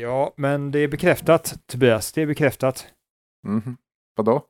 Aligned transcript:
Ja, 0.00 0.32
men 0.36 0.70
det 0.70 0.78
är 0.78 0.88
bekräftat, 0.88 1.58
Tobias. 1.66 2.12
Det 2.12 2.22
är 2.22 2.26
bekräftat. 2.26 2.86
Mhm. 3.46 3.76
Vadå? 4.16 4.44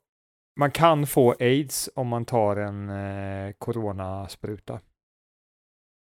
Man 0.61 0.71
kan 0.71 1.07
få 1.07 1.35
aids 1.41 1.91
om 1.95 2.09
man 2.09 2.25
tar 2.25 2.57
en 2.57 2.89
eh, 2.89 3.53
coronaspruta. 3.59 4.81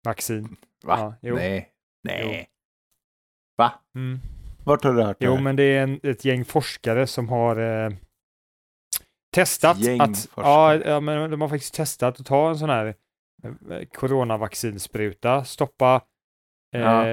Vaccin. 0.06 0.56
Va? 0.84 0.98
Ja, 0.98 1.14
jo. 1.22 1.34
Nej. 1.34 1.68
Nej. 2.04 2.48
Va? 3.56 3.72
Mm. 3.94 4.18
Vart 4.64 4.84
har 4.84 4.92
du 4.92 5.02
hört 5.02 5.18
det 5.20 5.24
Jo, 5.26 5.34
här? 5.34 5.42
men 5.42 5.56
det 5.56 5.62
är 5.62 5.82
en, 5.82 6.00
ett 6.02 6.24
gäng 6.24 6.44
forskare 6.44 7.06
som 7.06 7.28
har 7.28 7.56
eh, 7.56 7.90
testat 9.34 9.78
gäng 9.78 10.00
att... 10.00 10.18
forskare. 10.18 10.82
Ja, 10.84 10.90
ja, 10.90 11.00
men 11.00 11.30
de 11.30 11.40
har 11.40 11.48
faktiskt 11.48 11.74
testat 11.74 12.20
att 12.20 12.26
ta 12.26 12.48
en 12.48 12.58
sån 12.58 12.70
här 12.70 12.94
eh, 13.70 13.84
coronavaccinspruta, 13.92 15.44
stoppa, 15.44 16.02
eh, 16.74 16.80
Ja. 16.80 17.04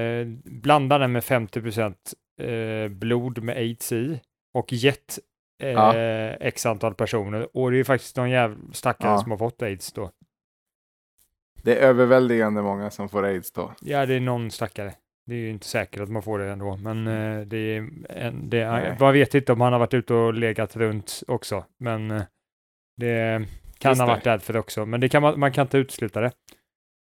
blanda 0.45 0.97
den 0.97 1.11
med 1.11 1.23
50 1.23 1.93
eh, 2.41 2.87
blod 2.89 3.43
med 3.43 3.57
aids 3.57 3.91
i 3.91 4.19
och 4.53 4.73
gett 4.73 5.19
eh, 5.63 5.69
Ja. 5.69 5.93
x 6.39 6.65
antal 6.65 6.95
personer. 6.95 7.57
Och 7.57 7.71
det 7.71 7.77
är 7.77 7.83
faktiskt 7.83 8.15
någon 8.17 8.29
jävla 8.29 8.57
stackare 8.73 9.11
Ja. 9.11 9.17
som 9.17 9.31
har 9.31 9.37
fått 9.37 9.61
aids 9.61 9.93
då. 9.93 10.11
Det 11.63 11.75
är 11.77 11.81
överväldigande 11.87 12.61
många 12.61 12.89
som 12.89 13.09
får 13.09 13.23
aids 13.23 13.51
då. 13.51 13.73
Ja, 13.81 14.05
det 14.05 14.13
är 14.15 14.19
någon 14.19 14.51
stackare. 14.51 14.93
Det 15.25 15.33
är 15.35 15.39
ju 15.39 15.49
inte 15.49 15.65
säkert 15.67 16.01
att 16.01 16.09
man 16.09 16.21
får 16.23 16.39
det 16.39 16.51
ändå, 16.51 16.77
men 16.77 17.07
eh, 17.07 17.41
det 17.41 17.57
är 17.57 17.89
en, 18.09 18.49
det 18.49 18.69
Nej. 18.71 18.97
man 18.99 19.13
vet 19.13 19.35
inte 19.35 19.53
om 19.53 19.61
han 19.61 19.73
har 19.73 19.79
varit 19.79 19.93
ute 19.93 20.13
och 20.13 20.33
legat 20.33 20.75
runt 20.75 21.23
också, 21.27 21.65
men 21.79 22.11
eh, 22.11 22.21
det 22.97 23.45
kan 23.77 23.91
Just 23.91 24.01
ha 24.01 24.07
varit 24.07 24.23
därför 24.23 24.57
också, 24.57 24.85
men 24.85 25.01
det 25.01 25.09
kan 25.09 25.21
man, 25.21 25.39
man 25.39 25.51
kan 25.51 25.61
inte 25.61 25.77
utesluta 25.77 26.21
det 26.21 26.31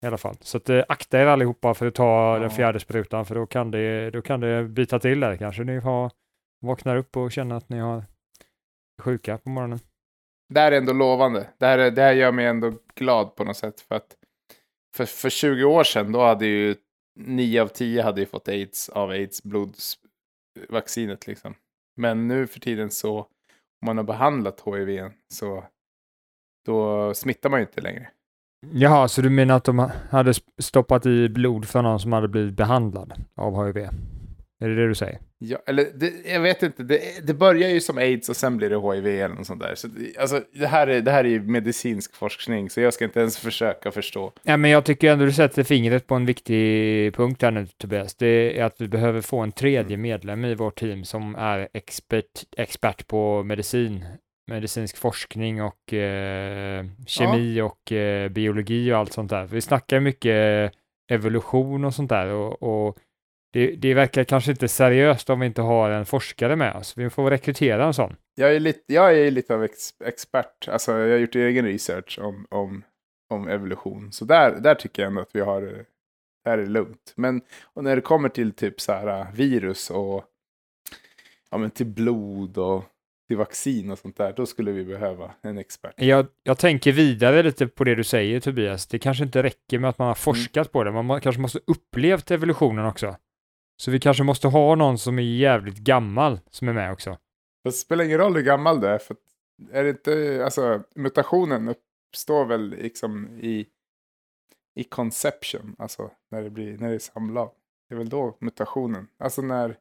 i 0.04 0.06
alla 0.06 0.18
fall. 0.18 0.36
Så 0.40 0.56
att, 0.56 0.68
eh, 0.68 0.84
akta 0.88 1.20
er 1.20 1.26
allihopa 1.26 1.74
för 1.74 1.86
att 1.86 1.94
ta 1.94 2.34
Ja. 2.34 2.38
den 2.38 2.50
fjärde 2.50 2.80
sprutan, 2.80 3.26
för 3.26 3.34
då 3.34 3.46
kan 3.46 3.70
det, 3.70 4.10
då 4.10 4.22
kan 4.22 4.40
det 4.40 4.64
bita 4.64 4.98
till 4.98 5.20
där. 5.20 5.36
Kanske 5.36 5.64
ni 5.64 5.78
har, 5.78 6.10
vaknar 6.66 6.96
upp 6.96 7.16
och 7.16 7.32
känner 7.32 7.56
att 7.56 7.68
ni 7.68 7.78
har 7.78 8.04
sjuka 9.02 9.38
på 9.38 9.50
morgonen. 9.50 9.78
Det 10.54 10.60
här 10.60 10.72
är 10.72 10.76
ändå 10.76 10.92
lovande. 10.92 11.50
Det 11.58 11.66
här, 11.66 11.78
är- 11.78 11.90
det 11.90 12.02
här 12.02 12.12
gör 12.12 12.32
mig 12.32 12.46
ändå 12.46 12.72
glad 12.94 13.36
på 13.36 13.44
något 13.44 13.56
sätt. 13.56 13.80
För 13.80 13.94
att 13.94 14.16
för, 14.96 15.04
för 15.04 15.30
20 15.30 15.64
år 15.64 15.84
sedan 15.84 16.12
då 16.12 16.20
hade 16.20 16.46
ju 16.46 16.76
9 17.18 17.62
av 17.62 17.68
10 17.68 18.02
hade 18.02 18.20
ju 18.20 18.26
fått 18.26 18.48
aids 18.48 18.88
av 18.88 19.10
aids 19.10 19.42
blodsvaccinet 19.42 21.26
liksom. 21.26 21.54
Men 21.96 22.28
nu 22.28 22.46
för 22.46 22.60
tiden 22.60 22.90
så 22.90 23.18
om 23.18 23.86
man 23.86 23.96
har 23.96 24.04
behandlat 24.04 24.62
hiv 24.66 25.10
så 25.34 25.64
då 26.66 27.14
smittar 27.14 27.50
man 27.50 27.60
ju 27.60 27.66
inte 27.66 27.80
längre. 27.80 28.10
Jaha, 28.72 29.08
så 29.08 29.22
du 29.22 29.30
menar 29.30 29.56
att 29.56 29.64
de 29.64 29.90
hade 30.10 30.34
stoppat 30.62 31.06
i 31.06 31.28
blod 31.28 31.64
för 31.64 31.82
någon 31.82 32.00
som 32.00 32.12
hade 32.12 32.28
blivit 32.28 32.54
behandlad 32.54 33.12
av 33.36 33.66
HIV? 33.66 33.88
Är 34.60 34.68
det 34.68 34.74
det 34.74 34.88
du 34.88 34.94
säger? 34.94 35.18
Ja, 35.38 35.58
eller 35.66 35.86
det, 35.94 36.12
jag 36.32 36.40
vet 36.40 36.62
inte, 36.62 36.82
det, 36.82 37.00
det 37.26 37.34
börjar 37.34 37.68
ju 37.68 37.80
som 37.80 37.98
aids 37.98 38.28
och 38.28 38.36
sen 38.36 38.56
blir 38.56 38.70
det 38.70 38.94
hiv 38.94 39.06
eller 39.06 39.34
något 39.34 39.46
sånt 39.46 39.62
där. 39.62 39.74
Så 39.74 39.88
det, 39.88 40.18
alltså, 40.18 40.40
det, 40.52 40.66
här 40.66 40.86
är, 40.86 41.00
det 41.00 41.10
här 41.10 41.24
är 41.24 41.28
ju 41.28 41.42
medicinsk 41.42 42.16
forskning 42.16 42.70
så 42.70 42.80
jag 42.80 42.94
ska 42.94 43.04
inte 43.04 43.20
ens 43.20 43.38
försöka 43.38 43.90
förstå. 43.90 44.32
Ja, 44.42 44.56
men 44.56 44.70
jag 44.70 44.84
tycker 44.84 45.12
ändå 45.12 45.24
du 45.24 45.32
sätter 45.32 45.62
fingret 45.62 46.06
på 46.06 46.14
en 46.14 46.26
viktig 46.26 47.14
punkt 47.14 47.42
här 47.42 47.50
nu 47.50 47.66
Tobias. 47.66 48.14
Det 48.14 48.60
är 48.60 48.64
att 48.64 48.80
vi 48.80 48.88
behöver 48.88 49.20
få 49.20 49.38
en 49.38 49.52
tredje 49.52 49.96
medlem 49.96 50.44
i 50.44 50.54
vårt 50.54 50.78
team 50.78 51.04
som 51.04 51.34
är 51.34 51.68
expert, 51.72 52.44
expert 52.56 53.06
på 53.06 53.42
medicin, 53.42 54.04
medicinsk 54.46 54.96
forskning 54.96 55.62
och 55.62 55.92
eh, 55.92 56.86
kemi 57.06 57.60
och 57.60 57.92
eh, 57.92 58.28
biologi 58.28 58.92
och 58.92 58.98
allt 58.98 59.12
sånt 59.12 59.30
där. 59.30 59.46
Vi 59.46 59.60
snackar 59.60 60.00
mycket 60.00 60.72
evolution 61.10 61.84
och 61.84 61.94
sånt 61.94 62.10
där 62.10 62.26
och, 62.26 62.62
och 62.62 62.98
det, 63.52 63.76
det 63.76 63.94
verkar 63.94 64.24
kanske 64.24 64.50
inte 64.50 64.68
seriöst 64.68 65.30
om 65.30 65.40
vi 65.40 65.46
inte 65.46 65.62
har 65.62 65.90
en 65.90 66.06
forskare 66.06 66.56
med 66.56 66.76
oss. 66.76 66.98
Vi 66.98 67.10
får 67.10 67.30
rekrytera 67.30 67.86
en 67.86 67.94
sån. 67.94 68.16
Jag 68.34 68.54
är 68.56 68.60
lite, 68.60 68.94
jag 68.94 69.18
är 69.18 69.30
lite 69.30 69.54
av 69.54 69.64
ex, 69.64 70.00
expert, 70.04 70.68
alltså 70.68 70.92
jag 70.92 71.10
har 71.10 71.18
gjort 71.18 71.34
egen 71.34 71.64
research 71.64 72.18
om, 72.22 72.46
om, 72.50 72.84
om 73.30 73.48
evolution. 73.48 74.12
Så 74.12 74.24
där, 74.24 74.60
där 74.60 74.74
tycker 74.74 75.02
jag 75.02 75.08
ändå 75.10 75.20
att 75.20 75.30
vi 75.32 75.40
har, 75.40 75.62
eh, 75.62 75.82
det 76.44 76.50
här 76.50 76.58
är 76.58 76.66
lugnt. 76.66 77.12
Men 77.16 77.40
och 77.64 77.84
när 77.84 77.96
det 77.96 78.02
kommer 78.02 78.28
till 78.28 78.52
typ 78.52 78.80
så 78.80 78.92
här 78.92 79.20
eh, 79.20 79.32
virus 79.32 79.90
och 79.90 80.24
ja, 81.50 81.58
men 81.58 81.70
till 81.70 81.86
blod 81.86 82.58
och 82.58 82.84
till 83.26 83.36
vaccin 83.36 83.90
och 83.90 83.98
sånt 83.98 84.16
där, 84.16 84.32
då 84.36 84.46
skulle 84.46 84.72
vi 84.72 84.84
behöva 84.84 85.34
en 85.42 85.58
expert. 85.58 85.94
Jag, 85.96 86.26
jag 86.42 86.58
tänker 86.58 86.92
vidare 86.92 87.42
lite 87.42 87.66
på 87.66 87.84
det 87.84 87.94
du 87.94 88.04
säger 88.04 88.40
Tobias. 88.40 88.86
Det 88.86 88.98
kanske 88.98 89.24
inte 89.24 89.42
räcker 89.42 89.78
med 89.78 89.90
att 89.90 89.98
man 89.98 90.08
har 90.08 90.14
forskat 90.14 90.72
på 90.72 90.84
det. 90.84 90.92
Man 90.92 91.04
må, 91.04 91.20
kanske 91.20 91.42
måste 91.42 91.60
upplevt 91.66 92.30
evolutionen 92.30 92.86
också. 92.86 93.16
Så 93.76 93.90
vi 93.90 94.00
kanske 94.00 94.22
måste 94.22 94.48
ha 94.48 94.74
någon 94.74 94.98
som 94.98 95.18
är 95.18 95.22
jävligt 95.22 95.78
gammal 95.78 96.40
som 96.50 96.68
är 96.68 96.72
med 96.72 96.92
också. 96.92 97.18
Det 97.64 97.72
spelar 97.72 98.04
ingen 98.04 98.18
roll 98.18 98.34
hur 98.34 98.42
gammal 98.42 98.80
du 98.80 98.86
är, 98.86 98.98
för 98.98 99.16
är 99.70 99.84
det 99.84 99.90
inte, 99.90 100.40
alltså 100.44 100.82
mutationen 100.94 101.68
uppstår 101.68 102.44
väl 102.44 102.70
liksom 102.70 103.38
i, 103.40 103.66
i 104.74 104.84
conception, 104.84 105.76
alltså 105.78 106.10
när 106.30 106.42
det 106.42 106.50
blir, 106.50 106.78
när 106.78 106.88
det 106.88 106.94
är 106.94 106.98
samlag. 106.98 107.50
Det 107.88 107.94
är 107.94 107.98
väl 107.98 108.08
då 108.08 108.36
mutationen, 108.40 109.08
alltså 109.18 109.42
när 109.42 109.76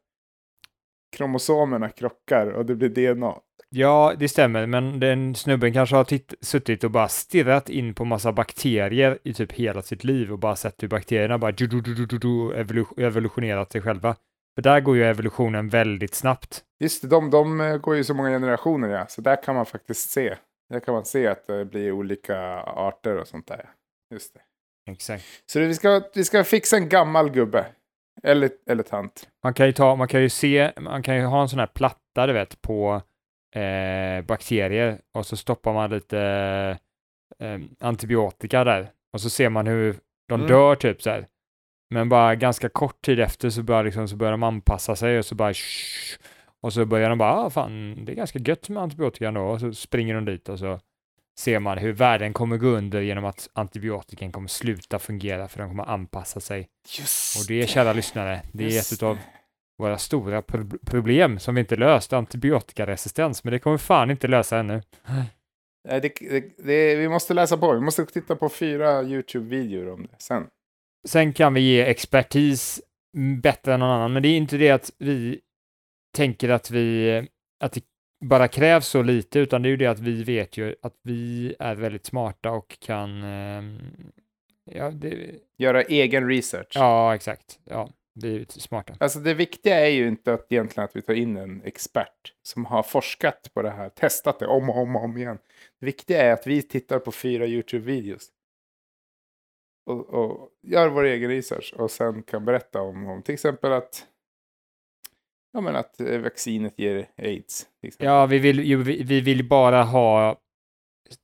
kromosomerna 1.16 1.90
krockar 1.90 2.48
och 2.48 2.66
det 2.66 2.76
blir 2.76 2.90
DNA. 3.14 3.34
Ja, 3.70 4.14
det 4.18 4.30
stämmer, 4.30 4.66
men 4.66 5.00
den 5.00 5.36
snubben 5.36 5.74
kanske 5.74 5.96
har 5.96 6.04
titt- 6.04 6.34
suttit 6.42 6.84
och 6.84 6.92
bara 6.92 7.08
stirrat 7.08 7.70
in 7.70 7.94
på 7.94 8.06
massa 8.06 8.32
bakterier 8.32 9.18
i 9.24 9.34
typ 9.34 9.52
hela 9.52 9.82
sitt 9.82 10.04
liv 10.04 10.32
och 10.32 10.40
bara 10.40 10.56
sett 10.56 10.84
hur 10.84 10.88
bakterierna 10.88 11.38
bara 11.38 11.52
du- 11.52 11.68
du- 11.68 11.82
du- 11.82 11.96
du- 11.96 12.06
du- 12.06 12.18
du- 12.18 12.54
evolu- 12.54 13.02
evolutionerat 13.02 13.72
sig 13.72 13.82
själva. 13.82 14.16
För 14.56 14.62
där 14.62 14.80
går 14.80 14.96
ju 14.96 15.04
evolutionen 15.04 15.70
väldigt 15.70 16.16
snabbt. 16.16 16.64
Just 16.80 17.02
det, 17.02 17.08
de, 17.08 17.30
de 17.30 17.62
eh, 17.62 17.78
går 17.78 17.96
ju 17.96 18.04
så 18.04 18.14
många 18.14 18.30
generationer 18.30 18.90
ja, 18.90 19.06
så 19.08 19.22
där 19.22 19.44
kan 19.44 19.56
man 19.56 19.66
faktiskt 19.66 20.10
se. 20.10 20.36
Där 20.70 20.80
kan 20.80 20.94
man 20.94 21.06
se 21.06 21.28
att 21.28 21.48
det 21.48 21.66
blir 21.66 21.92
olika 21.92 22.38
arter 22.62 23.18
och 23.18 23.28
sånt 23.28 23.48
där. 23.48 23.70
Just 24.14 24.34
det. 24.34 24.40
Exakt. 24.92 25.24
Så 25.46 25.60
vi, 25.60 25.74
ska, 25.76 26.02
vi 26.16 26.24
ska 26.24 26.44
fixa 26.44 26.78
en 26.78 26.90
gammal 26.90 27.30
gubbe. 27.30 27.66
Eller, 28.24 28.50
eller 28.70 28.84
tant. 28.84 29.30
Man 29.44 29.54
kan 29.54 29.66
ju 29.66 29.72
ta, 29.72 29.96
man 29.96 30.08
kan 30.08 30.22
ju 30.22 30.30
se, 30.30 30.72
man 30.80 31.04
kan 31.04 31.16
ju 31.16 31.24
ha 31.26 31.42
en 31.42 31.50
sån 31.50 31.60
här 31.60 31.68
platta, 31.68 32.28
du 32.28 32.34
vet, 32.34 32.62
på 32.62 33.02
eh, 33.56 34.22
bakterier 34.26 34.98
och 35.14 35.26
så 35.26 35.38
stoppar 35.38 35.74
man 35.74 35.90
lite 35.90 36.20
eh, 37.40 37.60
antibiotika 37.80 38.64
där 38.64 38.88
och 39.14 39.22
så 39.22 39.30
ser 39.30 39.50
man 39.50 39.68
hur 39.68 39.96
de 40.30 40.36
Mm. 40.42 40.48
dör 40.48 40.76
typ 40.76 41.02
så 41.02 41.10
här. 41.10 41.28
Men 41.90 42.10
bara 42.10 42.36
ganska 42.36 42.70
kort 42.70 43.02
tid 43.02 43.20
efter 43.20 43.50
så 43.50 43.64
börjar, 43.64 43.84
liksom, 43.84 44.08
så 44.08 44.16
börjar 44.16 44.32
de 44.32 44.44
anpassa 44.44 44.96
sig 44.96 45.18
och 45.20 45.26
så 45.26 45.36
bara 45.36 45.54
shh, 45.54 46.20
och 46.62 46.74
så 46.74 46.86
börjar 46.86 47.10
de 47.10 47.18
bara, 47.18 47.34
ah, 47.34 47.50
fan, 47.50 48.06
det 48.06 48.12
är 48.12 48.16
ganska 48.16 48.40
gött 48.40 48.70
med 48.70 48.84
antibiotika 48.84 49.32
då 49.32 49.42
och 49.42 49.60
så 49.60 49.74
springer 49.74 50.16
de 50.16 50.26
dit 50.26 50.50
och 50.50 50.60
så 50.60 50.80
ser 51.40 51.60
man 51.60 51.78
hur 51.78 51.94
världen 51.94 52.34
kommer 52.34 52.58
gå 52.58 52.68
under 52.68 53.02
genom 53.02 53.26
att 53.26 53.50
antibiotikan 53.54 54.32
kommer 54.32 54.48
sluta 54.48 55.00
fungera 55.00 55.48
för 55.48 55.60
de 55.60 55.70
kommer 55.70 55.90
anpassa 55.90 56.40
sig. 56.40 56.68
Just 56.98 57.40
Och 57.40 57.48
det, 57.48 57.70
kära 57.70 57.94
lyssnare, 57.94 58.42
det 58.54 58.64
är 58.64 58.70
Just 58.70 58.92
ett 58.92 59.04
av 59.04 59.18
våra 59.78 59.98
stora 59.98 60.42
pro- 60.42 60.78
problem 60.86 61.40
som 61.40 61.56
vi 61.56 61.62
inte 61.62 61.76
löst, 61.76 62.14
antibiotikaresistens, 62.14 63.44
men 63.44 63.54
det 63.54 63.60
kommer 63.60 63.78
fan 63.78 64.12
inte 64.12 64.28
lösa 64.28 64.60
ännu. 64.60 64.82
Det, 65.90 66.00
det, 66.00 66.58
det, 66.58 66.96
vi 66.96 67.10
måste 67.10 67.34
läsa 67.34 67.58
på. 67.58 67.74
Vi 67.74 67.82
måste 67.82 68.06
titta 68.06 68.36
på 68.36 68.50
fyra 68.50 69.04
YouTube-videor 69.04 69.94
om 69.94 70.02
det 70.12 70.16
sen. 70.22 70.48
Sen 71.08 71.34
kan 71.34 71.54
vi 71.54 71.62
ge 71.62 71.82
expertis 71.82 72.82
bättre 73.42 73.74
än 73.74 73.80
någon 73.80 73.90
annan, 73.90 74.14
men 74.14 74.24
det 74.24 74.30
är 74.30 74.38
inte 74.38 74.58
det 74.58 74.72
att 74.72 74.92
vi 74.98 75.40
tänker 76.16 76.50
att 76.50 76.72
vi, 76.72 77.18
att 77.60 77.72
det 77.72 77.82
bara 78.20 78.48
krävs 78.48 78.88
så 78.88 79.02
lite, 79.02 79.40
utan 79.40 79.62
det 79.62 79.68
är 79.68 79.72
ju 79.72 79.78
det 79.78 79.88
att 79.88 80.00
vi 80.00 80.24
vet 80.24 80.58
ju 80.58 80.76
att 80.82 80.96
vi 81.02 81.56
är 81.60 81.76
väldigt 81.76 82.06
smarta 82.06 82.52
och 82.52 82.80
kan, 82.80 83.24
ehm, 83.24 83.80
ja, 84.72 84.92
det, 84.92 85.32
Göra 85.58 85.82
egen 85.82 86.28
research. 86.30 86.72
ja, 86.76 87.16
exakt, 87.16 87.60
ja, 87.64 87.90
vi 88.14 88.36
är 88.36 88.40
ju 88.40 88.46
smarta. 88.46 88.94
Alltså 89.00 89.20
det 89.20 89.34
viktiga 89.34 89.80
är 89.80 89.90
ju 89.90 90.08
inte 90.08 90.34
att 90.34 90.52
egentligen 90.52 90.86
att 90.86 90.96
vi 90.96 91.02
tar 91.02 91.14
in 91.14 91.38
en 91.38 91.62
expert 91.64 92.34
som 92.44 92.66
har 92.66 92.84
forskat 92.84 93.52
på 93.54 93.62
det 93.62 93.70
här, 93.70 93.90
testat 93.90 94.40
det 94.40 94.48
om 94.48 94.70
och 94.70 94.78
om 94.78 94.96
och 94.96 95.04
om 95.04 95.18
igen. 95.18 95.38
Det 95.80 95.86
viktiga 95.86 96.22
är 96.22 96.32
att 96.34 96.48
vi 96.48 96.62
tittar 96.62 97.00
på 97.00 97.12
fyra 97.12 97.46
YouTube-videos. 97.46 98.32
Och, 99.86 100.10
och 100.10 100.50
gör 100.62 100.90
vår 100.90 101.04
egen 101.04 101.30
research 101.30 101.74
och 101.78 101.92
sen 101.92 102.24
kan 102.24 102.46
berätta 102.46 102.82
om, 102.82 103.10
om 103.10 103.22
till 103.22 103.34
exempel 103.34 103.72
att, 103.72 104.08
ja, 105.56 105.62
men 105.62 105.76
att 105.76 106.02
eh, 106.02 106.20
vaccinet 106.20 106.80
ger 106.80 107.08
aids. 107.18 107.68
Ja, 107.98 108.26
vi 108.26 108.40
vill, 108.40 108.60
ju, 108.60 108.84
vi, 108.84 109.04
vi 109.04 109.22
vill 109.22 109.50
bara 109.50 109.84
ha 109.84 110.40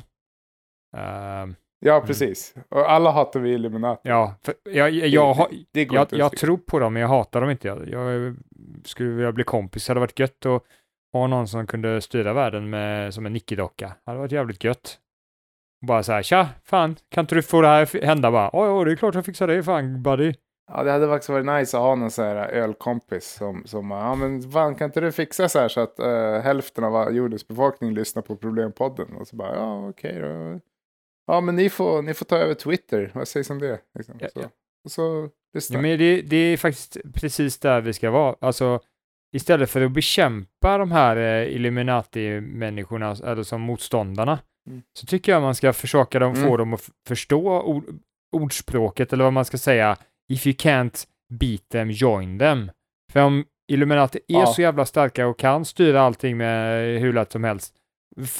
Eh, 0.98 1.48
Ja, 1.80 2.04
precis. 2.06 2.56
Och 2.70 2.92
alla 2.92 3.12
hatar 3.12 3.40
vi 3.40 3.54
Illuminati. 3.54 4.10
Ja, 4.10 4.36
jag, 4.64 4.92
jag, 4.92 5.08
jag, 5.08 5.48
jag, 5.72 6.08
jag 6.12 6.38
tror 6.38 6.58
på 6.58 6.80
dem, 6.80 6.94
men 6.94 7.02
jag 7.02 7.10
hatar 7.10 7.42
dem 7.42 7.50
inte. 7.50 7.68
Jag, 7.68 8.36
skulle 8.86 9.10
vilja 9.10 9.32
bli 9.32 9.44
kompis. 9.44 9.86
Det 9.86 9.90
hade 9.90 10.00
varit 10.00 10.20
gött 10.20 10.46
att 10.46 10.64
ha 11.14 11.28
någon 11.28 11.48
som 11.48 11.68
kunde 11.68 12.02
styra 12.02 12.34
världen 12.34 12.70
med, 12.70 13.14
som 13.14 13.26
en 13.26 13.34
nickedocka. 13.34 13.88
Det 13.88 14.12
hade 14.12 14.20
varit 14.20 14.32
jävligt 14.32 14.64
gött. 14.64 15.00
Bara 15.88 16.04
så 16.04 16.12
här, 16.12 16.24
tja, 16.24 16.50
fan, 16.64 16.96
kan 17.10 17.24
inte 17.24 17.36
du 17.36 17.42
få 17.42 17.62
det 17.62 17.68
här 17.68 18.06
hända 18.06 18.32
bara? 18.32 18.50
Ja, 18.54 18.84
det 18.84 18.92
är 18.92 18.96
klart 18.96 19.16
jag 19.16 19.26
fixar 19.26 19.48
det, 19.48 19.64
fan, 19.64 20.04
buddy. 20.04 20.34
Ja, 20.72 20.84
det 20.84 20.92
hade 20.92 21.08
faktiskt 21.08 21.30
varit 21.30 21.46
nice 21.46 21.78
att 21.78 21.84
ha 21.84 21.96
någon 21.96 22.12
sån 22.12 22.26
här 22.26 22.36
ölkompis 22.36 23.34
som, 23.34 23.64
som 23.66 23.92
ja 23.92 24.16
men 24.16 24.52
fan 24.52 24.76
kan 24.76 24.86
inte 24.86 25.02
du 25.02 25.12
fixa 25.12 25.50
så 25.50 25.60
här 25.60 25.68
så 25.68 25.82
att 25.82 26.00
uh, 26.00 26.40
hälften 26.40 26.84
av 26.84 27.14
jordens 27.14 27.48
befolkning 27.48 27.94
lyssnar 27.94 28.22
på 28.22 28.36
Problempodden? 28.36 29.16
Och 29.16 29.28
så 29.28 29.36
bara, 29.36 29.56
ja 29.56 29.90
okej 29.90 30.18
okay, 30.18 30.22
då. 30.22 30.60
Ja, 31.28 31.42
men 31.42 31.56
ni 31.56 31.70
får, 31.70 32.02
ni 32.02 32.14
får 32.14 32.26
ta 32.26 32.38
över 32.38 32.54
Twitter. 32.54 33.12
Vad 33.14 33.28
sägs 33.28 33.50
om 33.50 33.60
det? 33.60 33.80
Liksom. 33.98 34.16
Ja, 34.20 34.28
så. 34.34 34.40
Ja. 34.40 34.50
Och 34.86 34.92
så 34.92 35.30
Ja, 35.70 35.82
men 35.82 36.00
det, 36.00 36.22
det 36.22 36.38
är 36.38 36.58
faktiskt 36.58 36.98
precis 37.14 37.60
där 37.60 37.82
vi 37.82 37.94
ska 37.94 38.12
vara. 38.12 38.36
Alltså, 38.42 38.80
istället 39.36 39.70
för 39.70 39.82
att 39.82 39.92
bekämpa 39.92 40.78
de 40.78 40.92
här 40.92 41.18
eh, 41.18 41.56
Illuminati-människorna, 41.56 43.16
eller 43.26 43.44
som 43.44 43.62
motståndarna, 43.62 44.40
mm. 44.70 44.82
så 44.94 45.06
tycker 45.06 45.32
jag 45.32 45.42
man 45.42 45.56
ska 45.56 45.74
försöka 45.74 46.20
dem, 46.20 46.34
mm. 46.34 46.48
få 46.48 46.58
dem 46.58 46.74
att 46.74 46.90
förstå 47.08 47.62
ord, 47.62 47.84
ordspråket, 48.32 49.14
eller 49.14 49.24
vad 49.24 49.34
man 49.34 49.46
ska 49.46 49.58
säga, 49.58 49.98
if 50.30 50.48
you 50.48 50.56
can't 50.56 51.08
beat 51.34 51.70
them, 51.70 51.92
join 51.92 52.40
them. 52.40 52.72
För 53.12 53.20
om 53.20 53.46
Illuminati 53.72 54.20
är 54.28 54.40
ja. 54.40 54.46
så 54.46 54.62
jävla 54.62 54.86
starka 54.86 55.28
och 55.28 55.40
kan 55.40 55.66
styra 55.66 56.02
allting 56.02 56.38
med 56.38 57.00
hur 57.00 57.14
lätt 57.14 57.32
som 57.32 57.44
helst, 57.44 57.76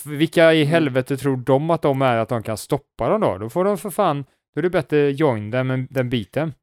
vilka 0.06 0.54
i 0.54 0.62
mm. 0.62 0.72
helvete 0.72 1.18
tror 1.18 1.38
de 1.38 1.70
att 1.70 1.82
de 1.82 2.02
är 2.02 2.18
att 2.18 2.30
de 2.30 2.44
kan 2.44 2.58
stoppa 2.58 3.10
dem 3.10 3.22
då? 3.22 3.38
Då 3.38 3.50
får 3.50 3.66
de 3.66 3.78
för 3.78 3.90
fan, 3.90 4.26
då 4.56 4.60
är 4.60 4.64
det 4.64 4.70
bättre 4.70 5.12
join 5.12 5.52
dem 5.52 5.72
än 5.72 5.88
den 5.90 6.10
biten. 6.10 6.54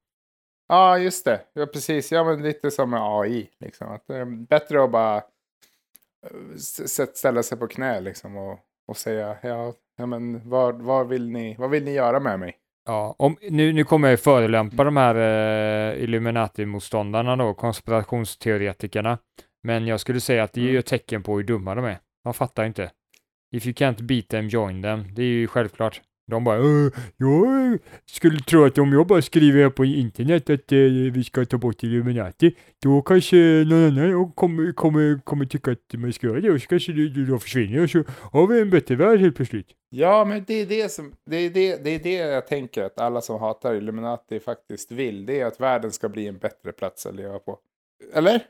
Ja, 0.69 0.99
just 0.99 1.25
det. 1.25 1.41
Ja, 1.53 1.67
precis. 1.67 2.13
Ja, 2.13 2.25
men 2.25 2.43
lite 2.43 2.71
som 2.71 2.91
med 2.91 3.01
AI. 3.03 3.49
Liksom. 3.61 3.93
Att 3.93 4.07
det 4.07 4.17
är 4.17 4.25
bättre 4.25 4.85
att 4.85 4.91
bara 4.91 5.17
eh, 5.17 6.57
ställa 7.15 7.43
sig 7.43 7.59
på 7.59 7.67
knä 7.67 8.01
liksom, 8.01 8.37
och, 8.37 8.59
och 8.89 8.97
säga 8.97 9.37
ja, 9.43 9.73
ja 9.97 10.07
men 10.07 10.49
vad, 10.49 10.83
vad, 10.83 11.09
vill 11.09 11.31
ni, 11.31 11.57
vad 11.59 11.71
vill 11.71 11.85
ni 11.85 11.93
göra 11.93 12.21
med 12.21 12.41
mig? 12.41 12.57
Ja, 12.87 13.15
om, 13.19 13.37
nu, 13.51 13.73
nu 13.73 13.85
kommer 13.85 14.11
jag 14.11 14.21
förolämpa 14.21 14.85
de 14.85 14.97
här 14.97 15.15
eh, 15.15 16.03
Illuminati-motståndarna 16.03 17.37
då, 17.37 17.55
konspirationsteoretikerna. 17.55 19.19
Men 19.63 19.87
jag 19.87 20.01
skulle 20.01 20.21
säga 20.21 20.43
att 20.43 20.53
det 20.53 20.61
är 20.61 20.65
ju 20.65 20.71
mm. 20.71 20.79
ett 20.79 20.87
tecken 20.87 21.23
på 21.23 21.37
hur 21.37 21.45
dumma 21.45 21.75
de 21.75 21.85
är. 21.85 21.99
De 22.25 22.35
fattar 22.35 22.65
inte. 22.65 22.91
If 23.55 23.67
you 23.67 23.75
can't 23.75 24.03
beat 24.03 24.29
them, 24.29 24.49
join 24.49 24.83
them. 24.83 25.05
Det 25.15 25.23
är 25.23 25.27
ju 25.27 25.47
självklart. 25.47 26.01
De 26.27 26.45
bara, 26.45 26.59
äh, 26.59 26.91
jag 27.17 27.79
skulle 28.07 28.39
tro 28.39 28.65
att 28.65 28.79
om 28.79 28.93
jag 28.93 29.07
bara 29.07 29.23
skriver 29.23 29.71
på 29.71 29.85
internet 29.85 30.51
att 30.51 30.73
äh, 30.73 30.79
vi 31.13 31.25
ska 31.25 31.45
ta 31.45 31.59
bort 31.59 31.83
Illuminati, 31.83 32.57
då 32.83 33.03
kanske 33.03 33.37
någon 33.37 33.99
annan 33.99 34.33
kommer, 34.33 34.73
kommer, 34.73 35.21
kommer 35.25 35.45
tycka 35.45 35.71
att 35.71 35.95
man 35.95 36.13
ska 36.13 36.27
göra 36.27 36.41
det 36.41 36.51
och 36.51 36.61
så 36.61 36.67
kanske 36.67 36.93
det 36.93 37.27
då 37.27 37.39
försvinner 37.39 37.83
och 37.83 37.91
så 37.91 38.05
har 38.33 38.47
vi 38.47 38.61
en 38.61 38.71
bättre 38.71 38.97
värld 38.97 39.21
helt 39.21 39.37
plötsligt. 39.37 39.69
Ja, 39.91 40.25
men 40.25 40.45
det 40.47 40.55
är 40.55 40.67
det 40.67 40.89
som, 40.89 41.13
det 41.31 41.37
är 41.37 41.51
det, 41.51 41.85
det 41.85 41.91
är 41.91 41.99
det 41.99 42.15
jag 42.15 42.47
tänker 42.47 42.83
att 42.83 42.99
alla 42.99 43.21
som 43.21 43.41
hatar 43.41 43.75
Illuminati 43.75 44.41
faktiskt 44.41 44.93
vill. 44.93 45.27
Det 45.27 45.41
är 45.41 45.47
att 45.47 45.61
världen 45.61 45.93
ska 45.93 46.09
bli 46.09 46.27
en 46.27 46.39
bättre 46.39 46.73
plats 46.73 47.07
att 47.07 47.15
leva 47.15 47.39
på. 47.39 47.59
Eller? 48.15 48.43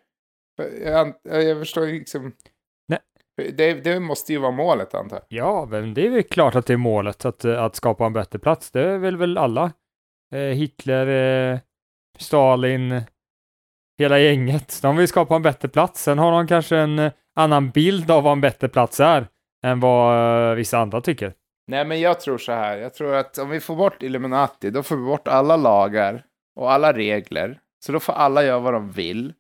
Jag, 0.85 1.15
jag 1.23 1.59
förstår 1.59 1.87
liksom. 1.87 2.33
Det, 3.37 3.85
det, 3.85 4.01
måste 4.01 4.33
ju 4.33 4.39
vara 4.39 4.51
målet 4.51 4.95
antar 4.95 5.17
jag. 5.17 5.25
Ja, 5.29 5.67
men 5.71 5.95
det 5.95 6.07
är 6.07 6.11
väl 6.11 6.23
klart 6.23 6.55
att 6.55 6.67
det 6.67 6.73
är 6.73 6.77
målet 6.77 7.25
att, 7.25 7.45
att 7.45 7.77
skapa 7.77 8.07
en 8.07 8.13
bättre 8.13 8.39
plats. 8.39 8.71
Det 8.71 8.81
är 8.81 8.99
väl, 8.99 9.17
väl 9.17 9.39
alla. 9.39 9.73
Eh, 10.35 10.41
Hitler, 10.41 11.07
eh, 11.53 11.59
Stalin, 12.19 13.03
hela 13.99 14.19
gänget. 14.19 14.79
De 14.83 14.97
vill 14.97 15.09
skapa 15.09 15.37
en 15.37 15.43
bättre 15.43 15.69
plats. 15.69 16.03
Sen 16.03 16.19
har 16.19 16.33
de 16.33 16.47
kanske 16.47 16.77
en 16.77 16.99
eh, 16.99 17.13
annan 17.35 17.71
bild 17.71 18.11
av 18.11 18.23
vad 18.23 18.33
en 18.33 18.41
bättre 18.41 18.69
plats 18.69 19.01
är 19.01 19.29
än 19.65 19.81
vad 19.81 20.51
eh, 20.51 20.55
vissa 20.55 20.79
andra 20.79 21.01
tycker. 21.01 21.35
Nej, 21.67 21.85
men 21.85 22.01
jag 22.01 22.21
tror 22.21 22.39
så 22.39 22.53
här. 22.53 22.77
Jag 22.77 22.95
tror 22.95 23.15
att 23.15 23.39
om 23.39 23.51
vi 23.51 23.61
får 23.61 23.77
bort 23.77 24.03
Illuminati, 24.03 24.71
då 24.71 24.83
får 24.83 24.97
vi 24.97 25.03
bort 25.03 25.29
alla 25.29 25.57
lagar 25.57 26.25
och 26.57 26.73
alla 26.73 26.93
regler. 26.93 27.61
Så 27.85 27.93
då 27.93 28.01
får 28.01 28.13
alla 28.13 28.45
göra 28.45 28.59
vad 28.59 28.73
de 28.73 28.91
vill. 28.91 29.33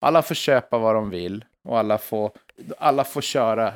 Alla 0.00 0.22
får 0.22 0.34
köpa 0.34 0.78
vad 0.78 0.94
de 0.94 1.10
vill 1.10 1.44
och 1.64 1.78
alla 1.78 1.98
får 1.98 2.30
alla 2.78 3.04
får 3.04 3.20
köra 3.20 3.72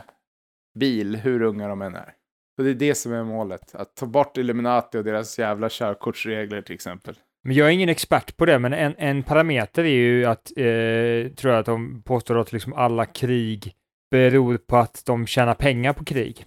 bil 0.79 1.17
hur 1.17 1.43
unga 1.43 1.69
de 1.69 1.83
än 1.83 1.95
är. 1.95 2.13
Och 2.59 2.65
det 2.65 2.71
är 2.71 2.75
det 2.75 2.95
som 2.95 3.13
är 3.13 3.25
målet. 3.25 3.75
Att 3.75 3.97
ta 3.97 4.07
bort 4.07 4.37
Illuminati 4.37 4.99
och 4.99 5.05
deras 5.05 5.39
jävla 5.39 5.69
körkortsregler 5.71 6.63
till 6.63 6.75
exempel. 6.75 7.15
Men 7.45 7.55
jag 7.55 7.69
är 7.69 7.73
ingen 7.73 7.89
expert 7.89 8.37
på 8.37 8.47
det, 8.47 8.59
men 8.59 8.73
en, 8.73 8.95
en 8.99 9.23
parameter 9.23 9.85
är 9.85 9.89
ju 9.89 10.25
att, 10.25 10.51
eh, 10.57 11.35
tror 11.35 11.53
jag 11.53 11.61
att 11.61 11.67
de 11.67 12.03
påstår 12.03 12.39
att 12.39 12.53
liksom 12.53 12.73
alla 12.73 13.07
krig 13.07 13.75
beror 14.11 14.57
på 14.57 14.77
att 14.77 15.03
de 15.07 15.27
tjänar 15.27 15.55
pengar 15.55 15.93
på 15.93 16.05
krig. 16.05 16.45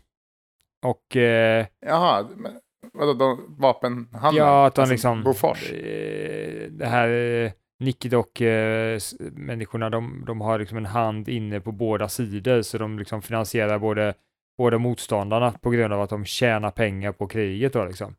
Och... 0.86 1.16
Eh, 1.16 1.66
Jaha, 1.86 2.28
men 2.36 2.60
vadå, 2.94 3.14
de, 3.14 3.56
vapenhandeln? 3.60 4.48
Ja, 4.48 4.66
att 4.66 4.76
de 4.76 4.82
alltså, 4.82 4.94
liksom... 4.94 5.24
Bofors? 5.24 5.72
Eh, 5.72 6.72
det 6.72 6.86
här... 6.86 7.52
Nickedock-människorna, 7.80 9.86
eh, 9.86 9.92
de, 9.92 10.24
de 10.28 10.42
har 10.42 10.60
liksom 10.60 10.78
en 10.78 10.86
hand 10.86 11.30
inne 11.30 11.60
på 11.60 11.72
båda 11.72 12.10
sidor, 12.10 12.62
så 12.62 12.78
de 12.78 13.00
liksom 13.00 13.22
finansierar 13.22 13.80
både, 13.80 14.14
både 14.58 14.78
motståndarna 14.78 15.52
på 15.52 15.70
grund 15.70 15.94
av 15.94 16.02
att 16.02 16.10
de 16.10 16.26
tjänar 16.26 16.72
pengar 16.72 17.12
på 17.12 17.28
kriget. 17.28 17.74
Då, 17.74 17.86
liksom. 17.86 18.16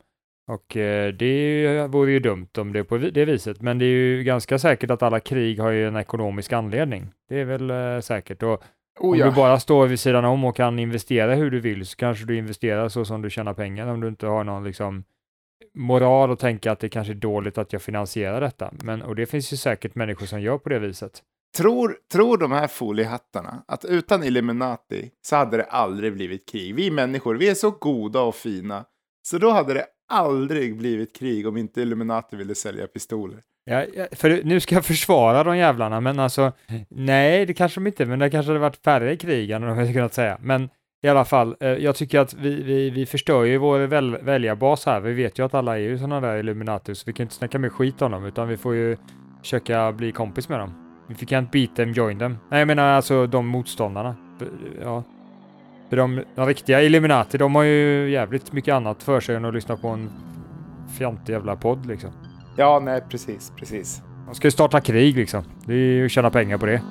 Och 0.49 0.77
eh, 0.77 1.12
det 1.12 1.87
vore 1.87 2.12
ju 2.12 2.21
dumt 2.21 2.49
om 2.59 2.73
det 2.73 2.79
är 2.79 2.83
på 2.83 2.99
det 2.99 3.25
viset, 3.25 3.61
men 3.61 3.79
det 3.79 3.85
är 3.85 3.89
ju 3.89 4.23
ganska 4.23 4.59
säkert 4.59 4.91
att 4.91 5.03
alla 5.03 5.21
krig 5.21 5.61
har 5.61 5.71
ju 5.71 5.89
en 5.89 5.97
ekonomisk 5.97 6.53
anledning. 6.53 7.11
Det 7.29 7.41
är 7.41 7.45
väl 7.45 7.71
eh, 7.71 8.01
säkert. 8.01 8.43
Och 8.43 8.62
oh, 9.01 9.19
ja. 9.19 9.25
Om 9.25 9.31
du 9.31 9.37
bara 9.37 9.61
står 9.61 9.87
vid 9.87 10.01
sidan 10.01 10.25
om 10.25 10.45
och 10.45 10.57
kan 10.57 10.79
investera 10.79 11.35
hur 11.35 11.51
du 11.51 11.61
vill 11.61 11.87
så 11.87 11.97
kanske 11.97 12.25
du 12.25 12.37
investerar 12.37 12.88
så 12.88 13.05
som 13.05 13.23
du 13.23 13.31
tjänar 13.31 13.55
pengar 13.55 13.87
om 13.87 14.00
du 14.00 14.09
inte 14.09 14.26
har 14.26 14.45
någon 14.45 14.64
liksom 14.64 15.05
moral 15.75 16.31
och 16.31 16.39
tänka 16.39 16.73
att 16.73 16.81
det 16.81 16.89
kanske 16.89 17.12
är 17.12 17.15
dåligt 17.15 17.59
att 17.59 17.73
jag 17.73 17.83
finansierar 17.83 18.41
detta. 18.41 18.73
Men, 18.83 19.03
och 19.03 19.17
det 19.17 19.27
finns 19.27 19.53
ju 19.53 19.57
säkert 19.57 19.95
människor 19.95 20.27
som 20.27 20.41
gör 20.41 20.59
på 20.59 20.69
det 20.69 20.79
viset. 20.79 21.23
Tror, 21.57 21.97
tror 22.12 22.39
de 22.39 22.53
här 22.53 22.67
foliehattarna 22.67 23.62
att 23.69 23.85
utan 23.85 24.25
Illuminati 24.25 25.11
så 25.23 25.37
hade 25.37 25.57
det 25.57 25.65
aldrig 25.65 26.12
blivit 26.12 26.49
krig? 26.49 26.75
Vi 26.75 26.91
människor, 26.91 27.35
vi 27.35 27.49
är 27.49 27.55
så 27.55 27.71
goda 27.71 28.21
och 28.21 28.35
fina. 28.35 28.85
Så 29.23 29.39
då 29.39 29.50
hade 29.50 29.75
det 29.75 29.87
aldrig 30.09 30.77
blivit 30.77 31.17
krig 31.17 31.47
om 31.47 31.57
inte 31.57 31.81
Illuminati 31.81 32.37
ville 32.37 32.55
sälja 32.55 32.87
pistoler. 32.87 33.43
Ja, 33.65 33.85
för 34.12 34.41
nu 34.45 34.61
ska 34.61 34.75
jag 34.75 34.85
försvara 34.85 35.45
de 35.45 35.59
jävlarna, 35.59 36.00
men 36.00 36.19
alltså, 36.19 36.53
nej, 36.89 37.47
det 37.47 37.55
kanske 37.55 37.81
de 37.81 37.87
inte, 37.87 38.07
men 38.07 38.19
det 38.19 38.31
kanske 38.31 38.50
hade 38.50 38.61
varit 38.61 38.77
färre 38.77 39.17
krig 39.17 39.50
än 39.50 39.62
de 39.62 39.77
hade 39.77 39.93
kunnat 39.93 40.15
säga. 40.15 40.39
Men 40.41 40.69
i 41.02 41.09
alla 41.09 41.25
fall, 41.25 41.57
eh, 41.61 41.69
jag 41.69 41.97
tycker 41.97 42.19
att 42.21 42.35
vi, 42.35 42.62
vi, 42.62 42.90
vi 42.90 43.07
förstör 43.07 43.45
ju 43.45 43.59
vår 43.59 43.78
väl, 43.78 44.16
väljarbas 44.23 44.87
här. 44.87 45.00
Vi 45.00 45.12
vet 45.12 45.38
ju 45.38 45.45
att 45.45 45.54
alla 45.54 45.78
är 45.78 45.83
ju 45.83 45.99
sådana 45.99 46.21
där 46.21 46.37
Illuminati, 46.37 46.95
så 46.95 47.02
vi 47.07 47.12
kan 47.12 47.25
inte 47.25 47.35
snacka 47.35 47.59
med 47.59 47.73
skit 47.73 48.02
om 48.02 48.12
dem, 48.12 48.25
utan 48.25 48.49
vi 48.49 48.57
får 48.57 48.75
ju 48.75 48.97
försöka 49.40 49.92
bli 49.92 50.12
kompis 50.12 50.49
med 50.49 50.59
dem. 50.59 50.73
If 51.11 51.23
you 51.23 51.28
can't 51.28 51.50
beat 51.52 51.76
them, 51.76 51.92
join 51.92 52.19
them. 52.19 52.38
Nej, 52.50 52.59
jag 52.59 52.66
menar 52.66 52.92
alltså 52.92 53.26
de 53.26 53.47
motståndarna. 53.47 54.16
Ja. 54.83 55.04
För 55.88 55.97
de, 55.97 56.25
de 56.35 56.47
riktiga 56.47 56.83
Illuminati, 56.83 57.38
de 57.38 57.54
har 57.54 57.62
ju 57.62 58.11
jävligt 58.11 58.52
mycket 58.52 58.75
annat 58.75 59.02
för 59.02 59.21
sig 59.21 59.37
än 59.37 59.45
att 59.45 59.54
lyssna 59.54 59.76
på 59.76 59.88
en 59.88 60.11
fjantig 60.99 61.33
jävla 61.33 61.57
podd 61.57 61.87
liksom. 61.87 62.11
Ja, 62.57 62.80
nej, 62.85 63.00
precis, 63.11 63.52
precis. 63.57 64.02
De 64.26 64.35
ska 64.35 64.47
ju 64.47 64.52
starta 64.52 64.80
krig 64.80 65.16
liksom. 65.16 65.45
Det 65.66 65.73
är 65.73 65.76
ju 65.76 66.04
att 66.04 66.11
tjäna 66.11 66.30
pengar 66.30 66.59
på 66.59 66.66
det. 66.66 66.83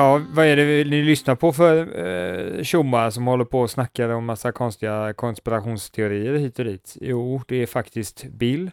Ja, 0.00 0.22
vad 0.30 0.46
är 0.46 0.56
det 0.56 0.84
ni 0.90 1.02
lyssnar 1.02 1.34
på 1.34 1.52
för 1.52 2.06
eh, 2.06 2.62
tjommar 2.62 3.10
som 3.10 3.26
håller 3.26 3.44
på 3.44 3.60
och 3.60 3.70
snackar 3.70 4.08
om 4.08 4.24
massa 4.24 4.52
konstiga 4.52 5.12
konspirationsteorier 5.12 6.34
hit 6.34 6.58
och 6.58 6.64
dit? 6.64 6.96
Jo, 7.00 7.42
det 7.48 7.56
är 7.62 7.66
faktiskt 7.66 8.24
Bill. 8.24 8.70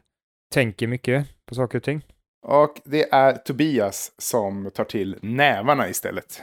Tänker 0.54 0.88
mycket 0.88 1.28
på 1.46 1.56
saker 1.56 1.78
och 1.78 1.84
ting. 1.84 2.06
Och 2.46 2.82
det 2.84 3.14
är 3.14 3.34
Tobias 3.34 4.12
som 4.18 4.72
tar 4.74 4.84
till 4.84 5.18
nävarna 5.22 5.90
istället. 5.90 6.42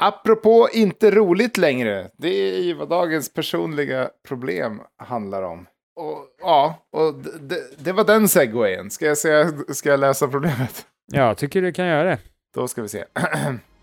Apropå 0.00 0.68
inte 0.72 1.10
roligt 1.10 1.56
längre. 1.56 2.10
Det 2.16 2.28
är 2.28 2.62
ju 2.62 2.74
vad 2.74 2.88
dagens 2.88 3.32
personliga 3.32 4.10
problem 4.28 4.80
handlar 4.96 5.42
om. 5.42 5.66
Och, 6.00 6.18
ja, 6.40 6.86
och 6.92 7.14
det, 7.40 7.84
det 7.84 7.92
var 7.92 8.04
den 8.04 8.28
segwayen. 8.28 8.90
Ska 8.90 9.06
jag, 9.06 9.18
säga, 9.18 9.52
ska 9.68 9.88
jag 9.88 10.00
läsa 10.00 10.28
problemet? 10.28 10.86
Jag 11.12 11.38
tycker 11.38 11.62
du 11.62 11.72
kan 11.72 11.86
göra 11.86 12.04
det. 12.04 12.18
Då 12.54 12.68
ska 12.68 12.82
vi 12.82 12.88
se. 12.88 13.04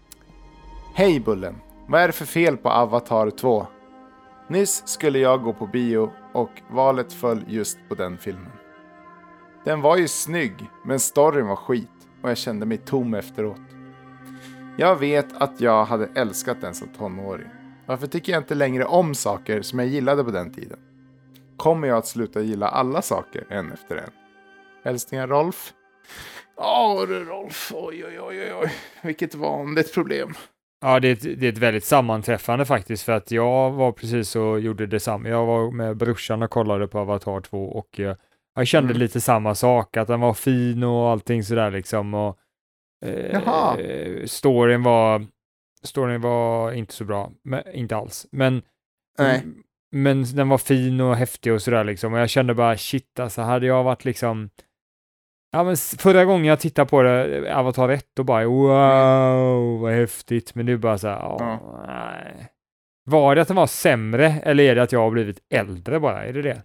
Hej 0.96 1.20
Bullen! 1.20 1.56
Vad 1.88 2.02
är 2.02 2.08
det 2.08 2.14
för 2.14 2.26
fel 2.26 2.58
på 2.58 2.70
Avatar 2.70 3.30
2? 3.30 3.68
Nyss 4.48 4.88
skulle 4.88 5.20
jag 5.20 5.42
gå 5.42 5.54
på 5.54 5.68
bio 5.68 6.12
och 6.34 6.50
valet 6.70 7.14
föll 7.14 7.44
just 7.48 7.78
på 7.90 7.96
den 7.96 8.18
filmen. 8.18 8.52
Den 9.66 9.82
var 9.82 9.98
ju 9.98 10.08
snygg, 10.08 10.54
men 10.86 11.00
storyn 11.00 11.48
var 11.48 11.56
skit 11.56 11.90
och 12.22 12.30
jag 12.30 12.38
kände 12.38 12.66
mig 12.66 12.78
tom 12.78 13.14
efteråt. 13.14 13.62
Jag 14.78 14.96
vet 14.96 15.42
att 15.42 15.62
jag 15.62 15.86
hade 15.86 16.10
älskat 16.16 16.62
den 16.62 16.74
som 16.74 16.88
tonåring. 16.88 17.50
Varför 17.86 18.08
tycker 18.08 18.32
jag 18.32 18.42
inte 18.42 18.56
längre 18.56 18.86
om 18.86 19.16
saker 19.16 19.62
som 19.62 19.80
jag 19.80 19.88
gillade 19.88 20.24
på 20.24 20.32
den 20.32 20.54
tiden? 20.54 20.80
Kommer 21.58 21.88
jag 21.88 21.98
att 21.98 22.08
sluta 22.08 22.42
gilla 22.42 22.68
alla 22.68 23.02
saker 23.02 23.46
en 23.50 23.72
efter 23.72 23.96
en? 23.96 24.12
Hälsningar 24.84 25.28
Rolf. 25.28 25.74
Ja 26.58 27.06
du 27.08 27.26
Rolf, 27.26 27.72
oj 27.76 28.06
oj 28.06 28.20
oj 28.22 28.54
oj, 28.54 28.72
vilket 29.04 29.36
vanligt 29.36 29.94
problem. 29.94 30.34
Ja, 30.82 31.00
det 31.00 31.08
är, 31.08 31.12
ett, 31.14 31.40
det 31.40 31.48
är 31.48 31.52
ett 31.52 31.58
väldigt 31.58 31.84
sammanträffande 31.86 32.66
faktiskt, 32.66 33.04
för 33.04 33.12
att 33.12 33.32
jag 33.32 33.72
var 33.72 33.92
precis 33.92 34.36
och 34.36 34.60
gjorde 34.60 34.86
detsamma. 34.88 35.30
Jag 35.30 35.46
var 35.46 35.72
med 35.72 35.98
brorsan 35.98 36.44
och 36.44 36.50
kollade 36.50 36.88
på 36.88 37.00
Avatar 37.00 37.42
2 37.42 37.66
och 37.66 38.00
eh, 38.00 38.16
jag 38.56 38.68
kände 38.68 38.90
Mm. 38.92 39.00
lite 39.00 39.22
samma 39.22 39.56
sak, 39.56 39.98
att 39.98 40.08
den 40.08 40.20
var 40.20 40.34
fin 40.34 40.84
och 40.84 41.10
allting 41.10 41.44
sådär 41.44 41.72
liksom. 41.72 42.14
Och, 42.14 42.38
Jaha. 43.32 43.80
eh, 43.80 44.26
storyn 44.26 44.84
var, 44.84 45.26
storyn 45.84 46.22
var 46.22 46.72
inte 46.72 46.94
så 46.94 47.04
bra, 47.06 47.32
men, 47.44 47.64
inte 47.74 47.96
alls. 47.96 48.28
Men, 48.32 48.62
Nej. 49.18 49.42
men 49.92 50.24
den 50.36 50.50
var 50.50 50.58
fin 50.58 51.02
och 51.02 51.16
häftig 51.16 51.54
och 51.54 51.62
sådär 51.62 51.84
liksom. 51.84 52.14
Och 52.14 52.20
jag 52.20 52.30
kände 52.30 52.54
bara 52.54 52.78
shit, 52.78 53.20
alltså 53.20 53.42
hade 53.42 53.66
jag 53.66 53.84
varit 53.84 54.06
liksom 54.06 54.50
Ja, 55.56 55.64
men 55.64 55.78
förra 55.78 56.26
gången 56.26 56.46
jag 56.46 56.60
tittade 56.60 56.90
på 56.90 57.02
det, 57.02 57.56
Avatar 57.56 57.90
1, 57.90 58.06
då 58.14 58.24
bara 58.24 58.46
wow, 58.46 59.80
vad 59.80 59.94
häftigt. 59.94 60.56
Men 60.56 60.66
nu 60.66 60.78
bara 60.78 60.98
så 60.98 61.08
här, 61.08 61.16
ja, 61.16 61.60
nej. 61.88 62.48
Var 63.06 63.36
det 63.36 63.42
att 63.42 63.48
den 63.48 63.58
var 63.58 63.68
sämre 63.68 64.28
eller 64.44 64.64
är 64.64 64.76
det 64.76 64.84
att 64.84 64.92
jag 64.92 65.00
har 65.00 65.12
blivit 65.12 65.40
äldre 65.54 66.00
bara? 66.00 66.26
Är 66.26 66.34
det 66.34 66.42
det? 66.42 66.62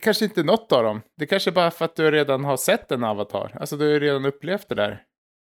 Kanske 0.00 0.24
inte 0.24 0.42
något 0.42 0.72
av 0.72 0.84
dem. 0.84 1.00
Det 1.16 1.26
kanske 1.26 1.52
bara 1.52 1.70
för 1.70 1.84
att 1.84 1.96
du 1.96 2.10
redan 2.10 2.44
har 2.44 2.56
sett 2.56 2.92
en 2.92 3.04
avatar. 3.04 3.56
Alltså 3.60 3.76
du 3.76 3.84
har 3.84 3.92
ju 3.92 4.00
redan 4.00 4.24
upplevt 4.24 4.68
det 4.68 4.74
där. 4.74 5.02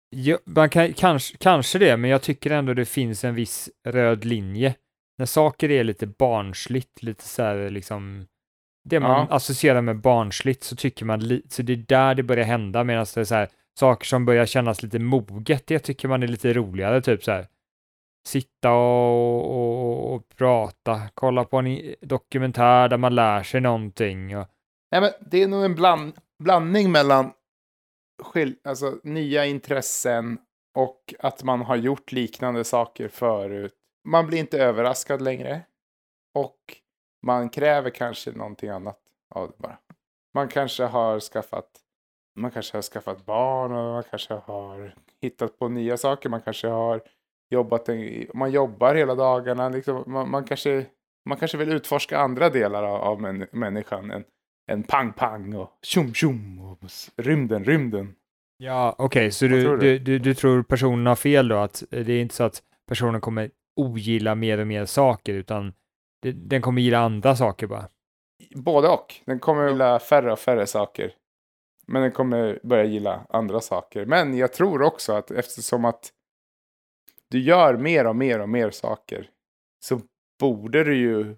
Ja, 0.09 0.37
man 0.45 0.69
kan, 0.69 0.93
kanske, 0.93 1.37
kanske 1.37 1.79
det, 1.79 1.97
men 1.97 2.09
jag 2.09 2.21
tycker 2.21 2.51
ändå 2.51 2.73
det 2.73 2.85
finns 2.85 3.23
en 3.23 3.35
viss 3.35 3.69
röd 3.87 4.25
linje. 4.25 4.75
När 5.17 5.25
saker 5.25 5.71
är 5.71 5.83
lite 5.83 6.07
barnsligt, 6.07 7.03
lite 7.03 7.23
så 7.23 7.43
här 7.43 7.69
liksom, 7.69 8.27
det 8.85 8.99
man 8.99 9.27
Ja. 9.29 9.35
associerar 9.35 9.81
med 9.81 9.99
barnsligt 10.01 10.63
så 10.63 10.75
tycker 10.75 11.05
man, 11.05 11.41
så 11.49 11.61
det 11.61 11.73
är 11.73 11.77
där 11.87 12.15
det 12.15 12.23
börjar 12.23 12.45
hända, 12.45 12.83
medan 12.83 13.05
det 13.15 13.21
är 13.21 13.25
så 13.25 13.35
här, 13.35 13.49
saker 13.79 14.05
som 14.05 14.25
börjar 14.25 14.45
kännas 14.45 14.83
lite 14.83 14.99
moget, 14.99 15.67
det 15.67 15.79
tycker 15.79 16.07
man 16.07 16.23
är 16.23 16.27
lite 16.27 16.53
roligare, 16.53 17.01
typ 17.01 17.23
så 17.23 17.31
här. 17.31 17.47
Sitta 18.27 18.71
och, 18.71 19.45
och, 19.51 20.13
och 20.13 20.29
prata, 20.37 21.01
kolla 21.13 21.43
på 21.43 21.57
en 21.57 21.95
dokumentär 22.01 22.89
där 22.89 22.97
man 22.97 23.15
lär 23.15 23.43
sig 23.43 23.61
någonting. 23.61 24.37
Och, 24.37 24.47
Nej, 24.91 25.01
men 25.01 25.11
det 25.31 25.43
är 25.43 25.47
nog 25.47 25.65
en 25.65 25.75
bland, 25.75 26.13
blandning 26.43 26.91
mellan 26.91 27.31
skil, 28.23 28.55
alltså, 28.63 28.99
nya 29.03 29.45
intressen 29.45 30.37
och 30.77 31.13
att 31.19 31.43
man 31.43 31.61
har 31.61 31.75
gjort 31.75 32.11
liknande 32.11 32.63
saker 32.63 33.07
förut. 33.07 33.73
Man 34.07 34.27
blir 34.27 34.39
inte 34.39 34.59
överraskad 34.59 35.21
längre. 35.21 35.61
Och 36.35 36.57
man 37.25 37.49
kräver 37.49 37.89
kanske 37.89 38.31
någonting 38.31 38.69
annat 38.69 38.99
av 39.29 39.47
det 39.47 39.57
bara. 39.57 39.77
Man 40.33 40.47
kanske 40.47 40.83
har 40.83 41.19
skaffat 41.19 41.69
man 42.35 42.51
kanske 42.51 42.77
har 42.77 42.81
skaffat 42.81 43.25
barn 43.25 43.71
och 43.71 43.93
man 43.93 44.03
kanske 44.09 44.33
har 44.33 44.95
hittat 45.21 45.59
på 45.59 45.69
nya 45.69 45.97
saker. 45.97 46.29
Man 46.29 46.41
kanske 46.41 46.67
har 46.67 47.01
jobbat, 47.49 47.89
en, 47.89 48.27
man 48.33 48.51
jobbar 48.51 48.95
hela 48.95 49.15
dagarna. 49.15 49.69
Liksom, 49.69 50.03
man, 50.07 50.29
man, 50.29 50.43
kanske, 50.43 50.85
man 51.29 51.37
kanske 51.37 51.57
vill 51.57 51.71
utforska 51.71 52.19
andra 52.19 52.49
delar 52.49 52.83
av, 52.83 53.01
av 53.01 53.21
män, 53.21 53.47
människan 53.51 54.11
än, 54.11 54.23
än 54.71 54.83
pang-pang 54.83 55.55
och 55.55 55.69
tjom-tjom 55.81 56.59
och 56.59 56.79
rymden, 57.17 57.63
rymden. 57.63 58.15
Ja, 58.57 58.95
okej, 58.97 59.31
så 59.31 59.45
Vad 59.45 59.51
du, 59.51 59.63
tror 59.63 59.77
du? 59.77 59.99
du? 59.99 59.99
Du, 59.99 60.19
du, 60.19 60.33
tror 60.33 60.63
personen 60.63 61.05
har 61.05 61.15
fel 61.15 61.47
då? 61.47 61.57
Att 61.57 61.83
det 61.89 62.13
är 62.13 62.21
inte 62.21 62.35
så 62.35 62.43
att 62.43 62.63
personen 62.87 63.21
kommer 63.21 63.51
ogilla 63.75 64.35
mer 64.35 64.57
och 64.57 64.67
mer 64.67 64.85
saker, 64.85 65.33
utan 65.33 65.73
det, 66.21 66.31
den 66.31 66.61
kommer 66.61 66.81
gilla 66.81 66.99
andra 66.99 67.35
saker 67.35 67.67
bara? 67.67 67.89
Både 68.55 68.87
och. 68.87 69.15
Den 69.25 69.39
kommer 69.39 69.69
gilla 69.69 69.99
färre 69.99 70.31
och 70.31 70.39
färre 70.39 70.67
saker. 70.67 71.13
Men 71.87 72.01
den 72.01 72.11
kommer 72.11 72.59
börja 72.63 72.83
gilla 72.83 73.25
andra 73.29 73.61
saker. 73.61 74.05
Men 74.05 74.37
jag 74.37 74.53
tror 74.53 74.81
också 74.81 75.13
att 75.13 75.31
eftersom 75.31 75.85
att 75.85 76.11
du 77.31 77.39
gör 77.39 77.77
mer 77.77 78.07
och 78.07 78.15
mer 78.15 78.39
och 78.39 78.49
mer 78.49 78.71
saker 78.71 79.29
så 79.85 80.01
borde 80.39 80.83
du 80.83 80.97
ju 80.97 81.35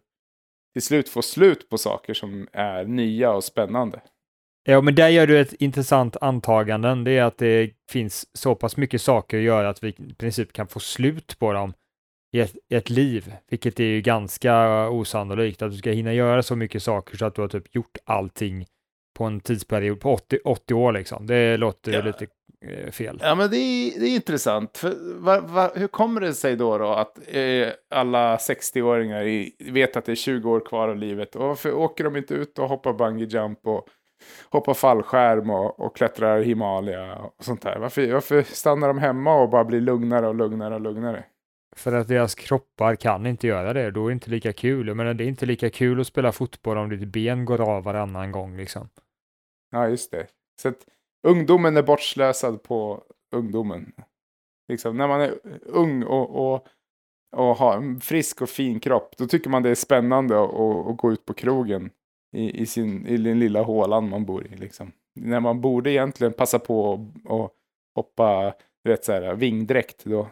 till 0.74 0.82
slut 0.82 1.10
få 1.10 1.22
slut 1.22 1.70
på 1.70 1.78
saker 1.78 2.14
som 2.14 2.48
är 2.54 2.86
nya 2.86 3.34
och 3.34 3.44
spännande. 3.44 4.02
Ja, 4.64 4.82
men 4.82 4.96
där 4.96 5.10
gör 5.10 5.28
du 5.28 5.40
ett 5.40 5.54
intressant 5.54 6.18
antaganden. 6.22 7.04
Det 7.04 7.12
är 7.12 7.24
att 7.24 7.38
det 7.38 7.72
finns 7.90 8.38
så 8.38 8.56
pass 8.56 8.78
mycket 8.78 9.02
saker 9.02 9.38
att 9.38 9.44
göra 9.44 9.70
att 9.70 9.84
vi 9.84 9.90
i 9.90 10.14
princip 10.18 10.54
kan 10.54 10.68
få 10.68 10.80
slut 10.80 11.40
på 11.40 11.54
dem 11.54 11.74
i 12.32 12.40
ett, 12.40 12.56
i 12.70 12.76
ett 12.76 12.90
liv, 12.90 13.34
vilket 13.50 13.80
är 13.80 13.84
ju 13.84 14.02
ganska 14.02 14.88
osannolikt 14.90 15.62
att 15.62 15.72
du 15.72 15.78
ska 15.78 15.92
hinna 15.92 16.14
göra 16.14 16.44
så 16.44 16.56
mycket 16.56 16.84
saker 16.84 17.18
så 17.18 17.26
att 17.26 17.36
du 17.36 17.42
har 17.42 17.48
typ 17.50 17.76
gjort 17.76 17.98
allting 18.06 18.66
på 19.18 19.24
en 19.24 19.40
tidsperiod 19.40 20.00
på 20.00 20.14
80, 20.14 20.40
80 20.44 20.74
år 20.74 20.92
liksom. 20.92 21.28
Det 21.28 21.58
låter 21.58 21.92
Ja. 21.92 22.02
lite 22.02 22.28
eh, 22.66 22.92
fel. 22.92 23.20
Ja, 23.22 23.36
men 23.36 23.50
det 23.50 23.58
är, 23.58 24.00
det 24.00 24.06
är 24.06 24.16
intressant. 24.16 24.78
För, 24.78 25.20
va, 25.20 25.40
va, 25.42 25.72
hur 25.76 25.88
kommer 25.88 26.22
det 26.22 26.34
sig 26.34 26.56
då, 26.56 26.78
då 26.78 26.88
att 26.88 27.18
eh, 27.36 27.68
alla 27.96 28.38
60-åringar 28.38 29.24
i, 29.28 29.56
vet 29.72 29.98
att 29.98 30.06
det 30.06 30.12
är 30.12 30.16
20 30.16 30.52
år 30.52 30.60
kvar 30.66 30.90
av 30.90 30.98
livet? 30.98 31.36
Och 31.36 31.48
varför 31.48 31.74
åker 31.74 32.04
de 32.04 32.16
inte 32.16 32.34
ut 32.34 32.60
och 32.60 32.70
hoppar 32.70 32.94
bungee 32.94 33.28
jump 33.28 33.60
och 33.68 33.88
hoppar 34.50 34.74
fallskärm 34.74 35.50
och, 35.50 35.80
och 35.80 35.96
klättrar 35.96 36.42
Himalaya 36.42 37.16
och 37.16 37.44
sånt 37.44 37.62
där? 37.62 37.78
Varför, 37.80 38.14
varför 38.14 38.42
stannar 38.44 38.88
de 38.88 38.98
hemma 38.98 39.42
och 39.42 39.50
bara 39.50 39.64
blir 39.66 39.82
lugnare 39.82 40.28
och 40.28 40.36
lugnare 40.36 40.76
och 40.76 40.82
lugnare? 40.82 41.24
För 41.78 41.94
att 41.94 42.08
deras 42.08 42.36
kroppar 42.36 42.96
kan 42.96 43.26
inte 43.26 43.48
göra 43.48 43.74
det, 43.74 43.92
då 43.92 44.06
är 44.06 44.10
det 44.10 44.14
inte 44.14 44.30
lika 44.30 44.54
kul. 44.54 44.88
Jag 44.88 44.98
menar, 44.98 45.14
det 45.14 45.24
är 45.24 45.28
inte 45.28 45.46
lika 45.46 45.70
kul 45.70 46.02
att 46.02 46.08
spela 46.08 46.32
fotboll 46.32 46.78
om 46.78 46.90
ditt 46.90 47.08
ben 47.08 47.46
går 47.46 47.62
av 47.62 47.84
varannan 47.84 48.32
gång 48.32 48.58
liksom. 48.58 48.90
Ja, 49.72 49.88
just 49.88 50.12
det. 50.12 50.28
Så 50.62 50.68
att 50.70 50.86
ungdomen 51.28 51.78
är 51.78 51.84
bortslösad 51.84 52.64
på 52.64 53.04
ungdomen. 53.32 53.94
Liksom, 54.68 54.98
när 54.98 55.08
man 55.08 55.22
är 55.22 55.34
ung 55.66 56.04
och, 56.04 56.54
och, 56.54 56.68
och 57.36 57.56
har 57.56 57.78
en 57.78 58.00
frisk 58.00 58.42
och 58.42 58.50
fin 58.50 58.80
kropp, 58.80 59.18
då 59.18 59.28
tycker 59.28 59.50
man 59.50 59.64
det 59.64 59.70
är 59.70 59.76
spännande 59.76 60.44
att, 60.44 60.54
att, 60.54 60.88
att 60.88 60.98
gå 60.98 61.12
ut 61.12 61.26
på 61.26 61.34
krogen 61.34 61.90
i, 62.32 62.62
i, 62.62 62.66
sin, 62.66 63.08
i 63.08 63.18
den 63.18 63.40
lilla 63.40 63.62
hålan 63.62 64.10
man 64.10 64.26
bor 64.26 64.46
i. 64.46 64.56
Liksom. 64.56 64.92
När 65.16 65.40
man 65.40 65.62
borde 65.62 65.92
egentligen 65.92 66.34
passa 66.34 66.60
på 66.60 66.94
att 67.26 67.52
hoppa 67.96 68.54
vet, 68.84 69.06
så 69.06 69.12
här, 69.12 69.36
vingdräkt. 69.36 70.04
Då. 70.04 70.28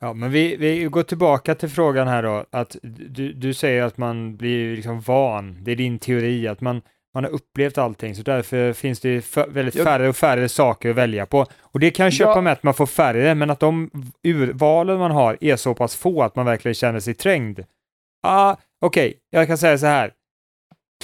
Ja, 0.00 0.12
men 0.12 0.30
vi, 0.30 0.56
vi 0.56 0.84
går 0.84 1.02
tillbaka 1.02 1.54
till 1.54 1.68
frågan 1.68 2.08
här 2.08 2.22
då, 2.22 2.44
att 2.50 2.76
du, 2.82 3.32
du 3.32 3.54
säger 3.54 3.82
att 3.82 3.98
man 3.98 4.36
blir 4.36 4.76
liksom 4.76 5.00
van, 5.00 5.64
det 5.64 5.72
är 5.72 5.76
din 5.76 5.98
teori, 5.98 6.48
att 6.48 6.60
man, 6.60 6.82
man 7.14 7.24
har 7.24 7.30
upplevt 7.30 7.78
allting, 7.78 8.14
så 8.14 8.22
därför 8.22 8.72
finns 8.72 9.00
det 9.00 9.22
för, 9.22 9.46
väldigt 9.48 9.74
Ja. 9.74 9.84
färre 9.84 10.08
och 10.08 10.16
färre 10.16 10.48
saker 10.48 10.90
att 10.90 10.96
välja 10.96 11.26
på. 11.26 11.46
Och 11.60 11.80
det 11.80 11.90
kan 11.90 12.04
jag 12.06 12.12
köpa 12.12 12.30
Ja. 12.30 12.40
med 12.40 12.52
att 12.52 12.62
man 12.62 12.74
får 12.74 12.86
färre, 12.86 13.34
men 13.34 13.50
att 13.50 13.60
de 13.60 13.90
urvalen 14.22 14.98
man 14.98 15.10
har 15.10 15.36
är 15.40 15.56
så 15.56 15.74
pass 15.74 15.96
få 15.96 16.22
att 16.22 16.36
man 16.36 16.46
verkligen 16.46 16.74
känner 16.74 17.00
sig 17.00 17.14
trängd. 17.14 17.60
Ah, 18.22 18.56
okej, 18.80 19.14
jag 19.30 19.46
kan 19.46 19.58
säga 19.58 19.78
så 19.78 19.86
här. 19.86 20.12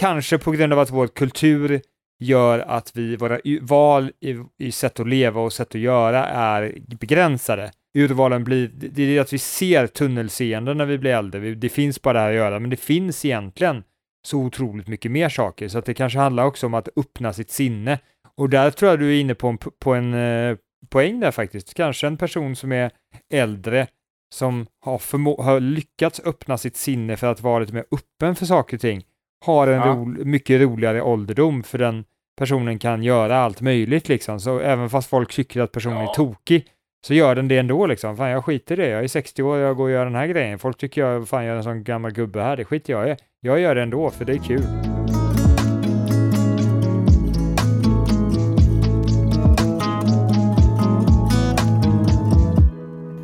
Kanske 0.00 0.38
på 0.38 0.50
grund 0.50 0.72
av 0.72 0.78
att 0.78 0.90
vår 0.90 1.06
kultur 1.06 1.80
gör 2.20 2.58
att 2.58 2.90
vi, 2.96 3.16
våra 3.16 3.38
val 3.60 4.12
i, 4.20 4.36
i 4.58 4.72
sätt 4.72 5.00
att 5.00 5.08
leva 5.08 5.40
och 5.40 5.52
sätt 5.52 5.68
att 5.68 5.80
göra 5.80 6.26
är 6.26 6.74
begränsade. 7.00 7.70
Urvalen 7.96 8.44
blir, 8.44 8.68
det 8.74 9.02
är 9.02 9.20
att 9.20 9.32
vi 9.32 9.38
ser 9.38 9.86
tunnelseende 9.86 10.74
när 10.74 10.84
vi 10.86 10.98
blir 10.98 11.10
äldre. 11.10 11.54
Det 11.54 11.68
finns 11.68 12.02
bara 12.02 12.12
det 12.12 12.20
här 12.20 12.28
att 12.30 12.34
göra, 12.36 12.58
men 12.60 12.70
det 12.70 12.76
finns 12.76 13.24
egentligen 13.24 13.82
så 14.26 14.38
otroligt 14.38 14.88
mycket 14.88 15.10
mer 15.10 15.28
saker, 15.28 15.68
så 15.68 15.78
att 15.78 15.84
det 15.84 15.94
kanske 15.94 16.18
handlar 16.18 16.44
också 16.44 16.66
om 16.66 16.74
att 16.74 16.88
öppna 16.96 17.32
sitt 17.32 17.50
sinne. 17.50 17.98
Och 18.36 18.50
där 18.50 18.70
tror 18.70 18.90
jag 18.90 18.98
du 18.98 19.16
är 19.16 19.20
inne 19.20 19.34
på 19.34 19.48
en, 19.48 19.58
på 19.58 19.94
en, 19.94 20.14
eh, 20.14 20.56
poäng 20.90 21.20
där 21.20 21.30
faktiskt. 21.30 21.74
Kanske 21.74 22.06
en 22.06 22.16
person 22.16 22.56
som 22.56 22.72
är 22.72 22.90
äldre 23.34 23.86
som 24.34 24.66
har, 24.84 24.98
förmo- 24.98 25.42
har 25.42 25.60
lyckats 25.60 26.20
öppna 26.24 26.58
sitt 26.58 26.76
sinne 26.76 27.16
för 27.16 27.26
att 27.26 27.40
vara 27.40 27.58
lite 27.58 27.72
mer 27.74 27.84
öppen 27.90 28.34
för 28.36 28.46
saker 28.46 28.76
och 28.76 28.80
ting 28.80 29.02
har 29.44 29.66
en 29.66 29.74
Ja. 29.80 29.86
ro 29.86 30.04
mycket 30.04 30.60
roligare 30.60 31.02
ålderdom 31.02 31.62
för 31.62 31.78
den 31.78 32.04
personen 32.38 32.78
kan 32.78 33.02
göra 33.02 33.38
allt 33.38 33.60
möjligt 33.60 34.08
liksom. 34.08 34.40
Så 34.40 34.58
även 34.60 34.90
fast 34.90 35.08
folk 35.10 35.32
tycker 35.34 35.60
att 35.60 35.72
personen 35.72 35.96
Ja. 35.98 36.10
är 36.10 36.14
tokig 36.14 36.64
så 37.06 37.14
gör 37.14 37.34
den 37.34 37.48
det 37.48 37.58
ändå 37.58 37.86
liksom. 37.86 38.16
Fan, 38.16 38.30
jag 38.30 38.44
skiter 38.44 38.80
i 38.80 38.82
det. 38.82 38.88
Jag 38.88 39.04
är 39.04 39.08
60 39.08 39.42
år 39.42 39.56
och 39.56 39.62
jag 39.62 39.76
går 39.76 39.84
och 39.84 39.90
gör 39.90 40.04
den 40.04 40.14
här 40.14 40.26
grejen. 40.26 40.58
Folk 40.58 40.78
tycker 40.78 41.00
jag 41.00 41.28
fan 41.28 41.44
jag 41.44 41.52
är 41.52 41.56
en 41.56 41.62
sån 41.64 41.84
gammal 41.84 42.12
gubbe 42.12 42.42
här. 42.42 42.56
Det 42.56 42.64
skiter 42.64 42.92
jag 42.92 43.08
i. 43.10 43.16
Jag 43.40 43.60
gör 43.60 43.74
det 43.74 43.82
ändå 43.82 44.10
för 44.10 44.24
det 44.24 44.32
är 44.32 44.38
kul. 44.38 44.62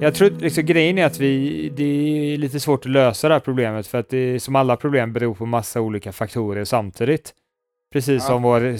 Jag 0.00 0.14
tror 0.14 0.30
liksom, 0.30 0.64
grejen 0.66 0.98
är 0.98 1.06
att 1.06 1.20
vi, 1.20 1.68
det 1.76 1.84
är 1.84 2.36
lite 2.38 2.60
svårt 2.60 2.86
att 2.86 2.92
lösa 2.92 3.28
det 3.28 3.34
här 3.34 3.40
problemet 3.40 3.86
för 3.86 3.98
att 3.98 4.08
det 4.08 4.40
som 4.40 4.56
alla 4.56 4.76
problem 4.76 5.12
beror 5.12 5.34
på 5.34 5.46
massa 5.46 5.80
olika 5.80 6.12
faktorer 6.12 6.64
samtidigt. 6.64 7.34
Precis 7.92 8.22
Ja. 8.22 8.28
som 8.28 8.42
vår 8.42 8.76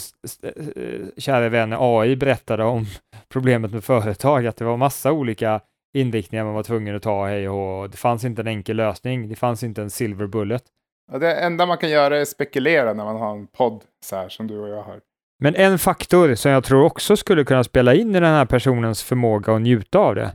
kära 1.21 1.49
vän 1.49 1.75
AI 1.79 2.17
berättade 2.17 2.65
om 2.65 2.87
problemet 3.33 3.73
med 3.73 3.85
företag, 3.85 4.47
att 4.47 4.57
det 4.57 4.65
var 4.65 4.77
massa 4.77 5.13
olika 5.13 5.61
inriktningar 5.95 6.45
man 6.45 6.55
var 6.55 6.63
tvungen 6.63 6.97
att 6.97 7.03
ta 7.03 7.27
hej 7.27 7.49
och. 7.49 7.91
Det 7.91 7.97
fanns 7.97 8.25
inte 8.25 8.43
en 8.43 8.49
enkel 8.49 8.77
lösning, 8.77 9.29
det 9.29 9.37
fanns 9.37 9.63
inte 9.63 9.83
en 9.83 9.91
silver 9.91 10.27
bullet. 10.27 10.65
Ja, 11.13 11.19
det 11.19 11.35
enda 11.35 11.67
man 11.67 11.79
kan 11.79 11.91
göra 11.91 12.21
är 12.21 12.25
spekulera 12.25 12.93
när 12.93 13.05
man 13.05 13.17
har 13.17 13.33
en 13.37 13.47
podd 13.47 13.85
så 14.05 14.17
här 14.17 14.29
som 14.29 14.47
du 14.47 14.59
och 14.59 14.69
jag 14.69 14.83
har. 14.83 15.01
Men 15.39 15.55
en 15.55 15.79
faktor 15.79 16.35
som 16.35 16.51
jag 16.51 16.65
tror 16.65 16.85
också 16.85 17.17
skulle 17.17 17.45
kunna 17.45 17.65
spela 17.65 17.95
in 17.95 18.11
i 18.11 18.21
den 18.21 18.25
här 18.35 18.47
personens 18.47 19.03
förmåga 19.03 19.55
att 19.55 19.63
njuta 19.63 19.99
av 19.99 20.15
det, 20.15 20.33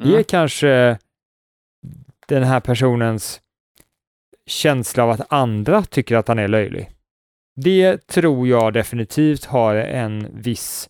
Mm. 0.00 0.14
är 0.18 0.22
kanske 0.22 0.98
den 2.28 2.42
här 2.42 2.60
personens 2.60 3.40
känsla 4.46 5.04
av 5.04 5.10
att 5.10 5.32
andra 5.32 5.82
tycker 5.82 6.16
att 6.16 6.28
han 6.28 6.38
är 6.38 6.48
löjlig. 6.48 6.90
Det 7.56 8.06
tror 8.06 8.48
jag 8.48 8.72
definitivt 8.72 9.44
har 9.44 9.74
en 9.74 10.28
viss 10.32 10.88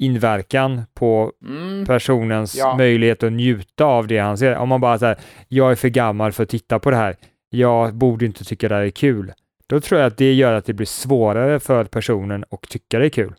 inverkan 0.00 0.82
på 0.94 1.32
Mm. 1.46 1.86
personens 1.86 2.56
Ja. 2.58 2.76
möjlighet 2.76 3.22
att 3.22 3.32
njuta 3.32 3.84
av 3.84 4.06
det 4.06 4.18
han 4.18 4.38
ser. 4.38 4.56
Om 4.56 4.68
man 4.68 4.80
bara 4.80 4.98
säger, 4.98 5.18
jag 5.48 5.70
är 5.70 5.74
för 5.74 5.88
gammal 5.88 6.32
för 6.32 6.42
att 6.42 6.48
titta 6.48 6.78
på 6.78 6.90
det 6.90 6.96
här, 6.96 7.16
jag 7.48 7.94
borde 7.94 8.26
inte 8.26 8.44
tycka 8.44 8.68
det 8.68 8.74
här 8.74 8.82
är 8.82 8.90
kul. 8.90 9.32
Då 9.66 9.80
tror 9.80 10.00
jag 10.00 10.06
att 10.06 10.16
det 10.16 10.32
gör 10.32 10.52
att 10.52 10.64
det 10.64 10.72
blir 10.72 10.86
svårare 10.86 11.60
för 11.60 11.84
personen 11.84 12.44
att 12.50 12.62
tycka 12.62 12.98
det 12.98 13.04
är 13.06 13.10
kul. 13.10 13.34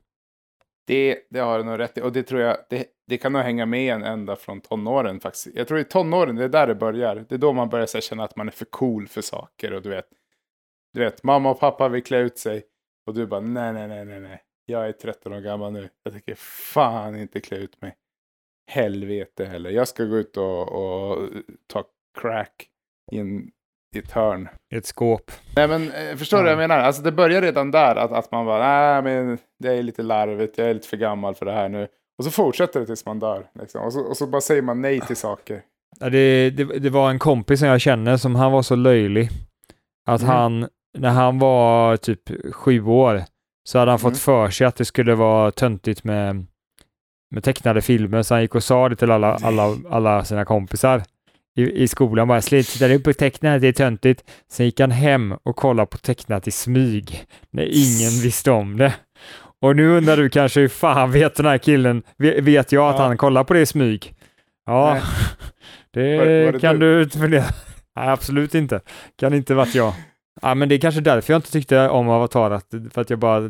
Det, 0.87 1.17
det 1.29 1.39
har 1.39 1.57
du 1.57 1.63
nog 1.63 1.79
rätt 1.79 1.97
i. 1.97 2.01
Och 2.01 2.11
det 2.11 2.23
tror 2.23 2.41
jag, 2.41 2.57
det, 2.69 2.85
det 3.07 3.17
kan 3.17 3.33
nog 3.33 3.41
hänga 3.41 3.65
med 3.65 3.93
en 3.95 4.03
ända 4.03 4.35
från 4.35 4.61
tonåren 4.61 5.19
faktiskt. 5.19 5.47
Jag 5.55 5.67
tror 5.67 5.79
i 5.79 5.83
tonåren, 5.83 6.35
det 6.35 6.43
är 6.43 6.49
där 6.49 6.67
det 6.67 6.75
börjar. 6.75 7.25
Det 7.29 7.35
är 7.35 7.39
då 7.39 7.53
man 7.53 7.69
börjar 7.69 7.87
här, 7.93 8.01
känna 8.01 8.23
att 8.23 8.35
man 8.35 8.47
är 8.47 8.51
för 8.51 8.65
cool 8.65 9.07
för 9.07 9.21
saker. 9.21 9.73
Och 9.73 9.81
du 9.81 9.89
vet, 9.89 10.05
du 10.93 10.99
vet, 10.99 11.23
mamma 11.23 11.49
och 11.51 11.59
pappa 11.59 11.89
vill 11.89 12.03
klä 12.03 12.17
ut 12.19 12.37
sig. 12.37 12.63
Och 13.07 13.13
du 13.13 13.25
bara, 13.27 13.39
nej, 13.39 13.73
nej, 13.73 13.87
nej, 13.87 14.05
nej, 14.05 14.19
nej. 14.19 14.41
Jag 14.71 14.87
är 14.87 14.91
13 14.91 15.33
år 15.33 15.39
gammal 15.39 15.71
nu. 15.73 15.89
Jag 16.03 16.13
tänker 16.13 16.35
fan 16.73 17.15
inte 17.15 17.39
klä 17.39 17.57
ut 17.57 17.81
mig. 17.81 17.95
Helvete 18.71 19.45
heller. 19.45 19.69
Jag 19.69 19.87
ska 19.87 20.03
gå 20.03 20.17
ut 20.17 20.37
och, 20.37 20.71
och 20.71 21.29
ta 21.67 21.83
crack 22.21 22.67
i, 23.11 23.17
en, 23.19 23.51
i 23.95 23.99
ett 23.99 24.11
hörn. 24.11 24.49
I 24.73 24.77
ett 24.77 24.85
skåp. 24.85 25.31
Nej 25.55 25.67
men 25.67 25.91
eh, 25.91 26.15
förstår 26.15 26.37
du 26.37 26.43
Ja. 26.49 26.55
vad 26.55 26.63
jag 26.63 26.69
menar? 26.69 26.83
Alltså 26.83 27.01
det 27.01 27.11
börjar 27.11 27.41
redan 27.41 27.71
där 27.71 27.95
att, 27.95 28.11
att 28.11 28.31
man 28.31 28.45
bara, 28.45 28.63
nej 29.01 29.01
men 29.01 29.37
det 29.59 29.73
är 29.73 29.83
lite 29.83 30.03
larvigt, 30.03 30.57
jag 30.57 30.69
är 30.69 30.73
lite 30.73 30.87
för 30.87 30.97
gammal 30.97 31.35
för 31.35 31.45
det 31.45 31.51
här 31.51 31.69
nu. 31.69 31.87
Och 32.17 32.23
så 32.25 32.31
fortsätter 32.31 32.79
det 32.79 32.85
tills 32.85 33.05
man 33.05 33.19
dör. 33.19 33.49
Liksom. 33.59 33.81
Och, 33.81 33.93
så, 33.93 34.01
och 34.01 34.17
så 34.17 34.27
bara 34.27 34.41
säger 34.41 34.61
man 34.61 34.81
nej 34.81 35.01
till 35.01 35.17
saker. 35.17 35.61
Ja, 35.99 36.09
det, 36.09 36.49
det, 36.49 36.63
det 36.79 36.89
var 36.89 37.09
en 37.09 37.19
kompis 37.19 37.59
som 37.59 37.67
jag 37.69 37.81
känner 37.81 38.17
som 38.17 38.35
han 38.35 38.51
var 38.51 38.61
så 38.61 38.75
löjlig 38.75 39.29
att 40.05 40.21
Mm. 40.21 40.35
han, 40.35 40.67
när 40.97 41.09
han 41.09 41.39
var 41.39 41.97
typ 41.97 42.53
sju 42.53 42.85
år, 42.85 43.21
så 43.63 43.79
hade 43.79 43.91
han 43.91 43.99
Mm. 43.99 44.11
fått 44.11 44.19
för 44.21 44.49
sig 44.49 44.67
att 44.67 44.75
det 44.75 44.85
skulle 44.85 45.15
vara 45.15 45.51
töntigt 45.51 46.03
med, 46.03 46.45
med 47.35 47.43
tecknade 47.43 47.81
filmer, 47.81 48.21
så 48.23 48.33
han 48.33 48.41
gick 48.41 48.55
och 48.55 48.63
sa 48.63 48.89
det 48.89 48.95
till 48.95 49.11
alla, 49.11 49.35
alla, 49.43 49.75
alla 49.89 50.25
sina 50.25 50.45
kompisar 50.45 51.03
i, 51.55 51.61
i 51.83 51.87
skolan. 51.87 52.27
Bara, 52.27 52.41
tittar 52.41 52.89
du 52.89 52.99
på 52.99 53.13
tecknat, 53.13 53.61
det 53.61 53.67
är 53.67 53.71
töntigt. 53.73 54.23
Sen 54.51 54.65
gick 54.65 54.79
han 54.79 54.91
hem 54.91 55.33
och 55.43 55.55
kollade 55.55 55.85
på 55.87 55.97
tecknat 55.97 56.47
i 56.47 56.51
smyg, 56.51 57.25
när 57.51 57.63
ingen 57.63 58.21
visste 58.23 58.51
om 58.51 58.77
det. 58.77 58.93
Och 59.61 59.75
nu 59.75 59.97
undrar 59.97 60.17
du 60.17 60.29
kanske 60.29 60.59
hur 60.59 60.67
fan 60.67 61.11
vet 61.11 61.35
den 61.35 61.45
här 61.45 61.57
killen, 61.57 62.03
vet, 62.17 62.71
jag 62.71 62.89
att 62.89 62.99
Ja. 62.99 63.05
han 63.05 63.17
kollar 63.17 63.43
på 63.43 63.53
det 63.53 63.61
i 63.61 63.65
smyg? 63.65 64.13
Ja, 64.65 64.93
Nej. 64.93 65.01
det, 65.93 66.17
Var- 66.17 66.45
var 66.45 66.51
det 66.51 66.59
kan 66.59 66.79
du 66.79 67.03
inte 67.03 67.17
fundera. 67.19 67.43
Nej, 67.95 68.07
absolut 68.09 68.55
inte. 68.55 68.79
Kan 69.19 69.33
inte 69.33 69.53
varit 69.53 69.75
jag. 69.75 69.93
Ja, 70.41 70.55
men 70.55 70.69
det 70.69 70.75
är 70.75 70.79
kanske 70.79 71.01
därför 71.01 71.33
jag 71.33 71.37
inte 71.37 71.51
tyckte 71.51 71.89
om 71.89 72.09
Avatar, 72.09 72.51
att, 72.51 72.69
för 72.91 73.01
att 73.01 73.09
jag 73.09 73.19
bara 73.19 73.49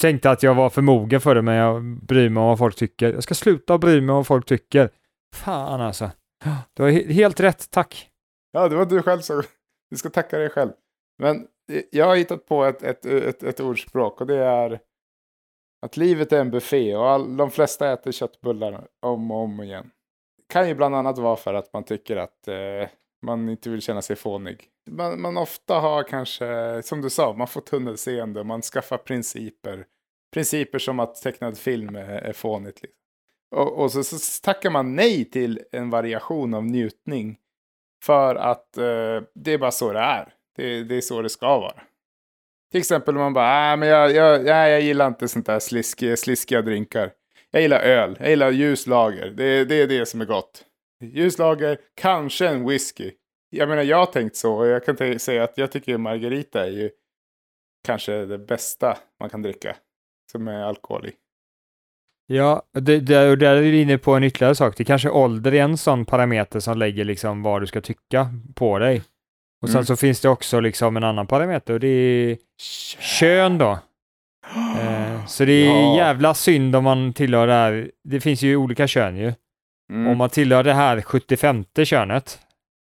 tänkte 0.00 0.30
att 0.30 0.42
jag 0.42 0.54
var 0.54 0.70
för 0.70 0.82
mogen 0.82 1.20
för 1.20 1.34
det, 1.34 1.42
men 1.42 1.54
jag 1.54 1.82
bryr 2.06 2.28
mig 2.28 2.40
om 2.40 2.46
vad 2.48 2.58
folk 2.58 2.76
tycker. 2.76 3.12
Jag 3.12 3.22
ska 3.22 3.34
sluta 3.34 3.78
bry 3.78 4.00
mig 4.00 4.10
om 4.10 4.16
vad 4.16 4.26
folk 4.26 4.46
tycker. 4.46 4.90
Fan 5.34 5.80
alltså. 5.80 6.10
Du 6.74 6.82
har 6.82 6.90
he- 6.90 7.12
helt 7.12 7.40
rätt, 7.40 7.70
tack. 7.70 8.10
Ja, 8.52 8.68
det 8.68 8.76
var 8.76 8.86
du 8.86 9.02
själv 9.02 9.20
som... 9.20 9.42
Du 9.90 9.96
ska 9.96 10.10
tacka 10.10 10.38
dig 10.38 10.50
själv. 10.50 10.70
Men 11.18 11.36
eh, 11.72 11.82
jag 11.90 12.06
har 12.06 12.16
hittat 12.16 12.46
på 12.46 12.64
ett, 12.64 12.82
ett, 12.82 13.06
ett, 13.06 13.42
ett 13.42 13.60
ordspråk 13.60 14.20
och 14.20 14.26
det 14.26 14.36
är 14.36 14.80
att 15.86 15.96
livet 15.96 16.32
är 16.32 16.40
en 16.40 16.50
buffé 16.50 16.96
och 16.96 17.08
all, 17.10 17.36
de 17.36 17.50
flesta 17.50 17.92
äter 17.92 18.12
köttbullar 18.12 18.86
om 19.02 19.30
och 19.30 19.38
om 19.38 19.60
igen. 19.62 19.90
Det 20.36 20.52
kan 20.52 20.68
ju 20.68 20.74
bland 20.74 20.94
annat 20.94 21.18
vara 21.18 21.36
för 21.36 21.54
att 21.54 21.72
man 21.72 21.84
tycker 21.84 22.16
att 22.16 22.48
eh, 22.48 22.88
man 23.24 23.48
inte 23.48 23.70
vill 23.70 23.82
känna 23.82 24.02
sig 24.02 24.16
fånig. 24.16 24.68
Man, 24.90 25.20
man 25.20 25.36
ofta 25.36 25.74
har 25.74 26.02
kanske, 26.02 26.82
som 26.82 27.00
du 27.00 27.10
sa, 27.10 27.32
man 27.32 27.48
får 27.48 27.60
tunnelseende, 27.60 28.44
man 28.44 28.62
skaffar 28.62 28.98
principer. 28.98 29.86
Principer 30.32 30.78
som 30.78 31.00
att 31.00 31.14
tecknad 31.14 31.58
film 31.58 31.96
är, 31.96 32.08
är 32.08 32.32
fånigt. 32.32 32.82
Liksom. 32.82 32.98
Och, 33.54 33.82
och 33.82 33.92
så, 33.92 34.04
så 34.04 34.42
tackar 34.42 34.70
man 34.70 34.96
nej 34.96 35.24
till 35.24 35.60
en 35.72 35.90
variation 35.90 36.54
av 36.54 36.64
njutning. 36.64 37.38
För 38.02 38.34
att 38.34 38.76
eh, 38.76 39.22
det 39.34 39.52
är 39.52 39.58
bara 39.58 39.70
så 39.70 39.92
det 39.92 39.98
är. 39.98 40.34
Det, 40.56 40.84
det 40.84 40.96
är 40.96 41.00
så 41.00 41.22
det 41.22 41.28
ska 41.28 41.58
vara. 41.58 41.82
Till 42.72 42.78
exempel 42.78 43.16
om 43.16 43.22
man 43.22 43.32
bara, 43.32 43.72
äh, 43.72 43.76
men 43.76 43.88
jag, 43.88 44.12
jag, 44.12 44.44
nej, 44.44 44.72
jag 44.72 44.80
gillar 44.80 45.06
inte 45.06 45.28
sånt 45.28 45.46
där 45.46 45.58
sliskiga, 45.58 46.16
sliskiga 46.16 46.62
drinkar. 46.62 47.10
Jag 47.50 47.62
gillar 47.62 47.80
öl, 47.80 48.16
jag 48.20 48.30
gillar 48.30 48.50
ljuslager. 48.50 49.30
Det, 49.30 49.64
det 49.64 49.74
är 49.74 49.86
det 49.86 50.06
som 50.06 50.20
är 50.20 50.24
gott. 50.24 50.64
Ljuslager, 51.10 51.78
kanske 51.94 52.48
en 52.48 52.68
whisky. 52.68 53.10
Jag 53.50 53.68
menar, 53.68 53.82
jag 53.82 53.96
har 53.96 54.06
tänkt 54.06 54.36
så 54.36 54.54
och 54.54 54.66
jag 54.66 54.84
kan 54.84 55.18
säga 55.18 55.44
att 55.44 55.58
jag 55.58 55.72
tycker 55.72 55.98
margarita 55.98 56.66
är 56.66 56.70
ju 56.70 56.90
kanske 57.86 58.24
det 58.24 58.38
bästa 58.38 58.98
man 59.20 59.30
kan 59.30 59.42
dricka. 59.42 59.76
Som 60.32 60.48
är 60.48 60.62
alkohol 60.62 61.06
i. 61.06 61.12
Ja, 62.26 62.62
det, 62.72 63.00
det, 63.00 63.30
och 63.30 63.38
där 63.38 63.56
är 63.56 63.62
du 63.62 63.80
inne 63.80 63.98
på 63.98 64.12
en 64.14 64.24
ytterligare 64.24 64.54
sak. 64.54 64.76
Det 64.76 64.84
kanske 64.84 65.10
ålder 65.10 65.54
är 65.54 65.62
en 65.62 65.76
sån 65.76 66.04
parameter 66.04 66.60
som 66.60 66.78
lägger 66.78 67.04
liksom 67.04 67.42
vad 67.42 67.62
du 67.62 67.66
ska 67.66 67.80
tycka 67.80 68.28
på 68.54 68.78
dig. 68.78 69.02
Och 69.62 69.68
sen 69.68 69.76
Mm. 69.76 69.86
så 69.86 69.96
finns 69.96 70.20
det 70.20 70.28
också 70.28 70.60
liksom 70.60 70.96
en 70.96 71.04
annan 71.04 71.26
parameter 71.26 71.74
och 71.74 71.80
det 71.80 71.88
är 71.88 72.36
kön 72.98 73.58
då. 73.58 73.78
Eh, 74.80 75.26
så 75.26 75.44
det 75.44 75.52
är 75.52 75.66
Ja. 75.66 75.96
jävla 75.96 76.34
synd 76.34 76.76
om 76.76 76.84
man 76.84 77.12
tillhör 77.12 77.46
det 77.46 77.52
här. 77.52 77.90
Det 78.04 78.20
finns 78.20 78.42
ju 78.42 78.56
olika 78.56 78.86
kön 78.86 79.16
ju. 79.16 79.32
Mm. 79.92 80.06
Om 80.12 80.18
man 80.18 80.30
tillhör 80.30 80.62
det 80.62 80.72
här 80.74 81.00
75 81.02 81.64
könet, 81.84 82.38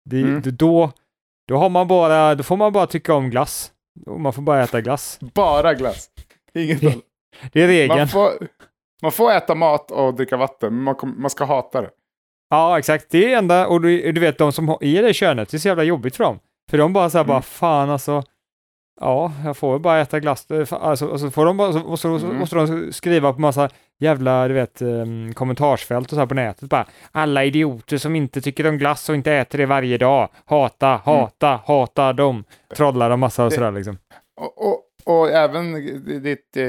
det, 0.09 0.21
Mm. 0.21 0.41
det- 0.41 0.51
då, 0.51 0.91
då, 1.47 1.57
har 1.57 1.69
man 1.69 1.87
bara, 1.87 2.35
då 2.35 2.43
får 2.43 2.57
man 2.57 2.73
bara 2.73 2.87
tycka 2.87 3.13
om 3.13 3.29
glass. 3.29 3.71
Man 4.17 4.33
får 4.33 4.41
bara 4.41 4.63
äta 4.63 4.81
glass. 4.81 5.19
Bara 5.33 5.73
glass. 5.73 6.09
Inget 6.53 6.83
annat. 6.83 6.95
Det 7.51 7.61
är 7.61 7.67
regeln. 7.67 7.99
Man 7.99 8.07
får, 8.07 8.31
man 9.01 9.11
får 9.11 9.31
äta 9.31 9.55
mat 9.55 9.91
och 9.91 10.13
dricka 10.13 10.37
vatten, 10.37 10.75
men 10.75 10.83
man, 10.83 10.95
man 11.17 11.29
ska 11.29 11.45
hata 11.45 11.81
det. 11.81 11.89
Ja, 12.49 12.79
exakt. 12.79 13.05
Det 13.09 13.33
är 13.33 13.37
enda, 13.37 13.67
och 13.67 13.81
du, 13.81 14.11
du 14.11 14.21
vet 14.21 14.37
de 14.37 14.51
som 14.51 14.69
är 14.81 15.01
det 15.03 15.13
könet, 15.13 15.49
det 15.49 15.57
är 15.57 15.59
så 15.59 15.67
jävla 15.67 15.83
jobbigt 15.83 16.15
för 16.15 16.23
dem. 16.23 16.39
För 16.69 16.77
de 16.77 16.93
bara 16.93 17.09
så 17.09 17.17
här, 17.17 17.25
Mm. 17.25 17.33
bara 17.33 17.41
fan 17.41 17.89
alltså, 17.89 18.23
ja, 19.01 19.31
jag 19.45 19.57
får 19.57 19.71
väl 19.71 19.81
bara 19.81 20.01
äta 20.01 20.19
glass. 20.19 20.51
Eh, 20.51 20.67
Alltså, 20.73 21.05
och 21.07 21.19
så 21.19 21.31
får 21.31 21.45
de 21.45 21.57
bara, 21.57 21.73
så, 21.73 21.97
så, 21.97 22.19
så 22.19 22.25
Mm. 22.25 22.37
måste 22.39 22.55
de 22.55 22.93
skriva 22.93 23.33
på 23.33 23.41
massa 23.41 23.69
jävla, 23.99 24.47
du 24.47 24.53
vet, 24.53 24.81
um, 24.81 25.33
kommentarsfält 25.33 26.05
och 26.07 26.09
så 26.15 26.19
här 26.19 26.25
på 26.25 26.33
nätet 26.35 26.69
bara. 26.69 26.85
Alla 27.11 27.43
idioter 27.45 27.97
som 27.97 28.15
inte 28.15 28.41
tycker 28.41 28.67
om 28.67 28.77
glass 28.77 29.09
och 29.09 29.15
inte 29.15 29.33
äter 29.33 29.57
det 29.57 29.65
varje 29.65 29.97
dag. 29.97 30.29
Hata, 30.45 30.87
hata, 31.05 31.59
hata 31.65 32.13
dem. 32.13 32.43
Trollar 32.75 33.09
de 33.09 33.19
massa 33.19 33.45
och 33.45 33.53
sådär 33.53 33.71
liksom. 33.71 33.97
Och, 34.41 34.67
och, 34.67 34.79
och 35.05 35.29
även 35.29 35.73
ditt, 36.23 36.57
eh, 36.57 36.63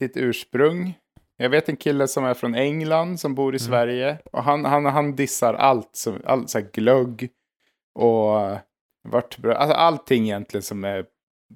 ditt 0.00 0.16
ursprung. 0.16 0.94
Jag 1.36 1.50
vet 1.50 1.68
en 1.68 1.76
kille 1.76 2.08
som 2.08 2.24
är 2.24 2.34
från 2.34 2.54
England 2.54 3.20
som 3.20 3.34
bor 3.34 3.54
i 3.54 3.58
Mm. 3.58 3.66
Sverige. 3.68 4.18
Och 4.32 4.42
han, 4.44 4.64
han, 4.64 4.84
han 4.86 5.16
dissar 5.16 5.54
allt, 5.54 5.90
som, 5.92 6.14
allt 6.24 6.50
så 6.50 6.58
här 6.58 6.66
glögg 6.72 7.28
och 7.98 8.40
eh, 8.40 8.58
vörtbröd. 9.08 9.56
Alltså 9.56 9.76
allting 9.76 10.24
egentligen 10.24 10.62
som 10.62 10.84
är 10.84 11.04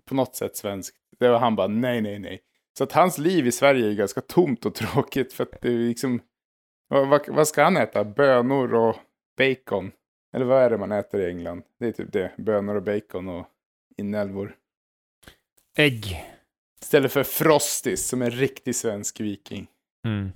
på 0.04 0.14
något 0.14 0.36
sätt 0.36 0.56
svenskt. 0.56 0.96
Det 1.18 1.28
var 1.28 1.38
han 1.38 1.56
bara 1.56 1.66
nej, 1.66 2.00
nej, 2.00 2.18
nej. 2.18 2.40
Så 2.78 2.84
att 2.84 2.92
hans 2.92 3.18
liv 3.18 3.46
i 3.46 3.52
Sverige 3.52 3.90
är 3.90 3.94
ganska 3.94 4.20
tomt 4.20 4.66
och 4.66 4.74
tråkigt. 4.74 5.32
För 5.32 5.44
att 5.44 5.60
det 5.60 5.68
är 5.68 5.78
liksom, 5.78 6.20
Vad, 6.88 7.28
vad, 7.28 7.48
ska 7.48 7.64
han 7.64 7.76
äta? 7.76 8.04
Bönor 8.04 8.74
och 8.74 8.96
bacon? 9.38 9.92
Eller 10.34 10.44
vad 10.44 10.62
är 10.62 10.70
det 10.70 10.78
man 10.78 10.92
äter 10.92 11.20
i 11.20 11.30
England? 11.30 11.62
Det 11.80 11.86
är 11.86 11.92
typ 11.92 12.12
det. 12.12 12.32
Bönor 12.36 12.74
och 12.74 12.82
bacon 12.82 13.28
och 13.28 13.46
inälvor. 13.96 14.54
Ägg. 15.76 16.24
Istället 16.82 17.12
för 17.12 17.22
Frostis 17.22 18.08
som 18.08 18.22
är 18.22 18.30
riktig 18.30 18.74
svensk 18.74 19.20
viking. 19.20 19.66
Mm. 20.06 20.32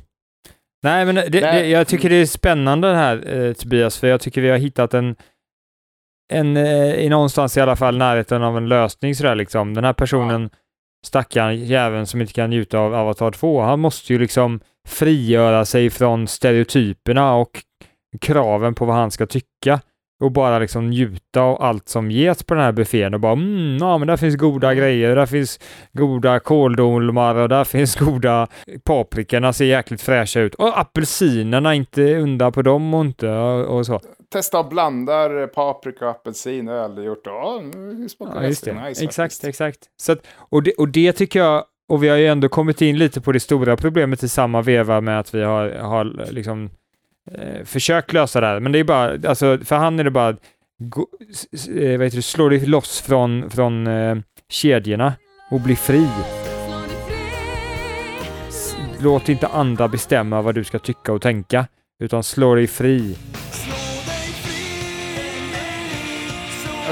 Nej, 0.83 1.07
men 1.07 1.15
det, 1.15 1.29
det, 1.29 1.69
jag 1.69 1.89
tycker 1.89 2.11
det 2.11 2.17
är 2.17 2.27
spännande 2.27 2.89
det 2.89 2.97
här 2.97 3.35
eh, 3.35 3.53
Tobias, 3.53 3.99
för 3.99 4.07
jag 4.07 4.21
tycker 4.21 4.41
vi 4.41 4.49
har 4.49 4.59
hittat 4.59 4.95
en, 4.95 5.17
en 6.33 6.57
eh, 6.57 6.95
i 6.95 7.09
någonstans 7.09 7.57
i 7.57 7.61
alla 7.61 7.77
fall 7.77 7.97
närheten 7.97 8.43
av 8.43 8.57
en 8.57 8.69
lösning 8.69 9.15
sådär 9.15 9.35
liksom. 9.35 9.75
Den 9.75 9.85
här 9.85 9.93
personen, 9.93 10.43
ja. 10.43 10.59
stackaren 11.07 11.65
jäveln 11.65 12.07
som 12.07 12.21
inte 12.21 12.33
kan 12.33 12.51
njuta 12.51 12.79
av 12.79 12.95
Avatar 12.95 13.31
2, 13.31 13.63
han 13.63 13.81
måste 13.81 14.13
ju 14.13 14.19
liksom 14.19 14.61
frigöra 14.89 15.65
sig 15.65 15.91
från 15.91 16.29
stereotyperna 16.29 17.35
och 17.35 17.51
kraven 18.21 18.75
på 18.75 18.85
vad 18.85 18.97
han 18.97 19.11
ska 19.11 19.27
tycka 19.27 19.81
och 20.23 20.33
bara 20.33 20.59
liksom 20.59 20.91
njuta 20.91 21.41
av 21.41 21.63
allt 21.63 21.89
som 21.89 22.11
ges 22.11 22.43
på 22.43 22.55
den 22.55 22.63
här 22.65 22.73
buffén 22.73 23.15
och 23.15 23.21
bara 23.21 23.33
mm, 23.33 23.79
ja 23.81 23.99
men 23.99 24.09
där 24.09 24.17
finns 24.17 24.37
goda 24.37 24.75
grejer, 24.75 25.17
där 25.17 25.27
finns 25.27 25.61
goda 25.93 26.41
kåldolmar 26.41 27.35
och 27.35 27.49
där 27.49 27.65
finns 27.65 27.97
goda 28.01 28.49
paprikorna 28.85 29.53
ser 29.53 29.65
jäkligt 29.65 30.03
fräscha 30.03 30.41
ut 30.41 30.55
och 30.55 30.81
apelsinerna, 30.81 31.75
inte 31.75 32.15
undra 32.15 32.51
på 32.51 32.63
dem 32.63 32.95
och 32.95 33.05
inte 33.05 33.29
och, 33.29 33.79
och 33.79 33.87
så. 33.87 34.01
Testa 34.33 34.59
och 34.59 34.69
blanda 34.69 35.47
paprika 35.47 36.05
och 36.05 36.11
apelsin, 36.11 36.69
aldrig 36.69 37.07
gjort. 37.07 37.23
Ja, 37.25 37.63
det 38.03 38.09
smakar 38.09 38.43
ja, 38.43 38.49
just 38.49 38.65
det. 38.65 38.73
Nice, 38.73 39.05
exakt, 39.05 39.17
faktiskt. 39.17 39.45
exakt. 39.45 39.79
Så 39.97 40.13
att, 40.13 40.19
och, 40.37 40.63
det, 40.63 40.73
och 40.73 40.89
det 40.89 41.13
tycker 41.13 41.39
jag 41.39 41.65
och 41.89 42.03
vi 42.03 42.09
har 42.09 42.17
ju 42.17 42.27
ändå 42.27 42.49
kommit 42.49 42.83
in 42.83 42.99
lite 42.99 43.21
på 43.21 43.33
det 43.33 43.41
stora 43.41 43.77
problemet 43.77 44.23
i 44.23 44.29
samma 44.29 44.63
veva 44.63 45.01
med 45.01 45.21
att 45.21 45.35
vi 45.35 45.43
har, 45.43 45.71
har 45.71 46.33
liksom 46.33 46.71
eh, 47.31 47.65
försökt 47.65 48.13
lösa 48.13 48.41
det 48.41 48.47
här. 48.47 48.61
Men 48.61 48.73
det 48.73 48.79
är 48.79 48.85
bara, 48.85 49.29
alltså 49.29 49.59
för 49.65 49.77
han 49.77 49.99
är 49.99 50.05
det 50.05 50.11
bara, 50.11 50.37
gå, 50.79 51.07
eh, 51.77 51.99
vad 51.99 52.05
heter 52.05 52.17
det, 52.17 52.23
slå 52.23 52.49
dig 52.49 52.67
loss 52.67 53.01
från, 53.01 53.51
från 53.51 53.87
eh, 53.87 54.17
kedjorna 54.49 55.13
och 55.51 55.61
bli 55.61 55.77
fri. 55.77 56.09
Låt 59.01 59.29
inte 59.29 59.47
andra 59.47 59.89
bestämma 59.89 60.43
vad 60.43 60.55
du 60.55 60.65
ska 60.65 60.79
tycka 60.79 61.13
och 61.13 61.23
tänka, 61.23 61.67
utan 62.01 62.23
slå 62.23 62.55
dig 62.55 62.67
fri. 62.67 63.17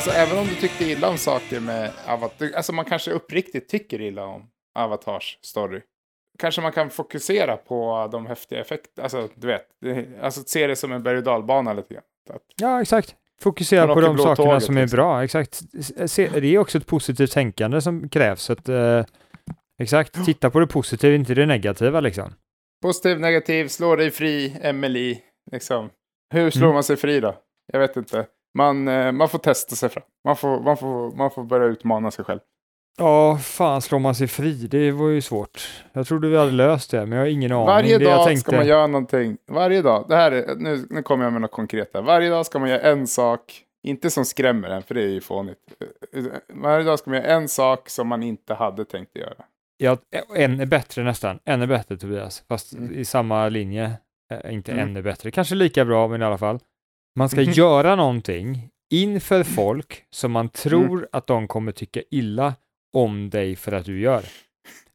Alltså 0.01 0.15
även 0.15 0.39
om 0.39 0.47
du 0.47 0.55
tyckte 0.55 0.85
illa 0.85 1.09
om 1.09 1.19
saker 1.19 1.61
med 1.61 1.91
Avatar, 2.07 2.51
alltså 2.57 2.73
man 2.73 2.85
kanske 2.85 3.11
uppriktigt 3.11 3.69
tycker 3.69 4.01
illa 4.01 4.25
om 4.25 4.43
Avatars 4.75 5.39
story. 5.43 5.81
Kanske 6.39 6.61
man 6.61 6.73
kan 6.73 6.91
fokusera 6.91 7.57
på 7.57 8.09
de 8.13 8.27
häftiga 8.27 8.61
effekterna, 8.61 9.03
alltså 9.03 9.29
du 9.35 9.47
vet, 9.47 9.67
alltså 10.23 10.43
se 10.47 10.67
det 10.67 10.77
som 10.77 10.93
en 10.93 11.03
berg 11.03 11.17
och 11.17 11.23
dalbana 11.23 11.73
lite 11.73 11.95
grann. 11.95 12.03
Att 12.31 12.43
ja, 12.57 12.83
exakt. 12.83 13.15
Fokusera 13.41 13.95
på 13.95 14.01
de 14.01 14.19
sakerna 14.19 14.37
tåget, 14.37 14.63
som 14.63 14.77
är 14.77 14.81
liksom. 14.81 14.97
bra, 14.97 15.25
exakt. 15.25 15.63
Se, 16.07 16.29
det 16.29 16.55
är 16.55 16.59
också 16.59 16.79
ett 16.79 16.87
positivt 16.87 17.33
tänkande 17.33 17.81
som 17.81 18.09
krävs. 18.09 18.51
Att, 18.51 18.69
eh, 18.69 19.05
exakt, 19.83 20.25
titta 20.25 20.51
på 20.51 20.61
det 20.61 20.67
positiva, 20.67 21.15
inte 21.15 21.35
det 21.35 21.47
negativa 21.47 22.01
liksom. 22.01 22.35
Positiv, 22.83 23.21
negativ, 23.21 23.69
slå 23.69 23.97
dig 23.97 24.11
fri, 24.11 24.57
Emily, 24.63 25.19
liksom. 25.53 25.91
Hur 26.35 26.51
slår 26.51 26.67
mm. 26.67 26.75
man 26.75 26.85
sig 26.85 26.97
fri 26.97 27.21
då? 27.21 27.37
Jag 27.73 27.81
vet 27.81 27.97
inte. 27.97 28.27
Man, 28.55 28.89
eh, 28.89 29.13
man 29.13 29.29
får 29.29 29.39
testa 29.39 29.77
sig 29.77 29.89
fram. 29.89 30.05
Man 30.25 30.37
får, 30.37 30.61
man, 30.61 30.77
får, 30.77 31.17
man 31.17 31.31
får 31.31 31.45
börja 31.45 31.67
utmana 31.67 32.11
sig 32.11 32.25
själv. 32.25 32.41
Ja, 32.99 33.39
fan 33.39 33.83
slår 33.83 33.99
man 33.99 34.15
sig 34.15 34.29
fri? 34.29 34.53
Det 34.53 34.91
var 34.91 35.09
ju 35.09 35.21
svårt. 35.21 35.83
Jag 35.93 36.07
trodde 36.07 36.29
vi 36.29 36.37
hade 36.37 36.51
löst 36.51 36.91
det, 36.91 37.07
men 37.07 37.19
jag 37.19 37.25
har 37.25 37.31
ingen 37.31 37.53
aning. 37.53 37.67
Varje 37.67 37.99
det 37.99 38.05
dag 38.05 38.27
tänkte... 38.27 38.41
ska 38.41 38.57
man 38.57 38.67
göra 38.67 38.87
någonting. 38.87 39.37
Varje 39.47 39.83
dag. 39.83 40.07
Det 40.09 40.17
här 40.17 40.33
är, 40.33 40.57
nu, 40.57 40.87
nu 40.91 41.03
kommer 41.03 41.25
jag 41.25 41.33
med 41.33 41.43
något 41.43 41.51
konkret 41.51 41.91
här. 41.95 42.03
Varje 42.03 42.31
dag 42.31 42.47
ska 42.47 42.59
man 42.59 42.69
göra 42.69 42.81
en 42.81 43.07
sak. 43.07 43.65
Inte 43.83 44.11
som 44.11 44.25
skrämmer 44.25 44.69
en, 44.69 44.83
för 44.83 44.95
det 44.95 45.03
är 45.03 45.09
ju 45.09 45.21
fånigt. 45.21 45.59
Varje 46.55 46.85
dag 46.85 46.99
ska 46.99 47.11
man 47.11 47.21
göra 47.21 47.33
en 47.33 47.49
sak 47.49 47.89
som 47.89 48.09
man 48.09 48.23
inte 48.23 48.55
hade 48.55 48.85
tänkt 48.85 49.17
göra. 49.17 49.45
Ja, 49.77 49.97
är 50.35 50.67
bättre 50.67 51.03
nästan. 51.03 51.39
Är 51.45 51.67
bättre 51.67 51.97
Tobias, 51.97 52.45
fast 52.49 52.73
mm. 52.73 52.95
i 52.95 53.05
samma 53.05 53.49
linje. 53.49 53.93
Äh, 54.31 54.55
inte 54.55 54.73
mm. 54.73 54.89
ännu 54.89 55.03
bättre, 55.03 55.31
kanske 55.31 55.55
lika 55.55 55.85
bra, 55.85 56.09
men 56.09 56.23
i 56.23 56.25
alla 56.25 56.39
fall. 56.39 56.59
Man 57.17 57.29
ska 57.29 57.41
mm. 57.41 57.53
göra 57.53 57.97
någonting 57.97 58.69
inför 58.91 59.43
folk 59.43 60.05
som 60.11 60.33
man 60.33 60.49
tror 60.49 60.99
mm. 60.99 61.09
att 61.13 61.27
de 61.27 61.49
kommer 61.49 61.73
tycka 61.73 62.03
illa 62.11 62.55
om 62.97 63.31
dig 63.31 63.57
för 63.57 63.73
att 63.73 63.85
du 63.85 64.01
gör. 64.01 64.23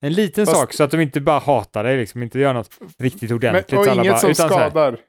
En 0.02 0.14
liten 0.14 0.46
Fast... 0.46 0.58
sak 0.58 0.74
så 0.74 0.84
att 0.84 0.92
de 0.92 1.02
inte 1.02 1.22
bara 1.22 1.40
hatar 1.40 1.84
dig, 1.84 1.98
liksom 1.98 2.24
inte 2.24 2.40
gör 2.40 2.54
något 2.54 2.70
riktigt 3.00 3.32
ordentligt. 3.32 3.72
Men, 3.72 3.80
och 3.80 3.96
inget 3.96 4.12
bara, 4.12 4.18
som 4.18 4.36
skadar. 4.36 4.92
Här, 4.92 5.00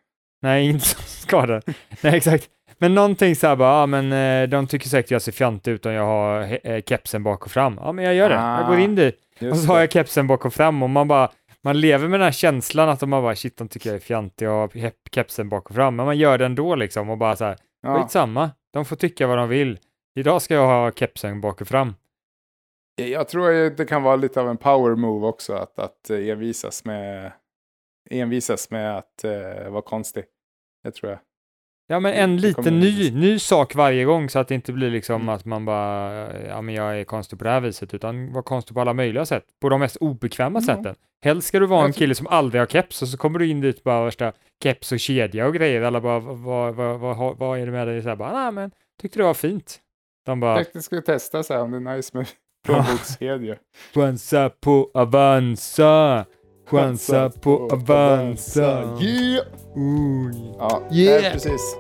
nej, 0.43 0.69
inget 0.69 0.83
som 0.83 1.03
skadar. 1.07 1.63
nej, 2.01 2.17
exakt. 2.17 2.49
Men 2.79 2.95
någonting 2.95 3.37
så 3.37 3.47
här 3.47 3.57
bara, 3.57 3.81
ja 3.81 3.87
men 3.87 4.13
eh, 4.13 4.49
de 4.49 4.67
tycker 4.67 4.89
säkert 4.89 5.11
jag 5.11 5.23
ser 5.23 5.33
fjantig 5.33 5.71
ut 5.71 5.87
om 5.87 5.93
jag 5.93 6.05
har 6.05 6.59
eh, 6.63 6.83
kepsen 6.83 7.23
bak 7.23 7.45
och 7.45 7.51
fram. 7.51 7.79
Ja 7.83 7.93
men 7.93 8.05
jag 8.05 8.15
gör 8.15 8.29
det, 8.29 8.41
ah, 8.41 8.61
jag 8.61 8.69
går 8.69 8.79
in 8.79 8.95
dit. 8.95 9.19
Och 9.51 9.57
så 9.57 9.67
har 9.67 9.81
jag 9.81 9.93
kepsen 9.93 10.27
bak 10.27 10.45
och 10.45 10.55
fram 10.55 10.83
och 10.83 10.91
man 10.91 11.09
bara, 11.09 11.31
man 11.67 11.81
lever 11.81 12.09
med 12.09 12.21
den 12.21 12.25
här 12.25 12.33
känslan 12.33 12.89
att 12.89 13.01
de 13.01 13.11
bara, 13.11 13.37
shit 13.37 13.57
de 13.57 13.69
tycker 13.69 13.91
jag 13.91 13.97
är 13.97 14.01
fjantig 14.01 14.49
och 14.49 14.55
har 14.55 14.93
kepsen 15.11 15.49
bak 15.49 15.71
och 15.71 15.75
fram. 15.75 15.97
Men 15.97 16.07
man 16.07 16.19
gör 16.19 16.39
det 16.39 16.47
ändå 16.47 16.75
liksom 16.75 17.11
och 17.11 17.19
bara 17.19 17.37
så 17.37 17.45
här, 17.45 17.57
ja. 17.83 18.03
skitsamma, 18.03 18.51
de 18.73 18.85
får 18.85 18.97
tycka 18.97 19.27
vad 19.27 19.39
de 19.39 19.49
vill. 19.49 19.79
Idag 20.15 20.43
ska 20.43 20.55
jag 20.55 20.67
ha 20.67 20.93
kepsen 20.93 21.41
bak 21.41 21.61
och 21.61 21.69
fram. 21.69 21.95
Jag 22.97 23.29
tror 23.29 23.71
det 23.77 23.85
kan 23.85 24.03
vara 24.03 24.17
lite 24.17 24.41
av 24.41 24.49
en 24.49 24.57
power 24.57 24.95
move 24.95 25.27
också 25.27 25.55
att, 25.55 25.79
att 25.79 26.11
envisas 26.11 26.85
med, 26.85 27.33
envisas 28.11 28.71
med 28.71 28.99
att 28.99 29.25
uh, 29.25 29.71
vara 29.71 29.83
konstig. 29.83 30.25
Det 30.83 30.91
tror 30.91 31.11
jag. 31.13 31.21
Ja, 31.89 32.01
men 32.01 32.13
en 32.13 32.37
liten 32.37 32.81
ny, 32.81 33.11
ny 33.11 33.39
sak 33.39 33.75
varje 33.75 34.05
gång 34.05 34.31
så 34.31 34.39
att 34.39 34.49
det 34.49 34.55
inte 34.55 34.73
blir 34.73 34.91
liksom 34.91 35.23
mm. 35.23 35.29
att 35.29 35.45
man 35.45 35.65
bara, 35.65 36.13
ja 36.47 36.61
men 36.61 36.75
jag 36.75 37.01
är 37.01 37.05
konstig 37.05 37.39
på 37.39 37.45
det 37.45 37.51
här 37.51 37.61
viset, 37.61 37.95
utan 37.95 38.33
vara 38.33 38.43
konstig 38.43 38.75
på 38.75 38.81
alla 38.81 38.93
möjliga 38.93 39.27
sätt, 39.27 39.45
på 39.61 39.69
de 39.69 39.81
mest 39.81 39.97
obekväma 39.97 40.59
mm. 40.59 40.63
sätten. 40.63 40.95
Helst 41.25 41.49
ska 41.49 41.61
du 41.61 41.67
vara 41.67 41.87
en 41.87 41.93
kille 41.93 42.15
som 42.15 42.27
aldrig 42.27 42.61
har 42.61 42.67
keps 42.67 43.03
och 43.03 43.09
så 43.09 43.17
kommer 43.17 43.39
du 43.39 43.47
in 43.49 43.61
dit 43.61 43.85
bara 43.85 44.05
värsta 44.05 44.33
keps 44.63 44.93
och 44.93 45.01
kedja 45.01 45.47
och 45.47 45.55
grejer, 45.55 45.83
alla 45.83 46.01
bara, 46.01 46.21
vad, 46.21 46.75
vad, 46.75 46.99
vad, 47.01 47.39
vad 47.39 47.59
är 47.59 47.67
det 47.67 47.73
med 47.73 47.89
dig? 47.89 48.03
Så 48.03 48.09
här 48.09 48.17
bara, 48.17 48.33
nej 48.33 48.53
men, 48.53 48.71
tyckte 49.03 49.19
det 49.19 49.23
var 49.23 49.35
fint. 49.35 49.81
De 50.27 50.41
bara... 50.41 50.57
Jag 50.57 50.65
tänkte 50.65 50.83
skulle 50.83 51.03
testa 51.03 51.43
så 51.43 51.55
här 51.55 51.63
om 51.63 51.71
det 51.71 51.77
är 51.77 51.97
nice 51.97 52.17
med 52.17 52.27
Plånbokskedja. 52.67 53.57
Chansa 53.95 54.51
på 54.61 54.91
Avanza. 54.95 56.27
Chansa 56.67 57.31
på 57.31 57.69
Avanza. 57.73 58.99
Yeah! 59.01 59.47
Oj. 59.75 60.55
Ja, 60.59 60.83
yeah. 60.93 61.23
Nej, 61.23 61.33
precis. 61.33 61.77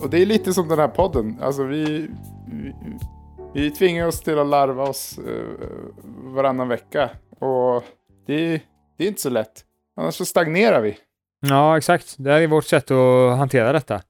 Och 0.00 0.10
det 0.10 0.22
är 0.22 0.26
lite 0.26 0.52
som 0.52 0.68
den 0.68 0.78
här 0.78 0.88
podden. 0.88 1.38
Alltså 1.42 1.64
vi, 1.64 2.08
vi, 2.46 2.74
vi 3.54 3.70
tvingar 3.70 4.06
oss 4.06 4.20
till 4.20 4.38
att 4.38 4.46
larva 4.46 4.82
oss 4.82 5.18
uh, 5.18 5.48
varannan 6.34 6.68
vecka. 6.68 7.10
Och 7.38 7.84
det, 8.26 8.60
det 8.98 9.04
är 9.04 9.08
inte 9.08 9.20
så 9.20 9.30
lätt. 9.30 9.64
Annars 9.96 10.14
så 10.14 10.24
stagnerar 10.24 10.80
vi. 10.80 10.98
Ja, 11.40 11.78
exakt. 11.78 12.14
Det 12.18 12.32
är 12.32 12.46
vårt 12.46 12.64
sätt 12.64 12.90
att 12.90 13.38
hantera 13.38 13.72
detta. 13.72 14.02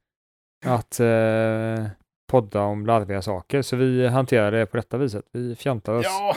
Att 0.64 1.00
eh, 1.00 1.86
podda 2.30 2.62
om 2.62 2.86
larviga 2.86 3.22
saker, 3.22 3.62
så 3.62 3.76
vi 3.76 4.06
hanterar 4.06 4.52
det 4.52 4.66
på 4.66 4.76
detta 4.76 4.98
viset. 4.98 5.24
Vi 5.32 5.56
fjantar 5.56 5.92
oss. 5.92 6.04
Ja, 6.04 6.36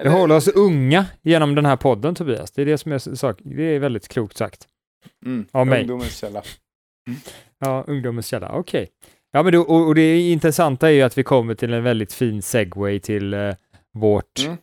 eller... 0.00 0.10
Vi 0.10 0.16
håller 0.16 0.36
oss 0.36 0.48
unga 0.48 1.06
genom 1.22 1.54
den 1.54 1.66
här 1.66 1.76
podden, 1.76 2.14
Tobias. 2.14 2.50
Det 2.50 2.62
är 2.62 2.66
det 2.66 2.78
som 2.78 2.92
är 2.92 2.98
sak. 2.98 3.38
Det 3.44 3.62
är 3.62 3.78
väldigt 3.78 4.08
klokt 4.08 4.36
sagt. 4.36 4.68
Mm. 5.26 5.46
Av 5.52 5.66
mig. 5.66 5.80
Ungdomens 5.80 6.16
källa. 6.16 6.42
Mm. 7.08 7.20
Ja, 7.58 7.84
ungdomens 7.86 8.26
källa. 8.26 8.48
Okej. 8.48 8.82
Okay. 8.82 8.86
Ja, 9.32 9.42
men 9.42 9.52
då, 9.52 9.60
och, 9.60 9.86
och, 9.86 9.94
det 9.94 10.20
intressanta 10.20 10.88
är 10.88 10.92
ju 10.92 11.02
att 11.02 11.18
vi 11.18 11.22
kommer 11.22 11.54
till 11.54 11.72
en 11.72 11.82
väldigt 11.82 12.12
fin 12.12 12.42
segway 12.42 13.00
till 13.00 13.34
eh, 13.34 13.54
vårt 13.92 14.38
mm. 14.44 14.56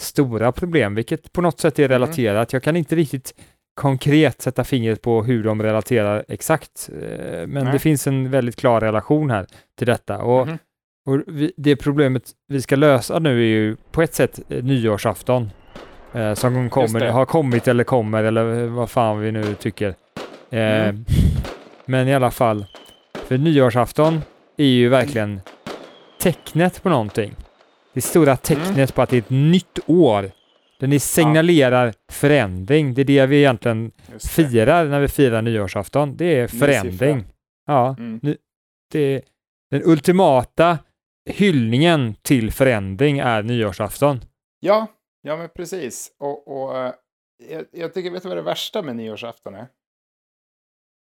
stora 0.00 0.52
problem, 0.52 0.94
vilket 0.94 1.32
på 1.32 1.40
något 1.40 1.60
sätt 1.60 1.78
är 1.78 1.84
mm. 1.84 1.92
relaterat. 1.92 2.52
Jag 2.52 2.62
kan 2.62 2.76
inte 2.76 2.96
riktigt 2.96 3.34
konkret 3.74 4.42
sätta 4.42 4.64
fingret 4.64 5.02
på 5.02 5.22
hur 5.22 5.44
de 5.44 5.62
relaterar 5.62 6.24
exakt, 6.28 6.90
eh, 7.02 7.46
men 7.46 7.64
Nej. 7.64 7.72
det 7.72 7.78
finns 7.78 8.06
en 8.06 8.30
väldigt 8.30 8.56
klar 8.56 8.80
relation 8.80 9.30
här 9.30 9.46
till 9.78 9.86
detta. 9.86 10.18
Och, 10.18 10.42
mm. 10.42 10.58
och 11.06 11.20
vi, 11.26 11.52
det 11.56 11.76
problemet 11.76 12.22
vi 12.48 12.62
ska 12.62 12.76
lösa 12.76 13.18
nu 13.18 13.40
är 13.40 13.46
ju 13.46 13.76
på 13.90 14.02
ett 14.02 14.14
sätt 14.14 14.40
eh, 14.48 14.64
nyårsafton, 14.64 15.50
eh, 16.12 16.34
som 16.34 16.70
kommer, 16.70 17.06
har 17.06 17.24
kommit 17.24 17.68
eller 17.68 17.84
kommer, 17.84 18.24
eller 18.24 18.66
vad 18.66 18.90
fan 18.90 19.20
vi 19.20 19.32
nu 19.32 19.54
tycker. 19.54 19.94
Eh, 20.50 20.88
mm. 20.88 21.04
Men 21.84 22.08
i 22.08 22.14
alla 22.14 22.30
fall, 22.30 22.66
för 23.26 23.38
nyårsafton 23.38 24.22
är 24.56 24.64
ju 24.64 24.88
verkligen 24.88 25.40
tecknet 26.20 26.82
på 26.82 26.88
någonting. 26.88 27.34
Det 27.94 28.00
stora 28.00 28.36
tecknet 28.36 28.76
mm. 28.76 28.86
på 28.86 29.02
att 29.02 29.10
det 29.10 29.16
är 29.16 29.18
ett 29.18 29.30
nytt 29.30 29.78
år 29.86 30.30
den 30.90 31.00
signalerar 31.00 31.86
ja. 31.86 31.92
förändring. 32.08 32.94
Det 32.94 33.02
är 33.02 33.04
det 33.04 33.26
vi 33.26 33.38
egentligen 33.38 33.92
firar 34.34 34.84
när 34.84 35.00
vi 35.00 35.08
firar 35.08 35.42
nyårsafton. 35.42 36.16
Det 36.16 36.40
är 36.40 36.48
förändring. 36.48 37.24
Ja, 37.66 37.96
mm. 37.98 38.20
det 38.92 39.00
är 39.00 39.22
den 39.70 39.82
ultimata 39.84 40.78
hyllningen 41.30 42.14
till 42.22 42.52
förändring 42.52 43.18
är 43.18 43.42
nyårsafton. 43.42 44.20
Ja, 44.60 44.86
ja 45.22 45.36
men 45.36 45.48
precis. 45.48 46.12
Och, 46.18 46.48
och 46.48 46.78
eh, 46.78 46.92
jag, 47.50 47.64
jag 47.72 47.94
tycker, 47.94 48.10
vet 48.10 48.22
du 48.22 48.28
vad 48.28 48.38
det 48.38 48.42
värsta 48.42 48.82
med 48.82 48.96
nyårsafton 48.96 49.54
är? 49.54 49.66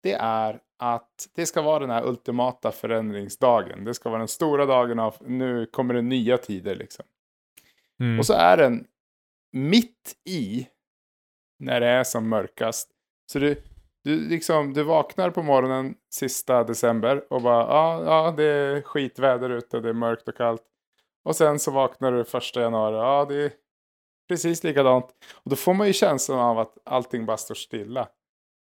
Det 0.03 0.13
är 0.13 0.59
att 0.79 1.27
det 1.35 1.45
ska 1.45 1.61
vara 1.61 1.79
den 1.79 1.89
här 1.89 2.07
ultimata 2.07 2.71
förändringsdagen. 2.71 3.83
Det 3.83 3.93
ska 3.93 4.09
vara 4.09 4.19
den 4.19 4.27
stora 4.27 4.65
dagen 4.65 4.99
av 4.99 5.15
nu 5.25 5.65
kommer 5.65 5.93
det 5.93 6.01
nya 6.01 6.37
tider 6.37 6.75
liksom. 6.75 7.05
Mm. 7.99 8.19
Och 8.19 8.25
så 8.25 8.33
är 8.33 8.57
den 8.57 8.87
mitt 9.57 10.15
i 10.29 10.67
när 11.59 11.79
det 11.79 11.87
är 11.87 12.03
som 12.03 12.29
mörkast. 12.29 12.89
Så 13.31 13.39
du, 13.39 13.61
du, 14.03 14.29
liksom, 14.29 14.73
du 14.73 14.83
vaknar 14.83 15.29
på 15.29 15.43
morgonen 15.43 15.95
sista 16.13 16.63
december 16.63 17.33
och 17.33 17.41
bara 17.41 17.63
ja, 17.63 18.03
ja, 18.05 18.33
det 18.37 18.43
är 18.43 18.81
skitväder 18.81 19.49
ute, 19.49 19.79
det 19.79 19.89
är 19.89 19.93
mörkt 19.93 20.27
och 20.27 20.37
kallt. 20.37 20.63
Och 21.25 21.35
sen 21.35 21.59
så 21.59 21.71
vaknar 21.71 22.11
du 22.11 22.25
första 22.25 22.61
januari, 22.61 22.95
ja 22.95 23.25
det 23.29 23.35
är 23.35 23.51
precis 24.29 24.63
likadant. 24.63 25.05
Och 25.33 25.49
då 25.49 25.55
får 25.55 25.73
man 25.73 25.87
ju 25.87 25.93
känslan 25.93 26.39
av 26.39 26.59
att 26.59 26.77
allting 26.85 27.25
bara 27.25 27.37
står 27.37 27.55
stilla. 27.55 28.07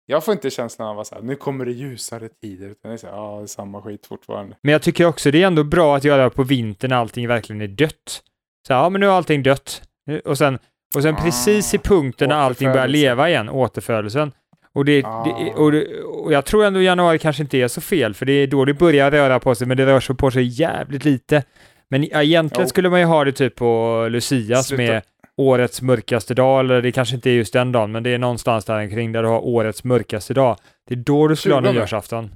Jag 0.09 0.25
får 0.25 0.33
inte 0.33 0.51
känslan 0.51 0.89
av 0.89 1.01
att 1.01 1.07
så 1.07 1.15
här, 1.15 1.23
nu 1.23 1.37
kommer 1.37 1.65
det 1.65 1.73
ljusare 1.73 2.29
tider. 2.29 2.69
Utan 2.69 2.89
det 2.89 2.95
är 2.95 2.97
så 2.97 3.07
här, 3.07 3.15
ja, 3.15 3.37
det 3.37 3.43
är 3.43 3.47
samma 3.47 3.83
skit 3.83 4.07
fortfarande. 4.07 4.57
Men 4.63 4.73
jag 4.73 4.83
tycker 4.83 5.07
också 5.07 5.31
det 5.31 5.43
är 5.43 5.47
ändå 5.47 5.65
bra 5.65 5.97
att 5.97 6.05
göra 6.05 6.31
på 6.31 6.43
vintern 6.43 6.89
när 6.89 6.97
allting 6.97 7.29
verkligen 7.29 7.63
är 7.63 7.69
dött. 7.69 8.23
Så 8.67 8.73
ja, 8.73 8.89
men 8.89 9.01
nu 9.01 9.07
är 9.07 9.11
allting 9.11 9.43
dött. 9.43 9.83
Och 10.25 10.39
sen, 10.39 10.59
och 10.97 11.03
sen 11.03 11.15
Ah, 11.15 11.23
precis 11.23 11.75
i 11.75 11.79
punkten 11.79 12.29
när 12.29 12.37
allting 12.37 12.73
börjar 12.73 12.89
leva 12.89 13.29
igen, 13.29 13.49
återfödelsen. 13.49 14.33
Och, 14.75 14.85
det, 14.85 15.05
Ah. 15.05 15.25
det, 15.25 15.53
och, 15.55 15.73
det, 15.73 16.03
och 16.03 16.33
jag 16.33 16.45
tror 16.45 16.65
ändå 16.65 16.83
januari 16.83 17.19
kanske 17.19 17.43
inte 17.43 17.59
är 17.59 17.69
så 17.69 17.81
fel, 17.81 18.15
för 18.15 18.27
det 18.27 18.33
är 18.33 18.47
då 18.47 18.65
det 18.65 18.75
börjar 18.75 19.11
röra 19.11 19.41
på 19.41 19.55
sig, 19.55 19.67
men 19.67 19.77
det 19.77 19.87
rör 19.87 20.01
sig 20.01 20.17
på 20.17 20.31
sig 20.31 20.43
jävligt 20.61 21.05
lite. 21.05 21.43
Men 21.89 22.05
egentligen 22.05 22.65
Jo. 22.65 22.69
skulle 22.69 22.91
man 22.91 23.01
ju 23.01 23.07
ha 23.07 23.25
det 23.25 23.33
typ 23.33 23.55
på 23.55 24.07
Lucia 24.11 24.63
som 24.63 24.81
är 24.81 25.03
årets 25.37 25.83
mörkaste 25.83 26.35
dag, 26.35 26.61
eller 26.61 26.83
det 26.83 26.93
kanske 26.93 27.15
inte 27.15 27.31
är 27.31 27.35
just 27.35 27.53
den 27.53 27.73
dagen, 27.73 27.93
men 27.93 28.03
det 28.03 28.11
är 28.11 28.19
någonstans 28.19 28.65
där 28.65 28.91
kring 28.91 29.13
där 29.13 29.23
du 29.23 29.29
har 29.29 29.41
årets 29.47 29.85
mörkaste 29.85 30.35
dag. 30.35 30.57
Det 30.89 30.95
är 30.95 30.99
då 30.99 31.29
du 31.29 31.37
skulle 31.37 31.55
ha 31.55 31.63
20. 31.63 31.73
nyårsafton. 31.73 32.31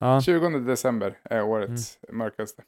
Ja, 0.00 0.20
20 0.20 0.58
december 0.58 1.14
är 1.30 1.42
årets 1.42 1.98
Mm. 2.08 2.18
mörkaste. 2.18 2.62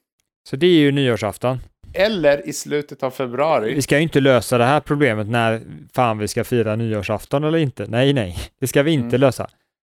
så 0.48 0.56
det 0.56 0.66
är 0.66 0.78
ju 0.80 0.92
nyårsafton. 0.92 1.58
Eller 1.94 2.48
i 2.48 2.52
slutet 2.52 3.02
av 3.02 3.10
februari. 3.10 3.74
Vi 3.74 3.82
ska 3.82 3.96
ju 3.96 4.02
inte 4.02 4.20
lösa 4.20 4.58
det 4.58 4.64
här 4.64 4.80
problemet 4.80 5.26
när 5.26 5.62
fan 5.94 6.18
vi 6.18 6.28
ska 6.28 6.44
fira 6.44 6.76
nyårsafton 6.76 7.44
eller 7.44 7.58
inte. 7.58 7.86
Nej, 7.86 8.12
nej, 8.12 8.36
det 8.60 8.66
ska 8.66 8.82
vi 8.82 8.90
inte 8.92 9.06
Mm. 9.16 9.20
lösa. 9.20 9.48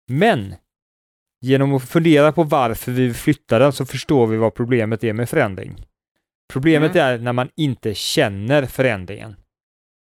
Men 0.08 0.54
genom 1.40 1.74
att 1.74 1.88
fundera 1.88 2.32
på 2.32 2.42
varför 2.42 2.92
vi 2.92 3.14
flyttar 3.14 3.60
den 3.60 3.72
så 3.72 3.86
förstår 3.86 4.26
vi 4.26 4.36
vad 4.36 4.54
problemet 4.54 5.04
är 5.04 5.12
med 5.12 5.28
förändring. 5.28 5.76
Problemet 6.52 6.90
Mm. 6.96 7.06
är 7.06 7.18
när 7.18 7.32
man 7.32 7.48
inte 7.56 7.94
känner 7.94 8.66
förändringen. 8.66 9.36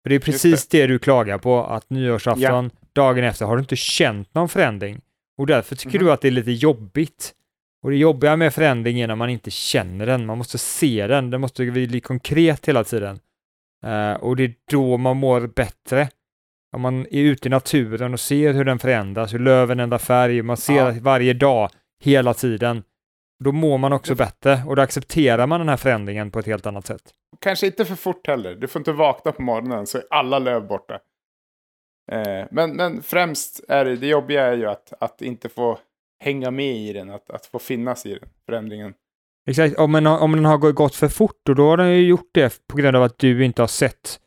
För 0.03 0.10
det 0.10 0.15
är 0.15 0.19
precis 0.19 0.67
det. 0.67 0.88
du 0.88 0.99
klagar 0.99 1.38
på, 1.38 1.63
att 1.65 1.89
nyårsafton, 1.89 2.71
dagen 2.93 3.23
efter, 3.23 3.45
har 3.45 3.55
du 3.55 3.60
inte 3.60 3.75
känt 3.75 4.34
någon 4.34 4.49
förändring. 4.49 5.01
Och 5.38 5.47
därför 5.47 5.75
tycker 5.75 5.97
Mhm. 5.99 6.05
du 6.05 6.12
att 6.13 6.21
det 6.21 6.27
är 6.27 6.31
lite 6.31 6.51
jobbigt. 6.51 7.34
Och 7.86 7.91
det 7.91 7.98
jobbiga 7.98 8.36
med 8.36 8.54
förändring 8.54 9.00
är 9.00 9.08
när 9.08 9.15
man 9.15 9.30
inte 9.30 9.52
känner 9.52 10.06
den, 10.06 10.26
man 10.26 10.38
måste 10.38 10.58
se 10.58 11.08
den, 11.08 11.30
den 11.30 11.41
måste 11.41 11.65
bli 11.65 12.00
konkret 12.02 12.67
hela 12.67 12.84
tiden. 12.84 13.19
Eh, 13.86 14.13
och 14.13 14.36
det 14.36 14.43
är 14.43 14.54
då 14.71 14.98
man 14.98 15.17
mår 15.17 15.48
bättre. 15.48 16.10
Om 16.76 16.82
man 16.82 17.02
är 17.06 17.21
ute 17.21 17.48
i 17.48 17.52
naturen 17.52 18.13
och 18.13 18.19
ser 18.19 18.54
hur 18.54 18.65
den 18.65 18.80
förändras, 18.80 19.34
hur 19.34 19.39
löven 19.39 19.80
ändrar 19.80 19.98
färg, 19.98 20.41
man 20.41 20.58
ser 20.58 20.91
Ja. 20.91 20.93
varje 21.02 21.34
dag, 21.34 21.69
hela 22.04 22.34
tiden. 22.34 22.84
Då 23.43 23.52
mår 23.52 23.78
man 23.78 23.93
också 23.93 24.15
bättre 24.15 24.62
och 24.67 24.76
då 24.76 24.82
accepterar 24.82 25.48
man 25.48 25.60
den 25.60 25.69
här 25.69 25.78
förändringen 25.78 26.32
på 26.32 26.39
ett 26.39 26.45
helt 26.45 26.65
annat 26.65 26.86
sätt. 26.86 27.04
Kanske 27.41 27.65
inte 27.65 27.86
för 27.86 27.95
fort 27.95 28.28
heller. 28.28 28.56
Du 28.56 28.67
får 28.67 28.80
inte 28.80 28.91
vakna 28.91 29.32
på 29.32 29.41
morgonen 29.41 29.88
så 29.88 29.98
är 29.98 30.04
alla 30.10 30.39
löv 30.39 30.67
borta. 30.67 31.00
Eh, 32.12 32.45
men, 32.52 32.76
men 32.76 33.02
främst 33.02 33.65
är 33.67 33.86
det, 33.86 33.95
det 33.95 34.08
jobbiga 34.08 34.45
är 34.45 34.58
ju 34.58 34.65
att, 34.65 34.93
att 35.00 35.21
inte 35.21 35.50
få 35.50 35.80
hänga 36.23 36.51
med 36.51 36.75
i 36.78 36.93
den, 36.93 37.10
att, 37.10 37.30
att 37.30 37.45
få 37.45 37.60
finnas 37.60 38.06
i 38.06 38.10
den, 38.10 38.30
förändringen. 38.45 38.93
Exakt, 39.49 39.78
om, 39.78 39.95
en, 39.95 40.08
om 40.08 40.32
den 40.32 40.45
har 40.45 40.58
gå- 40.58 40.71
gått 40.71 40.95
för 40.95 41.08
fort 41.08 41.49
och 41.49 41.56
då 41.56 41.69
har 41.69 41.78
den 41.78 41.89
ju 41.91 42.08
gjort 42.08 42.30
det 42.34 42.67
på 42.67 42.78
grund 42.78 42.95
av 42.97 43.04
att 43.04 43.19
du 43.19 43.45
inte 43.45 43.62
har 43.62 43.67
sett 43.67 44.19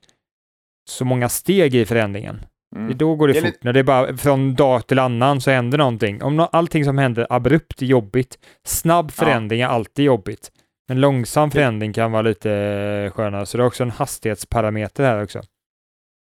så 0.91 1.05
många 1.05 1.29
steg 1.29 1.75
i 1.75 1.85
förändringen. 1.85 2.41
Mm. 2.77 2.97
då 2.99 3.15
går 3.15 3.29
det, 3.29 3.35
Det 3.35 3.41
fort, 3.41 3.47
lite- 3.47 3.59
när 3.63 3.73
det 3.73 3.79
är 3.81 3.85
bara 3.85 4.17
från 4.17 4.55
dag 4.55 4.87
till 4.87 4.99
annan 4.99 5.41
så 5.41 5.51
händer 5.51 5.79
någonting. 5.79 6.23
Om 6.23 6.37
nå- 6.37 6.49
allting 6.53 6.85
som 6.85 6.99
händer 6.99 7.27
abrupt 7.31 7.83
är 7.83 7.87
jobbigt, 7.87 8.39
snabb 8.65 9.07
Ja. 9.17 9.25
förändring 9.25 9.61
är 9.61 9.67
alltid 9.67 10.05
jobbigt. 10.05 10.51
Men 10.89 11.01
långsam 11.01 11.51
förändring 11.51 11.93
kan 11.93 12.13
vara 12.13 12.23
lite 12.23 13.11
skönare, 13.15 13.47
så 13.47 13.57
det 13.57 13.63
är 13.63 13.67
också 13.67 13.83
en 13.83 13.91
hastighetsparameter 13.91 15.05
här 15.05 15.23
också. 15.23 15.41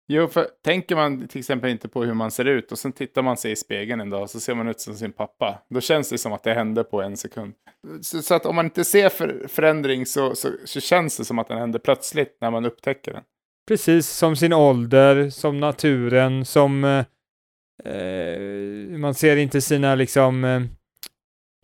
Jo, 0.09 0.29
för 0.29 0.49
tänker 0.65 0.97
man 0.97 1.29
till 1.29 1.39
exempel 1.39 1.71
inte 1.71 1.89
på 1.89 2.05
hur 2.05 2.15
man 2.15 2.31
ser 2.31 2.45
ut 2.45 2.73
och 2.73 2.79
sen 2.79 2.93
tittar 2.93 3.23
man 3.23 3.37
sig 3.37 3.53
i 3.53 3.57
spegeln 3.57 4.01
en 4.01 4.11
dag 4.11 4.23
och 4.23 4.31
så 4.31 4.41
ser 4.41 4.55
man 4.55 4.69
ut 4.69 4.81
som 4.81 4.95
sin 4.95 5.13
pappa. 5.13 5.63
Då 5.69 5.81
känns 5.81 6.09
det 6.09 6.19
som 6.19 6.33
att 6.33 6.43
det 6.43 6.55
hände 6.55 6.85
på 6.85 7.03
en 7.03 7.17
sekund. 7.17 7.55
Så, 8.03 8.23
så 8.23 8.35
att 8.35 8.47
om 8.47 8.57
man 8.57 8.65
inte 8.65 8.85
ser 8.85 9.09
för, 9.09 9.47
förändring 9.49 10.07
så, 10.07 10.35
så, 10.35 10.49
så 10.65 10.81
känns 10.81 11.17
det 11.17 11.25
som 11.25 11.39
att 11.39 11.49
den 11.49 11.59
händer 11.59 11.79
plötsligt 11.79 12.39
när 12.41 12.51
man 12.51 12.67
upptäcker 12.67 13.13
den. 13.13 13.23
Precis 13.69 14.09
som 14.09 14.37
sin 14.37 14.53
ålder, 14.53 15.31
som 15.31 15.61
naturen, 15.61 16.45
som... 16.45 16.85
Eh, 17.85 18.99
man 18.99 19.15
ser 19.15 19.37
inte 19.37 19.61
sina 19.61 19.95
liksom 19.95 20.45
eh, 20.45 20.63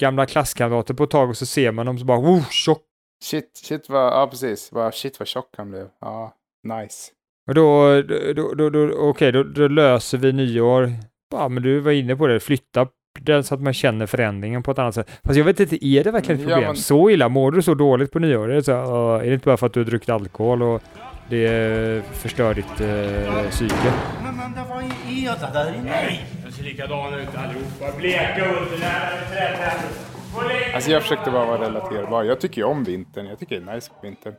gamla 0.01 0.27
klasskamrater 0.27 0.95
på 0.95 1.05
ett 1.05 1.11
tag 1.11 1.29
och 1.29 1.37
så 1.37 1.47
ser 1.47 1.73
man 1.73 1.87
dem 1.87 1.99
så 1.99 2.05
bara 2.05 2.19
oh, 2.19 2.49
tjock. 2.51 2.83
Shit, 3.23 3.57
shit 3.57 3.89
vad, 3.89 4.13
ja 4.13 4.27
precis, 4.31 4.73
vad, 4.73 4.95
shit 4.95 5.19
vad 5.19 5.29
tjock 5.29 5.55
han 5.57 5.71
blev. 5.71 5.89
Ja, 6.01 6.35
nice. 6.63 7.11
Och 7.53 7.57
då, 7.57 8.03
då, 8.37 8.55
då, 8.55 8.71
då, 8.71 8.95
okej, 8.99 9.33
då, 9.33 9.43
då 9.43 9.69
löser 9.69 10.19
vi 10.19 10.33
nyår. 10.33 10.93
Ja, 11.33 11.49
men 11.49 11.63
du 11.63 11.81
var 11.81 11.93
inne 11.93 12.17
på 12.17 12.27
det, 12.27 12.41
flytta 12.41 12.87
den 13.21 13.45
så 13.45 13.55
att 13.55 13.61
man 13.63 13.73
känner 13.73 14.07
förändringen 14.07 14.63
på 14.63 14.71
ett 14.71 14.79
annat 14.79 14.95
sätt. 14.95 15.11
Fast 15.25 15.37
jag 15.39 15.45
vet 15.45 15.61
inte, 15.61 15.87
är 15.87 16.05
det 16.05 16.11
verkligen 16.11 16.41
ett 16.41 16.49
Ja, 16.49 16.55
problem? 16.55 16.69
men- 16.69 16.77
Så 16.77 17.11
illa? 17.11 17.29
Mår 17.29 17.51
du 17.53 17.63
så 17.63 17.75
dåligt 17.75 18.13
på 18.13 18.19
nyår? 18.19 18.51
Är 18.51 18.55
det, 18.55 18.63
så, 18.63 18.73
uh, 18.73 19.23
är 19.23 19.27
det 19.27 19.35
inte 19.35 19.47
bara 19.47 19.57
för 19.57 19.67
att 19.67 19.73
du 19.73 19.81
har 19.81 19.85
druckit 19.85 20.09
alkohol 20.09 20.63
och 20.63 20.83
det 21.29 21.47
eh, 21.47 22.03
förstör 22.13 22.55
ditt 22.55 22.81
uh, 22.81 23.51
psyke? 23.51 23.93
Men, 24.23 24.37
men 24.37 24.53
det 24.53 24.71
var 24.75 24.83
ju 24.83 24.89
det 25.25 25.51
där 25.53 25.75
inne. 25.75 25.91
Nej, 25.91 26.27
de 26.47 26.53
ser 26.53 26.65
likadana 26.65 27.17
ut 27.23 27.29
allihopa. 27.37 27.99
Bleka 27.99 28.45
underläder, 28.45 29.27
trätänder. 29.31 30.75
Alltså 30.75 30.91
jag 30.91 31.03
försökte 31.03 31.31
bara 31.31 31.47
vara 31.47 31.61
relaterbar. 31.61 32.25
Jag 32.25 32.41
tycker 32.41 32.61
ju 32.61 32.65
om 32.65 32.85
vintern. 32.85 33.27
Jag 33.27 33.39
tycker 33.39 33.61
det 33.61 33.71
är 33.71 33.75
nice 33.75 33.91
på 33.91 34.07
vintern. 34.07 34.35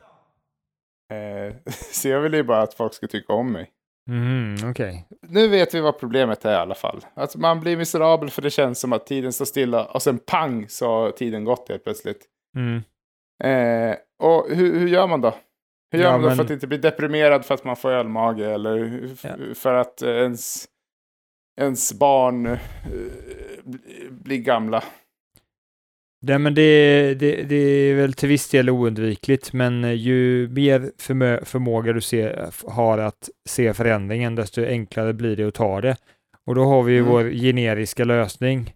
Eh, 1.14 1.54
så 1.92 2.08
jag 2.08 2.20
vill 2.20 2.34
ju 2.34 2.42
bara 2.42 2.62
att 2.62 2.74
folk 2.74 2.94
ska 2.94 3.06
tycka 3.06 3.32
om 3.32 3.52
mig. 3.52 3.70
Mm, 4.10 4.70
okej. 4.70 5.08
Nu 5.28 5.48
vet 5.48 5.74
vi 5.74 5.80
vad 5.80 5.98
problemet 5.98 6.44
är 6.44 6.52
i 6.52 6.56
alla 6.56 6.74
fall. 6.74 7.00
Att 7.14 7.36
man 7.36 7.60
blir 7.60 7.76
miserabel 7.76 8.30
för 8.30 8.42
det 8.42 8.50
känns 8.50 8.80
som 8.80 8.92
att 8.92 9.06
tiden 9.06 9.32
står 9.32 9.44
stilla 9.44 9.84
och 9.84 10.02
sen 10.02 10.18
pang 10.18 10.68
så 10.68 10.86
har 10.86 11.10
tiden 11.10 11.44
gått 11.44 11.68
helt 11.68 11.84
plötsligt. 11.84 12.24
Mm. 12.56 12.82
Eh, 13.44 13.96
och 14.22 14.46
hur, 14.50 14.78
hur 14.78 14.88
gör 14.88 15.06
man 15.06 15.20
då? 15.20 15.34
Hur 15.92 15.98
gör 15.98 16.06
Ja, 16.06 16.12
man 16.12 16.20
då 16.22 16.26
men- 16.28 16.36
för 16.36 16.44
att 16.44 16.50
inte 16.50 16.66
bli 16.66 16.78
deprimerad 16.78 17.44
för 17.44 17.54
att 17.54 17.64
man 17.64 17.76
får 17.76 17.90
ölmage 17.90 18.40
eller 18.42 19.08
Ja. 19.22 19.54
för 19.54 19.74
att 19.74 20.02
ens, 20.02 20.64
ens 21.60 21.92
barn 21.98 22.46
eh, 22.46 22.58
bli- 23.64 24.08
blir 24.10 24.38
gamla? 24.38 24.84
Nej, 26.26 26.38
men 26.38 26.54
det, 26.54 27.14
det, 27.14 27.42
det 27.42 27.56
är 27.56 27.94
väl 27.94 28.12
till 28.12 28.28
viss 28.28 28.48
del 28.48 28.70
oundvikligt, 28.70 29.52
men 29.52 29.84
eh, 29.84 29.92
ju 29.92 30.48
mer 30.48 30.80
förmö- 30.80 31.44
förmåga 31.44 31.92
du 31.92 32.00
ser, 32.00 32.50
har 32.68 32.98
att 32.98 33.28
se 33.48 33.74
förändringen, 33.74 34.34
desto 34.34 34.64
enklare 34.64 35.12
blir 35.12 35.36
det 35.36 35.44
att 35.44 35.54
ta 35.54 35.80
det. 35.80 35.96
Och 36.46 36.54
då 36.54 36.64
har 36.64 36.82
vi 36.82 36.92
ju 36.92 36.98
Mm. 36.98 37.10
vår 37.12 37.30
generiska 37.30 38.04
lösning, 38.04 38.74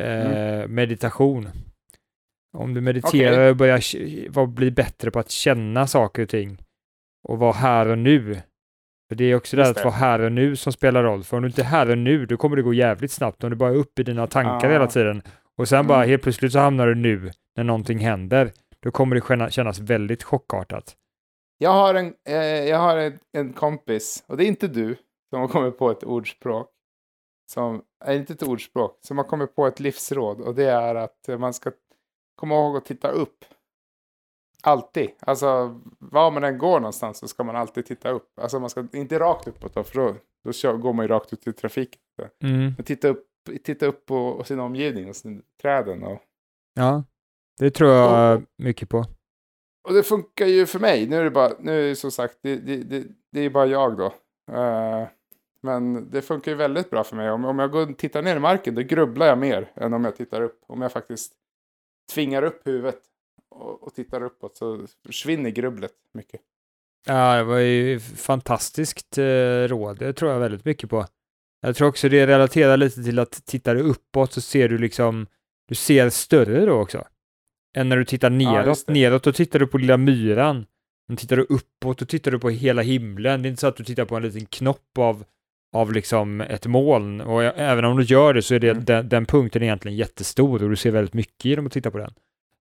eh, 0.00 0.68
meditation. 0.68 1.48
Om 2.58 2.74
du 2.74 2.80
mediterar 2.80 3.32
Okej. 3.32 3.50
och 3.50 3.56
börjar 3.56 4.46
bli 4.46 4.70
bättre 4.70 5.10
på 5.10 5.18
att 5.18 5.30
känna 5.30 5.86
saker 5.86 6.22
och 6.22 6.28
ting 6.28 6.58
och 7.28 7.38
vara 7.38 7.52
här 7.52 7.86
och 7.88 7.98
nu. 7.98 8.34
För 9.08 9.14
det 9.16 9.24
är 9.24 9.34
också 9.34 9.56
det 9.56 9.68
att 9.68 9.84
vara 9.84 9.94
här 9.94 10.18
och 10.20 10.32
nu 10.32 10.56
som 10.56 10.72
spelar 10.72 11.02
roll. 11.02 11.24
För 11.24 11.36
om 11.36 11.42
du 11.42 11.48
inte 11.48 11.62
är 11.62 11.66
här 11.66 11.90
och 11.90 11.98
nu, 11.98 12.26
då 12.26 12.36
kommer 12.36 12.56
det 12.56 12.62
gå 12.62 12.74
jävligt 12.74 13.10
snabbt. 13.12 13.44
Om 13.44 13.50
du 13.50 13.56
bara 13.56 13.70
är 13.70 13.74
uppe 13.74 14.00
i 14.00 14.04
dina 14.04 14.26
tankar 14.26 14.68
Ah. 14.68 14.72
hela 14.72 14.86
tiden 14.86 15.22
och 15.58 15.68
sen 15.68 15.86
bara 15.86 15.98
Mm. 15.98 16.08
helt 16.10 16.22
plötsligt 16.22 16.52
så 16.52 16.58
hamnar 16.58 16.86
du 16.86 16.94
nu 16.94 17.30
när 17.56 17.64
någonting 17.64 17.98
händer. 17.98 18.52
Då 18.80 18.90
kommer 18.90 19.16
det 19.16 19.26
känna- 19.28 19.50
kännas 19.50 19.78
väldigt 19.78 20.22
chockartat. 20.22 20.96
Jag 21.58 21.70
har, 21.70 21.94
en, 21.94 22.14
eh, 22.28 22.34
jag 22.44 22.78
har 22.78 22.96
en, 22.96 23.18
en 23.32 23.52
kompis, 23.52 24.24
och 24.26 24.36
det 24.36 24.44
är 24.44 24.48
inte 24.48 24.68
du, 24.68 24.96
som 25.30 25.40
har 25.40 25.48
kommit 25.48 25.78
på 25.78 25.90
ett 25.90 26.04
ordspråk. 26.04 26.70
Som, 27.52 27.82
är 28.04 28.14
inte 28.14 28.32
ett 28.32 28.42
ordspråk, 28.42 28.98
som 29.00 29.18
har 29.18 29.24
kommit 29.24 29.54
på 29.54 29.66
ett 29.66 29.80
livsråd. 29.80 30.40
Och 30.40 30.54
det 30.54 30.64
är 30.70 30.94
att 30.94 31.28
eh, 31.28 31.38
man 31.38 31.54
ska 31.54 31.70
komma 32.36 32.54
ihåg 32.54 32.76
att 32.76 32.84
titta 32.84 33.08
upp. 33.10 33.44
Alltid. 34.62 35.10
Alltså, 35.20 35.80
var 35.98 36.30
man 36.30 36.44
än 36.44 36.58
går 36.58 36.80
någonstans 36.80 37.18
så 37.18 37.28
ska 37.28 37.44
man 37.44 37.56
alltid 37.56 37.86
titta 37.86 38.10
upp. 38.10 38.38
Alltså 38.40 38.60
man 38.60 38.70
ska 38.70 38.86
inte 38.92 39.18
rakt 39.18 39.48
uppåt 39.48 39.74
då, 39.74 39.84
för 39.84 39.94
då, 40.00 40.14
då 40.44 40.52
kör, 40.52 40.76
går 40.76 40.92
man 40.92 41.04
ju 41.04 41.08
rakt 41.08 41.32
ut 41.32 41.46
i 41.46 41.52
trafiken. 41.52 42.00
Mm. 42.42 42.72
Men 42.76 42.84
titta 42.84 43.08
upp, 43.08 43.24
titta 43.64 43.86
upp 43.86 44.06
på, 44.06 44.34
på 44.36 44.44
sin 44.44 44.60
omgivning 44.60 45.08
och 45.08 45.16
sin, 45.16 45.42
träden. 45.62 46.02
Och, 46.02 46.22
Ja, 46.74 47.04
det 47.58 47.70
tror 47.70 47.90
jag 47.90 48.36
Och- 48.38 48.42
mycket 48.58 48.88
på. 48.88 49.04
och 49.88 49.94
det 49.94 50.02
funkar 50.02 50.46
ju 50.46 50.66
för 50.66 50.78
mig. 50.78 51.06
Nu 51.08 51.16
är 51.16 51.24
det 51.24 51.30
bara, 51.30 51.52
nu 51.60 51.84
är 51.84 51.88
det 51.88 51.96
som 51.96 52.10
sagt, 52.10 52.38
det, 52.42 52.56
det, 52.56 52.76
det, 52.76 53.04
det 53.32 53.40
är 53.40 53.50
bara 53.50 53.66
jag 53.66 53.96
då. 53.98 54.06
Eh, 54.54 55.08
men 55.62 56.10
det 56.10 56.22
funkar 56.22 56.50
ju 56.52 56.56
väldigt 56.56 56.90
bra 56.90 57.04
för 57.04 57.16
mig. 57.16 57.30
Om, 57.30 57.44
om 57.44 57.58
jag 57.58 57.70
går 57.70 57.90
och 57.90 57.98
tittar 57.98 58.22
ner 58.22 58.36
i 58.36 58.40
marken, 58.40 58.74
då 58.74 58.82
grubblar 58.82 59.26
jag 59.26 59.38
mer 59.38 59.72
än 59.76 59.94
om 59.94 60.04
jag 60.04 60.16
tittar 60.16 60.42
upp. 60.42 60.60
Om 60.66 60.82
jag 60.82 60.92
faktiskt 60.92 61.32
tvingar 62.14 62.42
upp 62.42 62.66
huvudet 62.66 63.00
och, 63.48 63.82
och 63.82 63.94
tittar 63.94 64.22
uppåt 64.22 64.56
så 64.56 64.86
försvinner 65.06 65.50
grubblet 65.50 65.92
mycket. 66.12 66.40
Ja, 67.06 67.36
det 67.36 67.44
var 67.44 67.58
ju 67.58 68.00
fantastiskt 68.00 69.18
eh, 69.18 69.24
råd. 69.68 69.98
Det 69.98 70.12
tror 70.12 70.32
jag 70.32 70.38
väldigt 70.40 70.64
mycket 70.64 70.90
på. 70.90 71.06
Jag 71.60 71.76
tror 71.76 71.88
också 71.88 72.08
det 72.08 72.26
relaterar 72.26 72.76
lite 72.76 73.02
till 73.02 73.18
att 73.18 73.46
tittar 73.46 73.74
du 73.74 73.80
uppåt 73.80 74.32
så 74.32 74.40
ser 74.40 74.68
du 74.68 74.78
liksom, 74.78 75.26
du 75.68 75.74
ser 75.74 76.10
större 76.10 76.66
då 76.66 76.72
också. 76.72 77.04
Än 77.76 77.88
när 77.88 77.96
du 77.96 78.04
tittar 78.04 78.30
neråt. 78.30 78.84
det. 78.86 78.92
neråt 78.92 79.22
då 79.22 79.32
tittar 79.32 79.58
du 79.58 79.66
på 79.66 79.78
lilla 79.78 79.96
myran. 79.96 80.66
Men 81.08 81.16
tittar 81.16 81.36
du 81.36 81.42
uppåt 81.42 81.98
då 81.98 82.04
tittar 82.06 82.30
du 82.30 82.38
på 82.38 82.50
hela 82.50 82.82
himlen. 82.82 83.42
Det 83.42 83.46
är 83.48 83.50
inte 83.50 83.60
så 83.60 83.66
att 83.66 83.76
du 83.76 83.84
tittar 83.84 84.04
på 84.04 84.16
en 84.16 84.22
liten 84.22 84.46
knopp 84.46 84.98
av, 84.98 85.24
av 85.76 85.92
liksom 85.92 86.40
ett 86.40 86.66
moln. 86.66 87.20
Och 87.20 87.42
även 87.44 87.84
om 87.84 87.96
du 87.96 88.02
gör 88.02 88.34
det 88.34 88.42
så 88.42 88.54
är 88.54 88.58
det, 88.58 88.70
Mm. 88.70 88.84
den, 88.84 89.08
den 89.08 89.26
punkten 89.26 89.62
egentligen 89.62 89.96
jättestor 89.96 90.62
och 90.62 90.70
du 90.70 90.76
ser 90.76 90.90
väldigt 90.90 91.14
mycket 91.14 91.44
genom 91.44 91.66
att 91.66 91.72
titta 91.72 91.90
på 91.90 91.98
den. 91.98 92.12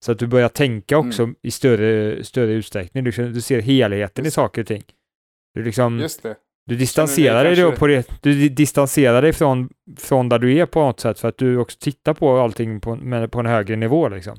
Så 0.06 0.12
att 0.12 0.20
du 0.20 0.28
börjar 0.28 0.50
tänka 0.50 0.98
också 0.98 1.30
i 1.42 1.52
större, 1.52 2.24
större 2.24 2.54
utsträckning. 2.54 3.04
Du, 3.04 3.12
du 3.12 3.42
ser 3.42 3.62
helheten 3.62 4.26
i 4.26 4.28
Just- 4.28 4.36
saker 4.36 4.62
och 4.62 4.68
ting. 4.68 4.84
Du 5.54 5.64
liksom... 5.64 6.00
Just 6.00 6.24
det. 6.24 6.36
Du 6.68 6.76
distanserar 6.76 7.44
dig 7.44 7.56
kanske- 7.56 7.80
på 7.80 7.88
det, 7.88 8.08
du 8.22 8.34
di- 8.34 8.50
distanserar 8.50 9.22
dig 9.22 9.34
från, 9.34 9.70
från 9.98 10.30
där 10.30 10.40
du 10.40 10.58
är 10.58 10.66
på 10.66 10.80
något 10.80 11.00
sätt 11.00 11.20
för 11.20 11.28
att 11.28 11.38
du 11.38 11.58
också 11.58 11.78
tittar 11.80 12.14
på 12.14 12.38
allting 12.40 12.80
på, 12.82 12.96
med, 12.96 13.32
på 13.32 13.40
en 13.40 13.46
högre 13.46 13.76
nivå 13.76 14.10
liksom. 14.10 14.38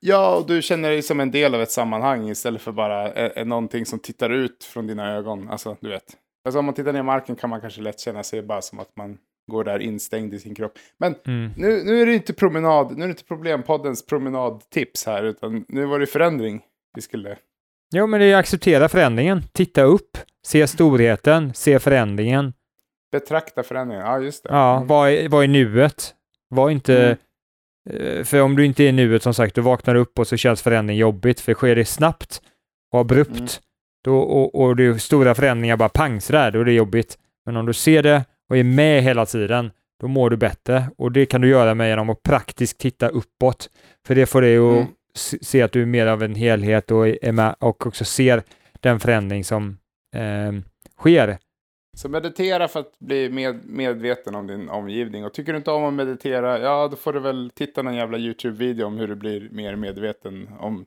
Ja, 0.00 0.36
och 0.36 0.46
du 0.46 0.62
känner 0.62 0.88
dig 0.90 1.02
som 1.02 1.20
en 1.20 1.30
del 1.30 1.54
av 1.54 1.62
ett 1.62 1.70
sammanhang 1.70 2.28
istället 2.28 2.62
för 2.62 2.72
bara 2.72 3.12
eh, 3.12 3.30
eh, 3.36 3.44
någonting 3.46 3.86
som 3.86 3.98
tittar 3.98 4.30
ut 4.30 4.64
från 4.64 4.86
dina 4.86 5.14
ögon. 5.16 5.48
Alltså, 5.48 5.76
du 5.80 5.88
vet. 5.88 6.04
Alltså, 6.44 6.58
om 6.58 6.64
man 6.64 6.74
tittar 6.74 6.92
ner 6.92 7.00
i 7.00 7.02
marken 7.02 7.36
kan 7.36 7.50
man 7.50 7.60
kanske 7.60 7.80
lätt 7.80 8.00
känna 8.00 8.22
sig 8.22 8.42
bara 8.42 8.62
som 8.62 8.78
att 8.78 8.96
man 8.96 9.18
går 9.50 9.64
där 9.64 9.78
instängd 9.78 10.34
i 10.34 10.38
sin 10.38 10.54
kropp. 10.54 10.72
Men 10.98 11.14
Mm. 11.26 11.50
nu, 11.56 11.82
nu 11.84 12.02
är 12.02 12.06
det 12.06 12.14
inte 12.14 12.32
promenad, 12.32 12.96
nu 12.96 13.02
är 13.02 13.06
det 13.06 13.10
inte 13.10 13.24
problempoddens 13.24 14.06
promenadtips 14.06 15.06
här, 15.06 15.22
utan 15.24 15.64
nu 15.68 15.84
var 15.84 15.98
det 15.98 16.06
förändring 16.06 16.60
vi 16.94 17.02
skulle... 17.02 17.36
Jo, 17.94 18.06
men 18.06 18.20
det 18.20 18.26
är 18.26 18.36
acceptera 18.36 18.88
förändringen. 18.88 19.42
Titta 19.52 19.82
upp, 19.82 20.18
se 20.46 20.66
storheten, 20.66 21.54
se 21.54 21.78
förändringen. 21.78 22.52
Betrakta 23.12 23.62
förändringen, 23.62 24.04
ja 24.06 24.18
just 24.20 24.42
det. 24.44 24.48
Ja, 24.52 24.76
Mm. 24.76 24.86
vad 24.88 25.10
är, 25.10 25.28
vad 25.28 25.44
är 25.44 25.48
nuet? 25.48 26.14
Var 26.50 26.70
inte... 26.70 27.16
eh, 27.90 28.24
För 28.24 28.40
om 28.40 28.56
du 28.56 28.64
inte 28.66 28.84
är 28.84 28.88
i 28.88 28.92
nuet 28.92 29.22
som 29.22 29.34
sagt, 29.34 29.54
du 29.54 29.60
vaknar 29.60 29.94
upp 29.94 30.18
och 30.18 30.26
så 30.26 30.36
känns 30.36 30.62
förändring 30.62 30.98
jobbigt. 30.98 31.40
För 31.40 31.54
sker 31.54 31.76
det 31.76 31.84
snabbt 31.84 32.42
och 32.92 33.00
abrupt 33.00 33.30
Mm. 33.38 33.48
då, 34.04 34.18
och, 34.18 34.54
och 34.62 34.76
det 34.76 34.84
är 34.84 34.94
stora 34.94 35.34
förändringar 35.34 35.76
bara 35.76 35.88
pang 35.88 36.20
sådär, 36.20 36.50
då 36.50 36.60
är 36.60 36.64
det 36.64 36.72
jobbigt. 36.72 37.18
Men 37.46 37.56
om 37.56 37.66
du 37.66 37.72
ser 37.72 38.02
det 38.02 38.24
och 38.50 38.56
är 38.56 38.64
med 38.64 39.02
hela 39.02 39.26
tiden, 39.26 39.70
då 40.00 40.08
mår 40.08 40.30
du 40.30 40.36
bättre. 40.36 40.84
Och 40.98 41.12
det 41.12 41.26
kan 41.26 41.40
du 41.40 41.48
göra 41.48 41.74
med 41.74 41.88
genom 41.88 42.10
att 42.10 42.22
praktiskt 42.22 42.78
titta 42.78 43.08
uppåt. 43.08 43.70
För 44.06 44.14
det 44.14 44.26
får 44.26 44.42
dig 44.42 44.56
att 44.56 44.62
Mm. 44.72 44.86
Se 45.14 45.44
se 45.44 45.62
att 45.62 45.72
du 45.72 45.82
är 45.82 45.86
mer 45.86 46.06
av 46.06 46.22
en 46.22 46.34
helhet 46.34 46.90
och, 46.90 47.08
är 47.08 47.32
med, 47.32 47.56
och 47.58 47.86
också 47.86 48.04
ser 48.04 48.42
den 48.80 49.00
förändring 49.00 49.44
som 49.44 49.78
eh, 50.14 50.52
sker. 50.98 51.38
Så 51.96 52.08
meditera 52.08 52.68
för 52.68 52.80
att 52.80 52.98
bli 52.98 53.30
med, 53.30 53.60
medveten 53.64 54.34
om 54.34 54.46
din 54.46 54.68
omgivning. 54.68 55.24
Och 55.24 55.34
tycker 55.34 55.52
du 55.52 55.58
inte 55.58 55.70
om 55.70 55.84
att 55.84 55.94
meditera, 55.94 56.58
ja 56.60 56.88
då 56.88 56.96
får 56.96 57.12
du 57.12 57.20
väl 57.20 57.50
titta 57.54 57.82
någon 57.82 57.94
jävla 57.94 58.18
YouTube-video 58.18 58.84
om 58.84 58.98
hur 58.98 59.08
du 59.08 59.14
blir 59.14 59.48
mer 59.50 59.76
medveten 59.76 60.48
om 60.60 60.86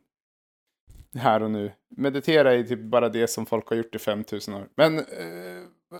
här 1.15 1.43
och 1.43 1.51
nu. 1.51 1.71
Meditera 1.97 2.53
är 2.53 2.63
typ 2.63 2.79
bara 2.79 3.09
det 3.09 3.27
som 3.27 3.45
folk 3.45 3.69
har 3.69 3.75
gjort 3.75 3.95
i 3.95 3.99
5000 3.99 4.53
år. 4.53 4.67
Men 4.75 4.99
eh, 4.99 5.03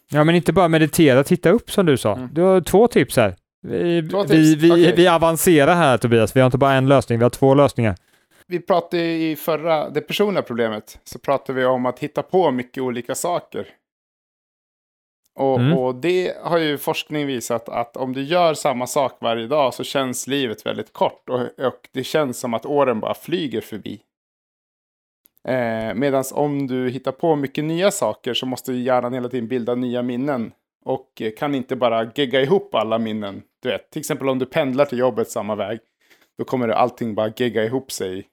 Ja, 0.10 0.24
men 0.24 0.36
inte 0.36 0.54
bara 0.54 0.68
meditera, 0.68 1.24
titta 1.24 1.50
upp 1.50 1.72
som 1.72 1.86
du 1.86 1.98
sa. 1.98 2.16
Mm. 2.16 2.30
Du 2.34 2.42
har 2.42 2.62
två 2.62 2.88
tips 2.88 3.18
här. 3.18 3.36
Vi, 3.68 4.10
Två 4.10 4.24
tips, 4.24 4.34
vi, 4.34 4.56
vi, 4.56 4.72
okej. 4.72 4.94
vi 4.96 5.08
avancerar 5.08 5.76
här 5.76 5.98
Tobias, 5.98 6.36
vi 6.36 6.40
har 6.40 6.46
inte 6.46 6.58
bara 6.58 6.74
en 6.74 6.88
lösning, 6.88 7.20
vi 7.20 7.24
har 7.24 7.30
två 7.30 7.54
lösningar. 7.54 7.96
Vi 8.52 8.60
pratade 8.60 9.04
i 9.04 9.36
förra, 9.36 9.90
det 9.90 10.02
personliga 10.02 10.42
problemet, 10.44 11.00
så 11.04 11.20
pratade 11.20 11.60
vi 11.60 11.66
om 11.66 11.86
att 11.86 12.00
hitta 12.00 12.24
på 12.24 12.52
mycket 12.52 12.84
olika 12.84 13.16
saker. 13.16 13.68
Och, 15.36 15.60
Mm. 15.60 15.78
och 15.78 15.96
det 15.96 16.38
har 16.44 16.58
ju 16.58 16.78
forskning 16.78 17.28
visat 17.28 17.70
att 17.70 17.98
om 17.98 18.14
du 18.14 18.24
gör 18.24 18.54
samma 18.54 18.88
sak 18.88 19.18
varje 19.22 19.48
dag 19.48 19.74
så 19.74 19.84
känns 19.84 20.28
livet 20.28 20.66
väldigt 20.66 20.94
kort. 20.94 21.30
Och, 21.30 21.40
och 21.66 21.90
det 21.92 22.04
känns 22.04 22.40
som 22.40 22.54
att 22.54 22.66
åren 22.66 23.00
bara 23.00 23.14
flyger 23.14 23.62
förbi. 23.62 24.02
Eh, 25.48 25.94
Medan 25.94 26.24
om 26.34 26.68
du 26.68 26.90
hittar 26.90 27.12
på 27.12 27.36
mycket 27.36 27.64
nya 27.64 27.92
saker 27.92 28.34
så 28.34 28.46
måste 28.46 28.74
hjärnan 28.74 29.14
hela 29.14 29.30
tiden 29.30 29.48
bilda 29.48 29.76
nya 29.76 30.02
minnen. 30.04 30.52
Och 30.86 31.22
kan 31.38 31.56
inte 31.56 31.76
bara 31.76 32.12
gegga 32.16 32.42
ihop 32.42 32.76
alla 32.76 33.00
minnen. 33.00 33.44
Du 33.64 33.70
vet, 33.70 33.90
till 33.92 34.00
exempel 34.00 34.30
om 34.30 34.40
du 34.40 34.46
pendlar 34.46 34.86
till 34.86 34.98
jobbet 35.00 35.30
samma 35.30 35.56
väg. 35.56 35.80
Då 36.38 36.44
kommer 36.46 36.68
det 36.68 36.76
allting 36.76 37.16
bara 37.16 37.34
gegga 37.38 37.64
ihop 37.64 37.92
sig. 37.92 38.28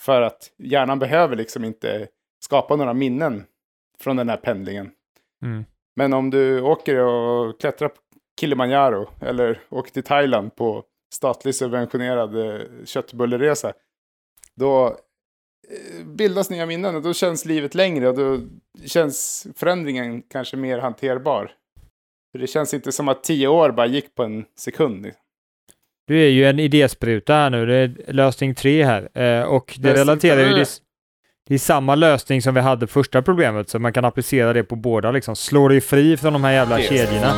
För 0.00 0.22
att 0.22 0.52
hjärnan 0.58 0.98
behöver 0.98 1.36
liksom 1.36 1.64
inte 1.64 2.08
skapa 2.44 2.76
några 2.76 2.94
minnen 2.94 3.44
från 3.98 4.16
den 4.16 4.28
här 4.28 4.36
pendlingen. 4.36 4.90
Mm. 5.42 5.64
Men 5.96 6.12
om 6.12 6.30
du 6.30 6.60
åker 6.60 6.98
och 6.98 7.60
klättrar 7.60 7.88
på 7.88 8.00
Kilimanjaro 8.40 9.10
eller 9.20 9.60
åker 9.68 9.92
till 9.92 10.02
Thailand 10.02 10.56
på 10.56 10.84
statligt 11.14 11.56
subventionerad 11.56 12.36
eh, 12.36 12.60
köttbulleresa. 12.84 13.72
Då 14.54 14.86
eh, 14.86 16.06
bildas 16.06 16.50
nya 16.50 16.66
minnen 16.66 16.96
och 16.96 17.02
då 17.02 17.14
känns 17.14 17.44
livet 17.44 17.74
längre 17.74 18.08
och 18.08 18.16
då 18.16 18.40
känns 18.86 19.46
förändringen 19.56 20.22
kanske 20.22 20.56
mer 20.56 20.78
hanterbar. 20.78 21.52
För 22.32 22.38
det 22.38 22.46
känns 22.46 22.74
inte 22.74 22.92
som 22.92 23.08
att 23.08 23.24
tio 23.24 23.48
år 23.48 23.70
bara 23.70 23.86
gick 23.86 24.14
på 24.14 24.22
en 24.24 24.44
sekund. 24.56 25.02
liksom. 25.02 25.22
Du 26.08 26.20
är 26.24 26.28
ju 26.28 26.44
en 26.44 26.58
idéspruta 26.58 27.34
här 27.34 27.50
nu, 27.50 27.66
det 27.66 27.74
är 27.74 28.12
lösning 28.12 28.54
tre 28.54 28.84
här. 28.84 29.08
Eh, 29.14 29.42
och 29.42 29.74
det 29.78 29.88
Lösning 29.88 30.00
relaterar 30.00 30.40
ju 30.40 30.54
det, 30.54 30.68
det 31.48 31.54
är 31.54 31.58
samma 31.58 31.94
lösning 31.94 32.42
som 32.42 32.54
vi 32.54 32.60
hade 32.60 32.86
på 32.86 32.92
första 32.92 33.22
problemet, 33.22 33.68
så 33.68 33.78
man 33.78 33.92
kan 33.92 34.04
applicera 34.04 34.52
det 34.52 34.64
på 34.64 34.76
båda 34.76 35.10
liksom. 35.10 35.36
Slå 35.36 35.68
dig 35.68 35.80
fri 35.80 36.16
från 36.16 36.32
de 36.32 36.44
här 36.44 36.52
jävla 36.52 36.80
Yes. 36.80 36.88
kedjorna. 36.88 37.34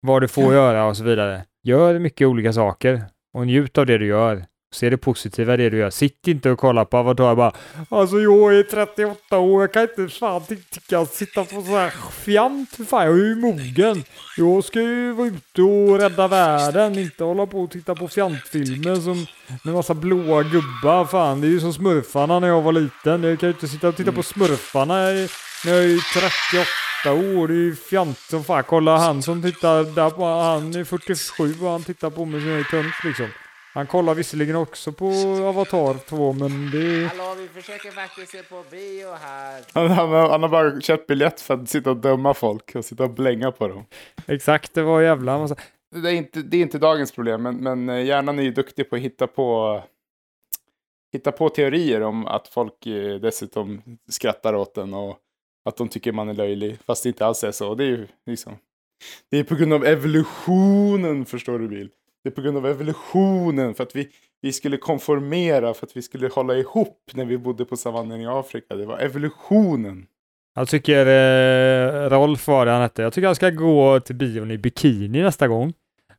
Vad 0.00 0.22
du 0.22 0.28
får 0.28 0.54
göra 0.54 0.84
och 0.86 0.96
så 0.96 1.04
vidare. 1.04 1.42
Gör 1.62 1.98
mycket 1.98 2.26
olika 2.28 2.52
saker 2.52 3.02
och 3.34 3.46
njut 3.46 3.78
av 3.78 3.86
det 3.86 3.98
du 3.98 4.06
gör. 4.06 4.44
Se 4.76 4.90
det 4.90 4.96
positiva 4.96 5.54
i 5.54 5.56
det 5.56 5.70
du 5.70 5.78
gör. 5.78 5.90
Sitt 5.90 6.28
inte 6.28 6.50
och 6.50 6.58
kolla 6.58 6.84
på 6.84 6.96
Avatar 6.98 7.30
och 7.30 7.36
bara 7.36 7.52
Alltså 7.88 8.20
jag 8.20 8.58
är 8.58 8.62
38 8.62 9.38
år, 9.38 9.62
jag 9.62 9.72
kan 9.72 9.82
inte 9.82 10.08
fan 10.14 10.42
tycka 10.70 11.06
sitta 11.06 11.44
på 11.44 11.62
så 11.62 11.76
här 11.76 11.92
fjant 12.24 12.70
fan, 12.88 13.06
jag 13.06 13.14
är 13.18 13.24
ju 13.24 13.34
mogen. 13.36 14.04
Jag 14.36 14.64
ska 14.64 14.80
ju 14.80 15.12
vara 15.12 15.28
ute 15.28 15.62
och 15.62 15.98
rädda 15.98 16.28
världen, 16.28 16.98
inte 16.98 17.24
hålla 17.24 17.46
på 17.46 17.60
och 17.62 17.70
titta 17.70 17.94
på 17.94 18.08
fjantfilmer 18.08 18.96
som 18.96 19.26
med 19.64 19.74
massa 19.74 19.94
blåa 19.94 20.42
gubbar. 20.42 21.04
Fan, 21.04 21.40
det 21.40 21.46
är 21.46 21.50
ju 21.50 21.60
som 21.60 21.72
smurfarna 21.72 22.40
när 22.40 22.48
jag 22.48 22.62
var 22.62 22.72
liten. 22.72 23.22
Jag 23.24 23.40
kan 23.40 23.48
ju 23.48 23.52
inte 23.52 23.68
sitta 23.68 23.88
och 23.88 23.96
titta 23.96 24.12
på 24.12 24.22
smurfarna 24.22 25.10
i- 25.12 25.28
när 25.64 25.72
jag 25.72 25.84
är 25.84 25.98
38 27.04 27.12
år. 27.38 27.48
Det 27.48 27.54
är 27.54 27.56
ju 27.56 27.76
fjant 27.76 28.18
som 28.18 28.44
fan. 28.44 28.62
Kolla 28.66 28.96
han 28.98 29.22
som 29.22 29.42
tittar 29.42 29.84
där 29.94 30.10
på, 30.10 30.24
han 30.24 30.74
är 30.74 30.84
47 30.84 31.54
och 31.62 31.70
han 31.70 31.82
tittar 31.82 32.10
på 32.10 32.24
mig 32.24 32.40
som 32.40 32.50
jag 32.50 32.60
är 32.60 32.64
tunt 32.64 32.94
liksom. 33.04 33.26
Han 33.76 33.86
kollar 33.86 34.14
visserligen 34.14 34.56
också 34.56 34.92
på 34.92 35.06
Avatar 35.44 35.94
2 36.08 36.32
men 36.32 36.70
det. 36.70 37.06
Hallå, 37.06 37.34
vi 37.40 37.60
försöker 37.60 37.90
faktiskt 37.90 38.32
se 38.32 38.42
på 38.42 38.62
bio 38.70 39.12
här. 39.12 39.62
Han, 39.72 39.90
han, 39.90 40.08
har- 40.08 40.28
han 40.30 40.42
har 40.42 40.48
bara 40.48 40.80
köpt 40.80 41.06
biljett 41.06 41.40
för 41.40 41.54
att 41.54 41.68
sitta 41.68 41.90
och 41.90 41.96
döma 41.96 42.34
folk 42.34 42.74
och 42.74 42.84
sitta 42.84 43.04
och 43.04 43.10
blänga 43.10 43.52
på 43.52 43.68
dem. 43.68 43.84
Exakt, 44.26 44.74
det 44.74 44.82
var 44.82 45.00
jävla 45.02 45.38
massa... 45.38 45.56
Det 46.02 46.10
är 46.10 46.14
inte, 46.14 46.42
det 46.42 46.56
är 46.56 46.62
inte 46.62 46.78
dagens 46.78 47.12
problem, 47.12 47.42
men, 47.42 47.56
men 47.56 47.88
eh, 47.88 48.04
hjärnan 48.04 48.38
är 48.38 48.42
ju 48.42 48.50
duktig 48.50 48.90
på 48.90 48.96
att 48.96 49.02
hitta 49.02 49.26
på, 49.26 49.82
hitta 51.12 51.32
på 51.32 51.48
teorier 51.48 52.00
om 52.02 52.26
att 52.26 52.48
folk 52.48 52.86
eh, 52.86 53.14
dessutom 53.20 53.82
skrattar 54.10 54.54
åt 54.54 54.74
den 54.74 54.94
och 54.94 55.18
att 55.68 55.76
de 55.76 55.88
tycker 55.88 56.12
man 56.12 56.28
är 56.28 56.34
löjlig, 56.34 56.78
fast 56.86 57.02
det 57.02 57.08
inte 57.08 57.26
alls 57.26 57.44
är 57.44 57.52
så. 57.52 57.74
Det 57.74 57.84
är 57.84 57.88
ju 57.88 58.06
liksom, 58.26 58.56
det 59.30 59.38
är 59.38 59.44
på 59.44 59.54
grund 59.54 59.72
av 59.72 59.84
evolutionen, 59.84 61.24
förstår 61.26 61.58
du 61.58 61.68
Bill. 61.68 61.88
Det 62.26 62.30
är 62.30 62.34
på 62.34 62.40
grund 62.40 62.56
av 62.56 62.66
evolutionen, 62.66 63.74
för 63.74 63.82
att 63.82 63.96
vi, 63.96 64.08
vi 64.42 64.52
skulle 64.52 64.76
konformera, 64.76 65.74
för 65.74 65.86
att 65.86 65.96
vi 65.96 66.02
skulle 66.02 66.28
hålla 66.28 66.54
ihop 66.54 67.10
när 67.14 67.24
vi 67.24 67.38
bodde 67.38 67.64
på 67.64 67.76
savannen 67.76 68.20
i 68.20 68.26
Afrika. 68.26 68.76
Det 68.76 68.86
var 68.86 68.98
evolutionen. 68.98 70.06
Jag 70.54 70.68
tycker 70.68 71.06
eh, 71.06 72.10
Rolf 72.10 72.48
var 72.48 72.66
det 72.66 72.72
han 72.72 72.82
hette. 72.82 73.02
Jag 73.02 73.12
tycker 73.12 73.26
han 73.26 73.34
ska 73.34 73.50
gå 73.50 74.00
till 74.00 74.14
bion 74.14 74.50
i 74.50 74.58
bikini 74.58 75.22
nästa 75.22 75.48
gång. 75.48 75.72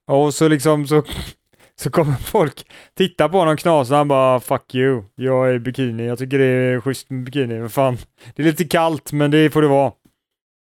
Och 0.06 0.34
så 0.34 0.48
liksom 0.48 0.88
så, 0.88 1.04
så 1.76 1.90
kommer 1.90 2.14
folk 2.14 2.72
titta 2.98 3.30
på 3.30 3.38
honom 3.38 3.58
knasa 3.58 3.96
han 3.96 4.08
bara 4.08 4.40
fuck 4.40 4.76
you, 4.76 5.04
jag 5.16 5.50
är 5.50 5.54
i 5.54 5.60
bikini. 5.60 6.06
Jag 6.06 6.20
tycker 6.20 6.40
det 6.40 6.46
är 6.46 6.82
schysst 6.82 7.10
med 7.10 7.24
bikini, 7.24 7.60
men 7.60 7.70
fan. 7.70 7.98
Det 8.36 8.42
är 8.42 8.46
lite 8.46 8.66
kallt 8.66 9.12
men 9.12 9.32
det 9.32 9.50
får 9.50 9.62
det 9.62 9.68
vara. 9.68 9.92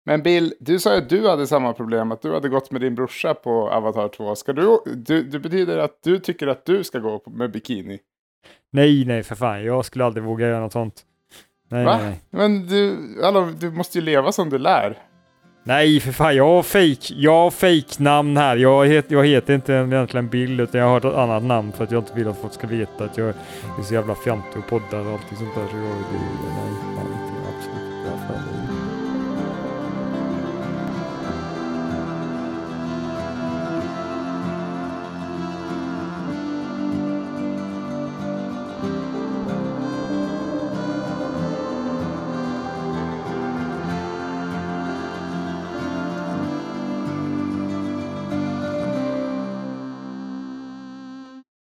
Men 0.07 0.23
Bill, 0.23 0.53
du 0.59 0.79
sa 0.79 0.91
ju 0.91 0.97
att 0.97 1.09
du 1.09 1.27
hade 1.29 1.47
samma 1.47 1.73
problem, 1.73 2.11
att 2.11 2.21
du 2.21 2.33
hade 2.33 2.49
gått 2.49 2.71
med 2.71 2.81
din 2.81 2.95
brorsa 2.95 3.33
på 3.33 3.69
Avatar 3.69 4.07
2. 4.07 4.35
Ska 4.35 4.53
du, 4.53 4.79
du, 4.85 5.23
det 5.23 5.39
betyder 5.39 5.77
att 5.77 5.99
du 6.03 6.19
tycker 6.19 6.47
att 6.47 6.65
du 6.65 6.83
ska 6.83 6.99
gå 6.99 7.23
med 7.25 7.51
bikini? 7.51 7.99
Nej, 8.71 9.05
nej, 9.05 9.23
för 9.23 9.35
fan. 9.35 9.63
Jag 9.63 9.85
skulle 9.85 10.05
aldrig 10.05 10.23
våga 10.23 10.47
göra 10.47 10.59
något 10.59 10.73
sånt. 10.73 11.01
Nej, 11.69 11.85
Va? 11.85 11.97
nej, 11.97 12.05
nej. 12.05 12.19
Men 12.29 12.67
du, 12.67 12.97
alla, 13.23 13.41
du 13.41 13.71
måste 13.71 13.97
ju 13.97 14.05
leva 14.05 14.31
som 14.31 14.49
du 14.49 14.57
lär. 14.57 14.97
Nej, 15.63 15.99
för 15.99 16.11
fan. 16.11 16.35
Jag 16.35 16.45
har 16.47 16.63
fake, 16.63 17.13
jag 17.13 17.31
har 17.31 17.51
fake 17.51 18.03
namn 18.03 18.37
här. 18.37 18.57
Jag, 18.57 18.85
het, 18.85 19.11
jag 19.11 19.25
heter 19.25 19.53
inte 19.53 19.73
egentligen 19.73 20.29
Bill, 20.29 20.59
utan 20.59 20.81
jag 20.81 20.87
har 20.87 20.97
ett 20.97 21.05
annat 21.05 21.43
namn 21.43 21.71
för 21.71 21.83
att 21.83 21.91
jag 21.91 22.01
inte 22.01 22.13
vill 22.13 22.27
att 22.27 22.37
folk 22.37 22.53
ska 22.53 22.67
veta 22.67 23.03
att 23.03 23.17
jag 23.17 23.27
är 23.27 23.83
så 23.83 23.93
jävla 23.93 24.15
fjantig 24.15 24.57
och 24.57 24.67
poddar 24.67 25.05
och 25.05 25.11
allting 25.13 25.37
sånt 25.37 25.55
där. 25.55 25.67
Så 25.67 25.77
jag, 25.77 25.83
det, 25.85 26.19
nej, 26.19 26.95
fan 26.95 27.14